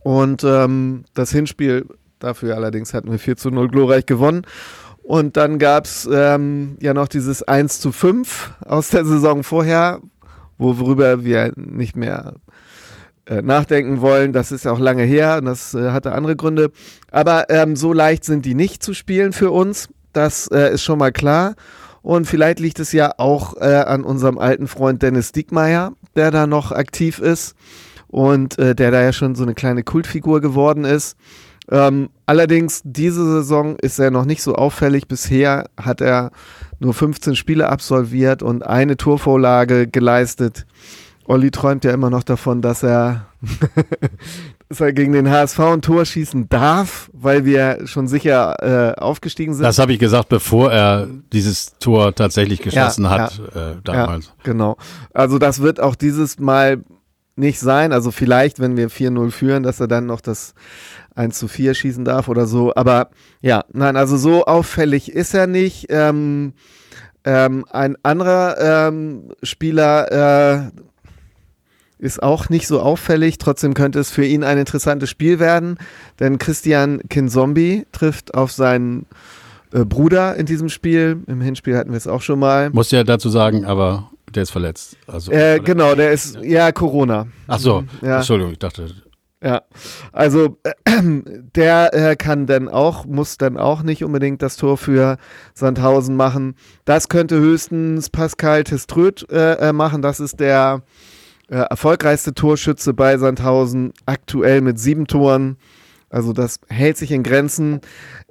Und 0.07 0.45
ähm, 0.45 1.03
das 1.15 1.33
Hinspiel 1.33 1.85
dafür 2.21 2.55
allerdings 2.55 2.95
hatten 2.95 3.11
wir 3.11 3.19
4 3.19 3.37
zu 3.37 3.51
0 3.51 3.67
glorreich 3.67 4.07
gewonnen. 4.07 4.43
Und 5.03 5.37
dann 5.37 5.59
gab 5.59 5.85
es 5.87 6.09
ähm, 6.09 6.77
ja 6.81 6.95
noch 6.95 7.09
dieses 7.09 7.43
1 7.43 7.81
zu 7.81 7.91
5 7.91 8.53
aus 8.65 8.91
der 8.91 9.05
Saison 9.05 9.43
vorher, 9.43 9.99
worüber 10.59 11.25
wir 11.25 11.51
nicht 11.57 11.97
mehr 11.97 12.35
äh, 13.25 13.43
nachdenken 13.43 14.01
wollen. 14.01 14.33
Das 14.33 14.53
ist 14.53 14.69
auch 14.69 14.79
lange 14.79 15.03
her 15.03 15.39
und 15.39 15.47
das 15.47 15.75
äh, 15.75 15.91
hatte 15.91 16.13
andere 16.13 16.37
Gründe. 16.37 16.71
Aber 17.11 17.51
ähm, 17.51 17.75
so 17.75 17.93
leicht 17.93 18.25
sind 18.25 18.45
die 18.45 18.55
nicht 18.55 18.85
zu 18.85 18.95
spielen 18.95 19.33
für 19.33 19.51
uns. 19.51 19.89
Das 20.13 20.47
äh, 20.53 20.73
ist 20.73 20.85
schon 20.85 21.01
mal 21.01 21.11
klar. 21.11 21.57
Und 22.03 22.27
vielleicht 22.27 22.61
liegt 22.61 22.79
es 22.79 22.93
ja 22.93 23.11
auch 23.17 23.57
äh, 23.57 23.75
an 23.75 24.05
unserem 24.05 24.39
alten 24.39 24.69
Freund 24.69 25.03
Dennis 25.03 25.33
Diekmeyer, 25.33 25.95
der 26.15 26.31
da 26.31 26.47
noch 26.47 26.71
aktiv 26.71 27.19
ist 27.19 27.57
und 28.17 28.59
äh, 28.59 28.75
der 28.75 28.91
da 28.93 29.03
ja 29.03 29.13
schon 29.13 29.35
so 29.35 29.43
eine 29.43 29.53
kleine 29.53 29.83
Kultfigur 29.83 30.41
geworden 30.41 30.87
ist. 30.87 31.19
Ähm, 31.71 32.09
allerdings, 32.25 32.81
diese 32.83 33.23
Saison 33.27 33.77
ist 33.77 33.99
er 33.99 34.11
noch 34.11 34.25
nicht 34.25 34.43
so 34.43 34.55
auffällig. 34.55 35.07
Bisher 35.07 35.69
hat 35.79 36.01
er 36.01 36.31
nur 36.79 36.95
15 36.95 37.37
Spiele 37.37 37.69
absolviert 37.69 38.43
und 38.43 38.65
eine 38.65 38.97
Torvorlage 38.97 39.87
geleistet. 39.87 40.65
Olli 41.27 41.51
träumt 41.51 41.85
ja 41.85 41.93
immer 41.93 42.09
noch 42.09 42.23
davon, 42.23 42.63
dass 42.63 42.83
er, 42.83 43.27
dass 44.71 44.81
er 44.81 44.95
gegen 44.95 45.13
den 45.13 45.29
HSV 45.29 45.61
ein 45.61 45.83
Tor 45.83 46.07
schießen 46.07 46.49
darf, 46.49 47.11
weil 47.13 47.45
wir 47.45 47.81
schon 47.85 48.09
sicher 48.09 48.95
äh, 48.95 48.99
aufgestiegen 48.99 49.53
sind. 49.53 49.63
Das 49.65 49.79
habe 49.79 49.93
ich 49.93 49.99
gesagt, 49.99 50.31
bevor 50.31 50.73
er 50.73 51.07
dieses 51.35 51.77
Tor 51.81 52.15
tatsächlich 52.15 52.63
geschossen 52.63 53.05
ja, 53.05 53.11
hat 53.11 53.43
ja, 53.55 53.73
äh, 53.73 53.75
damals. 53.85 54.29
Ja, 54.29 54.33
genau. 54.43 54.79
Also 55.13 55.39
das 55.39 55.61
wird 55.61 55.81
auch 55.81 55.97
dieses 55.97 56.39
Mal 56.39 56.83
nicht 57.37 57.61
sein. 57.61 57.93
Also 57.93 58.11
vielleicht, 58.11 58.61
wenn 58.61 58.77
wir 58.77 58.91
4-0 58.91 59.31
führen, 59.31 59.63
dass 59.63 59.81
er 59.81 59.89
dann 59.89 60.07
noch 60.07 60.21
das 60.21 60.55
1 61.15 61.39
zu 61.39 61.49
4 61.49 61.75
schießen 61.75 62.05
darf 62.05 62.29
oder 62.29 62.47
so. 62.47 62.75
Aber 62.75 63.11
ja, 63.41 63.65
nein, 63.73 63.97
also 63.97 64.17
so 64.17 64.45
auffällig 64.45 65.13
ist 65.13 65.35
er 65.35 65.47
nicht. 65.47 65.87
Ähm, 65.91 66.55
ähm, 67.25 67.65
ein 67.71 67.97
anderer 68.03 68.89
ähm, 68.89 69.31
Spieler, 69.43 70.71
äh, 70.73 70.87
ist 71.99 72.23
auch 72.23 72.49
nicht 72.49 72.67
so 72.67 72.81
auffällig. 72.81 73.39
Trotzdem 73.39 73.75
könnte 73.75 73.99
es 73.99 74.11
für 74.11 74.25
ihn 74.25 74.45
ein 74.45 74.59
interessantes 74.59 75.11
Spiel 75.11 75.39
werden, 75.39 75.79
denn 76.21 76.39
Christian 76.39 77.01
Kinzombie 77.09 77.87
trifft 77.93 78.35
auf 78.35 78.53
seinen 78.53 79.07
äh, 79.73 79.85
Bruder 79.85 80.37
in 80.37 80.47
diesem 80.47 80.69
Spiel. 80.69 81.23
Im 81.27 81.41
Hinspiel 81.41 81.77
hatten 81.77 81.91
wir 81.91 81.97
es 81.97 82.07
auch 82.07 82.23
schon 82.23 82.39
mal. 82.39 82.71
Muss 82.71 82.91
ja 82.91 83.05
dazu 83.05 83.29
sagen, 83.29 83.65
aber 83.65 84.11
der 84.37 84.45
ist 84.45 84.51
verletzt. 84.51 84.97
Also, 85.07 85.33
äh, 85.33 85.61
genau, 85.61 85.95
der 85.95 86.13
ist, 86.13 86.39
ja, 86.43 86.71
Corona. 86.73 87.27
Ach 87.47 87.59
so, 87.59 87.85
ja. 88.03 88.19
Entschuldigung, 88.19 88.53
ich 88.53 88.59
dachte. 88.59 88.91
Ja, 89.43 89.63
also 90.13 90.59
äh, 90.63 90.73
der 91.55 91.95
äh, 91.95 92.17
kann 92.17 92.47
dann 92.47 92.69
auch, 92.69 93.05
muss 93.05 93.37
dann 93.37 93.59
auch 93.59 93.83
nicht 93.83 94.03
unbedingt 94.03 94.43
das 94.43 94.57
Tor 94.57 94.79
für 94.79 95.19
Sandhausen 95.55 96.17
machen. 96.17 96.57
Das 96.85 97.09
könnte 97.09 97.39
höchstens 97.39 98.11
Pascal 98.11 98.65
Teströth 98.65 99.31
äh, 99.31 99.69
äh, 99.69 99.73
machen. 99.73 100.01
Das 100.01 100.21
ist 100.21 100.41
der 100.41 100.83
äh, 101.49 101.57
erfolgreichste 101.57 102.35
Torschütze 102.35 102.95
bei 102.95 103.19
Sandhausen, 103.19 103.93
aktuell 104.07 104.63
mit 104.63 104.79
sieben 104.79 105.07
Toren. 105.07 105.59
Also 106.09 106.33
das 106.33 106.61
hält 106.69 106.97
sich 106.97 107.13
in 107.13 107.23
Grenzen. 107.23 107.81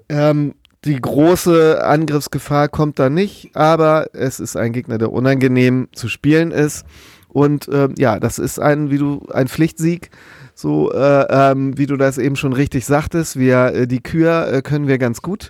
Ähm, 0.09 0.55
die 0.85 0.99
große 0.99 1.83
Angriffsgefahr 1.83 2.69
kommt 2.69 2.99
da 2.99 3.09
nicht, 3.09 3.55
aber 3.55 4.07
es 4.13 4.39
ist 4.39 4.55
ein 4.55 4.71
Gegner, 4.71 4.97
der 4.97 5.11
unangenehm 5.11 5.87
zu 5.93 6.07
spielen 6.07 6.51
ist. 6.51 6.85
Und 7.27 7.67
ähm, 7.71 7.95
ja, 7.97 8.19
das 8.19 8.39
ist 8.39 8.59
ein, 8.59 8.91
wie 8.91 8.97
du, 8.97 9.27
ein 9.33 9.47
Pflichtsieg 9.49 10.09
So 10.53 10.93
äh, 10.93 11.25
ähm, 11.29 11.77
wie 11.77 11.85
du 11.85 11.97
das 11.97 12.17
eben 12.17 12.37
schon 12.37 12.53
richtig 12.53 12.85
sagtest, 12.85 13.37
wir 13.37 13.73
äh, 13.73 13.87
die 13.87 14.01
Kür 14.01 14.47
äh, 14.47 14.61
können 14.61 14.87
wir 14.87 14.97
ganz 14.97 15.21
gut. 15.21 15.49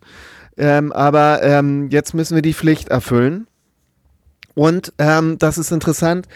Ähm, 0.58 0.92
aber 0.94 1.44
ähm, 1.44 1.90
jetzt 1.92 2.14
müssen 2.14 2.34
wir 2.34 2.42
die 2.42 2.54
Pflicht 2.54 2.90
erfüllen. 2.90 3.48
Und 4.56 4.94
ähm, 4.98 5.38
das 5.38 5.58
ist 5.58 5.72
interessant. 5.72 6.28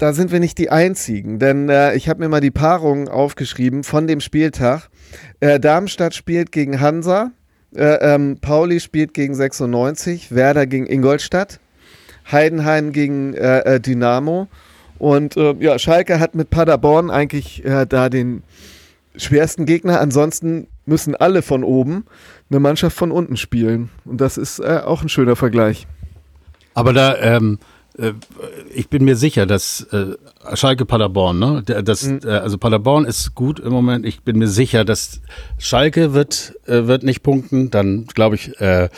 Da 0.00 0.14
sind 0.14 0.32
wir 0.32 0.40
nicht 0.40 0.56
die 0.56 0.70
Einzigen, 0.70 1.38
denn 1.38 1.68
äh, 1.68 1.94
ich 1.94 2.08
habe 2.08 2.20
mir 2.20 2.30
mal 2.30 2.40
die 2.40 2.50
Paarungen 2.50 3.06
aufgeschrieben 3.06 3.84
von 3.84 4.06
dem 4.06 4.20
Spieltag. 4.20 4.88
Äh, 5.40 5.60
Darmstadt 5.60 6.14
spielt 6.14 6.52
gegen 6.52 6.80
Hansa, 6.80 7.32
äh, 7.76 8.14
ähm, 8.14 8.38
Pauli 8.40 8.80
spielt 8.80 9.12
gegen 9.12 9.34
96, 9.34 10.34
Werder 10.34 10.66
gegen 10.66 10.86
Ingolstadt, 10.86 11.60
Heidenheim 12.32 12.92
gegen 12.92 13.34
äh, 13.34 13.58
äh, 13.58 13.78
Dynamo 13.78 14.48
und 14.98 15.36
äh, 15.36 15.54
ja, 15.60 15.78
Schalke 15.78 16.18
hat 16.18 16.34
mit 16.34 16.48
Paderborn 16.48 17.10
eigentlich 17.10 17.62
da 17.62 18.08
den 18.08 18.42
schwersten 19.16 19.66
Gegner. 19.66 20.00
Ansonsten 20.00 20.66
müssen 20.86 21.14
alle 21.14 21.42
von 21.42 21.62
oben 21.62 22.06
eine 22.48 22.58
Mannschaft 22.58 22.96
von 22.96 23.12
unten 23.12 23.36
spielen 23.36 23.90
und 24.06 24.18
das 24.22 24.38
ist 24.38 24.64
auch 24.64 25.02
ein 25.02 25.10
schöner 25.10 25.36
Vergleich. 25.36 25.86
Aber 26.72 26.94
da 26.94 27.16
ähm 27.18 27.58
äh, 27.60 27.79
ich 28.74 28.88
bin 28.88 29.04
mir 29.04 29.16
sicher, 29.16 29.46
dass 29.46 29.82
äh, 29.92 30.16
Schalke 30.54 30.86
Paderborn, 30.86 31.38
ne? 31.38 31.62
Das, 31.62 32.04
mhm. 32.04 32.20
äh, 32.24 32.30
also 32.30 32.56
Paderborn 32.56 33.04
ist 33.04 33.34
gut 33.34 33.60
im 33.60 33.72
Moment. 33.72 34.06
Ich 34.06 34.22
bin 34.22 34.38
mir 34.38 34.48
sicher, 34.48 34.84
dass 34.84 35.20
Schalke 35.58 36.14
wird 36.14 36.54
äh, 36.66 36.86
wird 36.86 37.02
nicht 37.02 37.22
punkten. 37.22 37.70
Dann 37.70 38.06
glaube 38.06 38.36
ich 38.36 38.60
äh, 38.60 38.88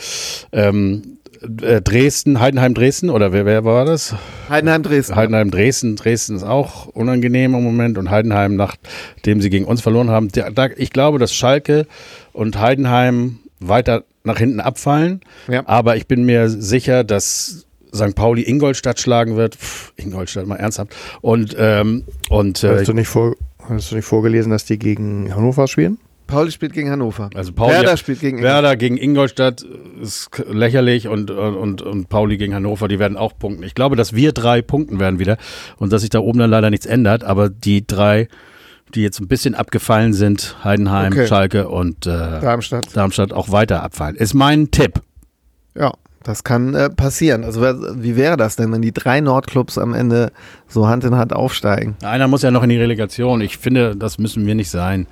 ähm, 0.51 1.17
äh, 1.61 1.81
Dresden, 1.81 2.39
Heidenheim 2.39 2.73
Dresden 2.73 3.09
oder 3.09 3.33
wer, 3.33 3.45
wer 3.45 3.65
war 3.65 3.85
das? 3.85 4.15
Heidenheim 4.49 4.83
Dresden. 4.83 5.15
Heidenheim 5.15 5.51
Dresden. 5.51 5.95
Dresden 5.95 6.35
ist 6.35 6.43
auch 6.43 6.87
unangenehm 6.87 7.55
im 7.55 7.63
Moment 7.63 7.97
und 7.97 8.09
Heidenheim, 8.09 8.55
nachdem 8.55 9.41
sie 9.41 9.49
gegen 9.49 9.65
uns 9.65 9.81
verloren 9.81 10.09
haben. 10.09 10.29
Ich 10.77 10.91
glaube, 10.91 11.19
dass 11.19 11.33
Schalke 11.33 11.87
und 12.31 12.59
Heidenheim 12.59 13.39
weiter 13.59 14.03
nach 14.23 14.37
hinten 14.37 14.59
abfallen. 14.59 15.21
Ja. 15.49 15.63
Aber 15.65 15.97
ich 15.97 16.07
bin 16.07 16.23
mir 16.23 16.49
sicher, 16.49 17.03
dass 17.03 17.65
St. 17.93 18.15
Pauli 18.15 18.43
Ingolstadt 18.43 18.99
schlagen 18.99 19.35
wird. 19.35 19.55
Pff, 19.55 19.93
Ingolstadt, 19.97 20.47
mal 20.47 20.55
ernsthaft. 20.55 20.95
Und, 21.21 21.55
ähm, 21.57 22.05
und 22.29 22.63
äh, 22.63 22.79
hast, 22.79 22.87
du 22.87 22.93
nicht 22.93 23.07
vor, 23.07 23.35
hast 23.69 23.91
du 23.91 23.95
nicht 23.95 24.05
vorgelesen, 24.05 24.51
dass 24.51 24.65
die 24.65 24.79
gegen 24.79 25.33
Hannover 25.33 25.67
spielen? 25.67 25.97
Pauli 26.27 26.51
spielt 26.51 26.73
gegen 26.73 26.89
Hannover. 26.89 27.29
Also 27.35 27.51
Pauli, 27.51 27.73
Werder 27.73 27.97
spielt 27.97 28.19
gegen 28.19 28.37
Ingolstadt. 28.37 28.63
Werder 28.63 28.77
gegen 28.77 28.97
Ingolstadt 28.97 29.65
ist 30.01 30.29
lächerlich 30.49 31.07
und, 31.07 31.29
und, 31.29 31.81
und 31.81 32.09
Pauli 32.09 32.37
gegen 32.37 32.55
Hannover, 32.55 32.87
die 32.87 32.97
werden 32.97 33.17
auch 33.17 33.37
punkten. 33.37 33.63
Ich 33.63 33.75
glaube, 33.75 33.95
dass 33.95 34.13
wir 34.13 34.31
drei 34.31 34.61
punkten 34.61 34.99
werden 34.99 35.19
wieder 35.19 35.37
und 35.77 35.91
dass 35.91 36.01
sich 36.01 36.09
da 36.09 36.19
oben 36.19 36.39
dann 36.39 36.49
leider 36.49 36.69
nichts 36.69 36.85
ändert, 36.85 37.23
aber 37.23 37.49
die 37.49 37.85
drei, 37.85 38.29
die 38.95 39.01
jetzt 39.01 39.19
ein 39.19 39.27
bisschen 39.27 39.53
abgefallen 39.53 40.13
sind, 40.13 40.55
Heidenheim, 40.63 41.13
okay. 41.13 41.27
Schalke 41.27 41.67
und 41.67 42.07
äh, 42.07 42.09
Darmstadt. 42.09 42.95
Darmstadt 42.95 43.33
auch 43.33 43.51
weiter 43.51 43.83
abfallen. 43.83 44.15
Ist 44.15 44.33
mein 44.33 44.71
Tipp. 44.71 45.01
Ja. 45.75 45.93
Das 46.23 46.45
kann 46.45 46.73
äh, 46.73 46.89
passieren. 46.89 47.43
Also 47.43 47.61
wie 47.61 48.15
wäre 48.15 48.37
das 48.37 48.55
denn, 48.55 48.71
wenn 48.71 48.81
die 48.81 48.93
drei 48.93 49.19
Nordclubs 49.19 49.77
am 49.77 49.93
Ende 49.93 50.31
so 50.67 50.87
Hand 50.87 51.03
in 51.03 51.15
Hand 51.15 51.33
aufsteigen? 51.33 51.95
Einer 52.01 52.27
muss 52.27 52.41
ja 52.41 52.51
noch 52.51 52.63
in 52.63 52.69
die 52.69 52.77
Relegation. 52.77 53.41
Ich 53.41 53.57
finde, 53.57 53.95
das 53.95 54.17
müssen 54.17 54.45
wir 54.45 54.55
nicht 54.55 54.69
sein. 54.69 55.07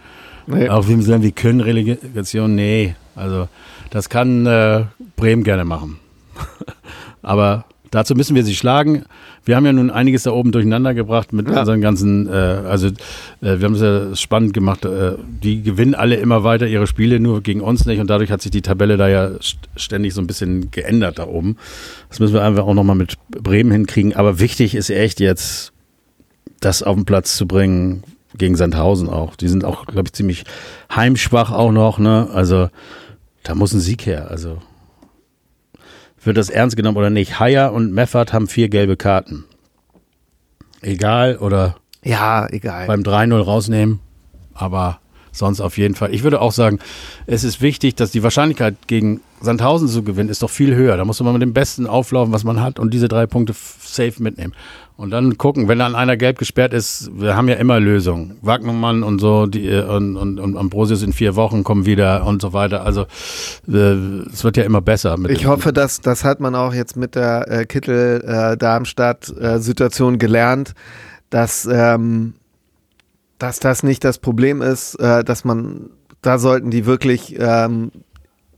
Nee. 0.47 0.69
Auch 0.69 0.87
wir 0.87 1.01
sagen, 1.01 1.21
wir 1.21 1.31
können 1.31 1.59
Relegation. 1.59 2.55
Nee, 2.55 2.95
also 3.15 3.47
das 3.89 4.09
kann 4.09 4.45
äh, 4.45 4.85
Bremen 5.17 5.43
gerne 5.43 5.65
machen. 5.65 5.99
Aber 7.21 7.65
dazu 7.91 8.15
müssen 8.15 8.35
wir 8.35 8.43
sie 8.43 8.55
schlagen 8.55 9.05
wir 9.43 9.55
haben 9.55 9.65
ja 9.65 9.73
nun 9.73 9.89
einiges 9.89 10.23
da 10.23 10.31
oben 10.31 10.51
durcheinander 10.51 10.93
gebracht 10.93 11.33
mit 11.33 11.49
ja. 11.49 11.59
unseren 11.59 11.81
ganzen, 11.81 12.27
äh, 12.27 12.31
also 12.31 12.87
äh, 12.87 12.91
wir 13.41 13.63
haben 13.63 13.73
es 13.73 13.81
ja 13.81 14.15
spannend 14.15 14.53
gemacht. 14.53 14.85
Äh, 14.85 15.13
die 15.19 15.63
gewinnen 15.63 15.95
alle 15.95 16.15
immer 16.15 16.43
weiter 16.43 16.67
ihre 16.67 16.85
Spiele, 16.85 17.19
nur 17.19 17.41
gegen 17.41 17.61
uns 17.61 17.85
nicht. 17.85 17.99
Und 17.99 18.09
dadurch 18.09 18.31
hat 18.31 18.43
sich 18.43 18.51
die 18.51 18.61
Tabelle 18.61 18.97
da 18.97 19.07
ja 19.07 19.31
ständig 19.75 20.13
so 20.13 20.21
ein 20.21 20.27
bisschen 20.27 20.69
geändert 20.69 21.17
da 21.17 21.25
oben. 21.25 21.57
Das 22.09 22.19
müssen 22.19 22.33
wir 22.33 22.43
einfach 22.43 22.65
auch 22.65 22.75
nochmal 22.75 22.95
mit 22.95 23.15
Bremen 23.29 23.71
hinkriegen. 23.71 24.15
Aber 24.15 24.39
wichtig 24.39 24.75
ist 24.75 24.91
echt 24.91 25.19
jetzt, 25.19 25.73
das 26.59 26.83
auf 26.83 26.95
den 26.95 27.05
Platz 27.05 27.35
zu 27.35 27.47
bringen, 27.47 28.03
gegen 28.37 28.55
Sandhausen 28.55 29.09
auch. 29.09 29.35
Die 29.35 29.49
sind 29.49 29.65
auch, 29.65 29.87
glaube 29.87 30.07
ich, 30.07 30.13
ziemlich 30.13 30.45
heimschwach 30.95 31.51
auch 31.51 31.71
noch, 31.71 31.99
ne? 31.99 32.29
Also 32.33 32.69
da 33.43 33.55
muss 33.55 33.73
ein 33.73 33.81
Sieg 33.81 34.05
her. 34.05 34.31
Also 34.31 34.59
wird 36.23 36.37
das 36.37 36.49
ernst 36.49 36.75
genommen 36.75 36.97
oder 36.97 37.09
nicht? 37.09 37.39
Haier 37.39 37.73
und 37.73 37.93
Meffert 37.93 38.33
haben 38.33 38.47
vier 38.47 38.69
gelbe 38.69 38.97
Karten. 38.97 39.45
Egal 40.81 41.37
oder 41.37 41.75
ja, 42.03 42.47
egal. 42.49 42.87
Beim 42.87 43.01
3-0 43.01 43.39
rausnehmen, 43.39 43.99
aber 44.53 44.99
sonst 45.31 45.61
auf 45.61 45.77
jeden 45.77 45.95
Fall. 45.95 46.13
Ich 46.13 46.23
würde 46.23 46.41
auch 46.41 46.51
sagen, 46.51 46.79
es 47.25 47.43
ist 47.43 47.61
wichtig, 47.61 47.95
dass 47.95 48.11
die 48.11 48.23
Wahrscheinlichkeit 48.23 48.75
gegen 48.87 49.21
Sandhausen 49.39 49.87
zu 49.87 50.03
gewinnen 50.03 50.29
ist 50.29 50.43
doch 50.43 50.49
viel 50.49 50.75
höher. 50.75 50.97
Da 50.97 51.05
muss 51.05 51.21
man 51.21 51.33
mit 51.33 51.41
dem 51.41 51.53
Besten 51.53 51.87
auflaufen, 51.87 52.33
was 52.33 52.43
man 52.43 52.61
hat 52.61 52.79
und 52.79 52.93
diese 52.93 53.07
drei 53.07 53.27
Punkte 53.27 53.53
safe 53.53 54.21
mitnehmen. 54.21 54.53
Und 55.01 55.09
dann 55.09 55.37
gucken, 55.39 55.67
wenn 55.67 55.79
dann 55.79 55.95
einer 55.95 56.15
gelb 56.15 56.37
gesperrt 56.37 56.75
ist, 56.75 57.09
wir 57.15 57.35
haben 57.35 57.47
ja 57.47 57.55
immer 57.55 57.79
Lösungen. 57.79 58.37
Wagnermann 58.43 59.01
und 59.01 59.17
so, 59.17 59.47
die 59.47 59.67
und, 59.67 60.15
und, 60.15 60.39
und 60.39 60.55
Ambrosius 60.55 61.01
in 61.01 61.11
vier 61.11 61.35
Wochen 61.35 61.63
kommen 61.63 61.87
wieder 61.87 62.23
und 62.27 62.39
so 62.39 62.53
weiter. 62.53 62.85
Also 62.85 63.07
äh, 63.67 63.95
es 64.31 64.43
wird 64.43 64.57
ja 64.57 64.63
immer 64.63 64.79
besser. 64.79 65.17
ich 65.27 65.47
hoffe, 65.47 65.73
dass 65.73 66.01
das 66.01 66.23
hat 66.23 66.39
man 66.39 66.53
auch 66.53 66.75
jetzt 66.75 66.97
mit 66.97 67.15
der 67.15 67.49
äh, 67.49 67.65
Kittel-Darmstadt-Situation 67.65 70.13
äh, 70.13 70.17
gelernt, 70.19 70.75
dass, 71.31 71.65
ähm, 71.65 72.35
dass 73.39 73.59
das 73.59 73.81
nicht 73.81 74.03
das 74.03 74.19
Problem 74.19 74.61
ist, 74.61 74.99
äh, 74.99 75.23
dass 75.23 75.43
man, 75.43 75.89
da 76.21 76.37
sollten 76.37 76.69
die 76.69 76.85
wirklich 76.85 77.35
ähm, 77.39 77.91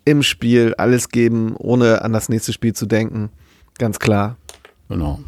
im 0.03 0.23
Spiel 0.23 0.75
alles 0.77 1.07
geben, 1.07 1.55
ohne 1.55 2.01
an 2.01 2.11
das 2.11 2.27
nächste 2.27 2.51
Spiel 2.51 2.73
zu 2.73 2.85
denken. 2.85 3.29
Ganz 3.77 3.99
klar. 3.99 4.35
Genau. 4.89 5.21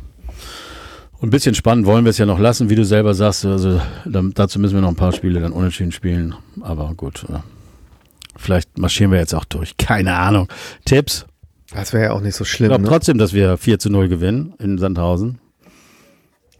Und 1.20 1.30
ein 1.30 1.32
bisschen 1.32 1.56
spannend 1.56 1.86
wollen 1.86 2.06
wir 2.06 2.10
es 2.10 2.18
ja 2.18 2.26
noch 2.26 2.40
lassen, 2.40 2.70
wie 2.70 2.76
du 2.76 2.84
selber 2.84 3.14
sagst. 3.14 3.46
Also 3.46 3.82
dann, 4.06 4.34
dazu 4.34 4.60
müssen 4.60 4.76
wir 4.76 4.82
noch 4.82 4.90
ein 4.90 4.96
paar 4.96 5.14
Spiele 5.14 5.40
dann 5.40 5.54
unentschieden 5.54 5.92
spielen. 5.92 6.36
Aber 6.62 6.94
gut, 6.96 7.26
ja. 7.30 7.44
vielleicht 8.36 8.78
marschieren 8.78 9.12
wir 9.12 9.20
jetzt 9.20 9.34
auch 9.34 9.46
durch. 9.46 9.78
Keine 9.78 10.16
Ahnung. 10.16 10.48
Tipps? 10.84 11.26
Das 11.74 11.94
wäre 11.94 12.06
ja 12.06 12.12
auch 12.12 12.22
nicht 12.22 12.36
so 12.36 12.46
schlimm. 12.46 12.68
Ich 12.68 12.70
glaube 12.70 12.84
ne? 12.84 12.90
trotzdem, 12.90 13.18
dass 13.18 13.34
wir 13.34 13.58
4 13.58 13.80
zu 13.80 13.90
0 13.90 14.08
gewinnen 14.08 14.54
in 14.60 14.78
Sandhausen. 14.78 15.40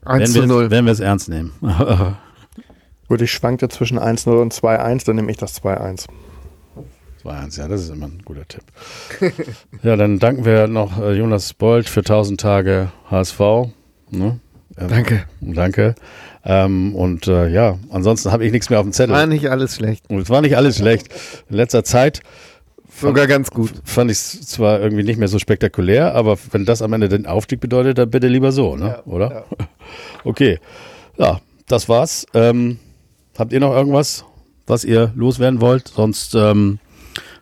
1 0.06 0.34
zu 0.34 0.46
0. 0.46 0.72
Wenn 0.72 0.86
wir 0.86 0.92
es 0.92 1.00
ernst 1.00 1.30
nehmen. 1.30 1.52
gut, 3.08 3.22
ich 3.22 3.32
schwankte 3.32 3.70
zwischen 3.70 4.00
1-0 4.00 4.42
und 4.42 4.54
2-1, 4.54 5.06
dann 5.06 5.16
nehme 5.16 5.32
ich 5.32 5.38
das 5.38 5.62
2-1. 5.62 6.08
2-1, 7.24 7.60
ja, 7.60 7.68
das 7.68 7.82
ist 7.82 7.90
immer 7.90 8.06
ein 8.06 8.22
guter 8.24 8.48
Tipp. 8.48 8.64
ja, 9.84 9.96
dann 9.96 10.20
danken 10.20 10.46
wir 10.46 10.68
noch 10.68 11.00
äh, 11.00 11.14
Jonas 11.14 11.54
Bold 11.54 11.90
für 11.90 12.02
1000 12.02 12.40
Tage 12.40 12.92
HSV. 13.10 13.40
Ne? 14.12 14.40
Ähm, 14.78 14.88
danke. 14.90 15.24
Danke. 15.42 15.96
Ähm, 16.44 16.96
und 16.96 17.28
äh, 17.28 17.48
ja, 17.48 17.78
ansonsten 17.90 18.32
habe 18.32 18.46
ich 18.46 18.52
nichts 18.52 18.70
mehr 18.70 18.80
auf 18.80 18.86
dem 18.86 18.94
Zettel. 18.94 19.16
War 19.16 19.26
nicht 19.26 19.50
alles 19.50 19.76
schlecht. 19.76 20.10
Und 20.10 20.20
es 20.20 20.30
war 20.30 20.42
nicht 20.42 20.58
alles 20.58 20.78
schlecht. 20.78 21.08
In 21.50 21.56
letzter 21.56 21.84
Zeit 21.84 22.22
Sogar 23.02 23.28
ganz 23.28 23.52
gut. 23.52 23.72
Fand 23.84 24.10
ich 24.10 24.18
es 24.18 24.48
zwar 24.48 24.80
irgendwie 24.80 25.04
nicht 25.04 25.20
mehr 25.20 25.28
so 25.28 25.38
spektakulär, 25.38 26.16
aber 26.16 26.38
wenn 26.52 26.66
das 26.66 26.82
am 26.82 26.94
Ende 26.94 27.10
den 27.10 27.26
Aufstieg 27.26 27.60
bedeutet, 27.60 27.98
dann 27.98 28.10
bitte 28.10 28.28
lieber 28.28 28.52
so, 28.52 28.76
ne? 28.76 28.86
Ja, 28.86 29.04
oder? 29.06 29.32
Ja. 29.32 29.44
Okay. 30.24 30.60
Ja, 31.18 31.40
das 31.68 31.88
war's. 31.88 32.26
Ähm, 32.34 32.80
habt 33.38 33.54
ihr 33.54 33.60
noch 33.60 33.74
irgendwas, 33.74 34.26
was 34.66 34.84
ihr 34.84 35.12
loswerden 35.16 35.62
wollt? 35.62 35.90
Sonst 35.90 36.34
ähm, 36.36 36.80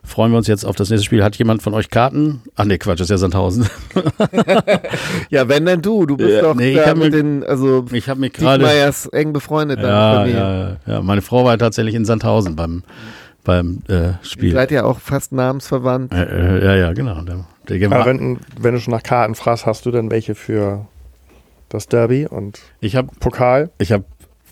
freuen 0.04 0.30
wir 0.30 0.38
uns 0.38 0.46
jetzt 0.46 0.64
auf 0.64 0.76
das 0.76 0.90
nächste 0.90 1.04
Spiel. 1.04 1.24
Hat 1.24 1.36
jemand 1.36 1.62
von 1.62 1.74
euch 1.74 1.90
Karten? 1.90 2.42
Ach 2.56 2.64
nee, 2.64 2.78
Quatsch, 2.78 3.00
das 3.00 3.06
ist 3.06 3.10
ja 3.10 3.18
Sandhausen. 3.18 3.68
ja, 5.30 5.48
wenn 5.48 5.66
denn 5.66 5.82
du. 5.82 6.06
Du 6.06 6.16
bist 6.16 6.30
ja, 6.30 6.42
doch 6.42 6.54
nee, 6.54 6.74
da 6.74 6.94
mit 6.94 7.14
den, 7.14 7.42
also 7.44 7.84
ich 7.92 8.08
habe 8.08 8.20
mich 8.20 8.34
gerade 8.34 8.92
eng 9.12 9.32
befreundet. 9.32 9.80
Ja, 9.80 10.26
ja, 10.26 10.76
ja, 10.86 11.02
meine 11.02 11.22
Frau 11.22 11.44
war 11.44 11.58
tatsächlich 11.58 11.94
in 11.94 12.04
Sandhausen 12.04 12.54
beim 12.56 12.84
beim 13.44 13.82
äh, 13.88 14.12
Spiel. 14.22 14.48
Ihr 14.48 14.54
seid 14.54 14.70
ja 14.70 14.84
auch 14.84 14.98
fast 14.98 15.32
namensverwandt. 15.32 16.12
Äh, 16.12 16.24
äh, 16.24 16.64
ja, 16.64 16.74
ja, 16.76 16.92
genau. 16.92 17.20
Der, 17.22 17.44
der 17.68 17.92
Aber 17.92 18.06
wenn, 18.06 18.40
wenn 18.58 18.74
du 18.74 18.80
schon 18.80 18.92
nach 18.92 19.02
Karten 19.02 19.34
fragst, 19.34 19.66
hast 19.66 19.86
du 19.86 19.90
denn 19.90 20.10
welche 20.10 20.34
für 20.34 20.86
das 21.68 21.86
Derby 21.86 22.26
und 22.26 22.60
ich 22.80 22.96
hab, 22.96 23.18
Pokal? 23.20 23.70
Ich 23.78 23.92
habe 23.92 24.04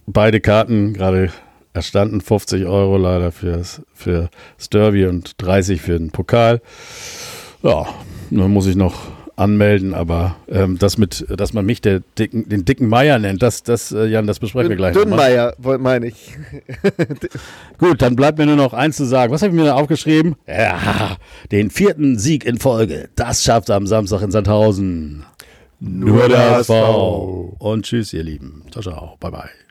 beide 0.06 0.40
Karten 0.40 0.92
gerade 0.92 1.30
erstanden 1.72 2.20
50 2.20 2.66
Euro 2.66 2.96
leider 2.96 3.32
fürs, 3.32 3.82
für 3.94 4.28
das 4.56 4.70
Derby 4.70 5.06
und 5.06 5.35
30 5.38 5.80
für 5.80 5.98
den 5.98 6.11
Pokal. 6.11 6.61
Ja, 7.62 7.87
dann 8.30 8.50
muss 8.50 8.66
ich 8.66 8.76
noch 8.76 9.11
anmelden, 9.37 9.94
aber 9.94 10.36
ähm, 10.49 10.78
das 10.78 10.99
mit, 10.99 11.24
dass 11.28 11.53
man 11.53 11.64
mich 11.64 11.80
der 11.80 12.01
dicken, 12.18 12.49
den 12.49 12.64
dicken 12.64 12.88
Meier 12.88 13.18
nennt, 13.18 13.42
das, 13.42 13.62
das, 13.62 13.92
äh, 13.92 14.07
Jan, 14.07 14.26
das 14.26 14.38
besprechen 14.38 14.70
wir 14.70 14.76
gleich. 14.76 14.94
Dünnmeier, 14.94 15.55
meine 15.78 16.09
ich. 16.09 16.36
Gut, 17.78 18.03
dann 18.03 18.14
bleibt 18.14 18.38
mir 18.38 18.47
nur 18.47 18.57
noch 18.57 18.74
eins 18.74 18.97
zu 18.97 19.05
sagen. 19.05 19.32
Was 19.32 19.42
habe 19.42 19.53
ich 19.53 19.59
mir 19.59 19.66
da 19.66 19.74
aufgeschrieben? 19.74 20.36
Ja, 20.47 21.16
den 21.51 21.70
vierten 21.70 22.18
Sieg 22.18 22.44
in 22.44 22.59
Folge. 22.59 23.09
Das 23.16 23.42
schafft 23.42 23.70
am 23.70 23.86
Samstag 23.86 24.22
in 24.22 24.30
Sandhausen. 24.30 25.24
Nur, 25.80 26.11
Nur 26.11 26.28
der 26.28 26.59
SV. 26.59 27.57
Und 27.59 27.86
tschüss, 27.86 28.12
ihr 28.12 28.22
Lieben. 28.22 28.62
Ciao, 28.70 28.82
ciao. 28.82 29.16
Bye, 29.18 29.30
bye. 29.32 29.61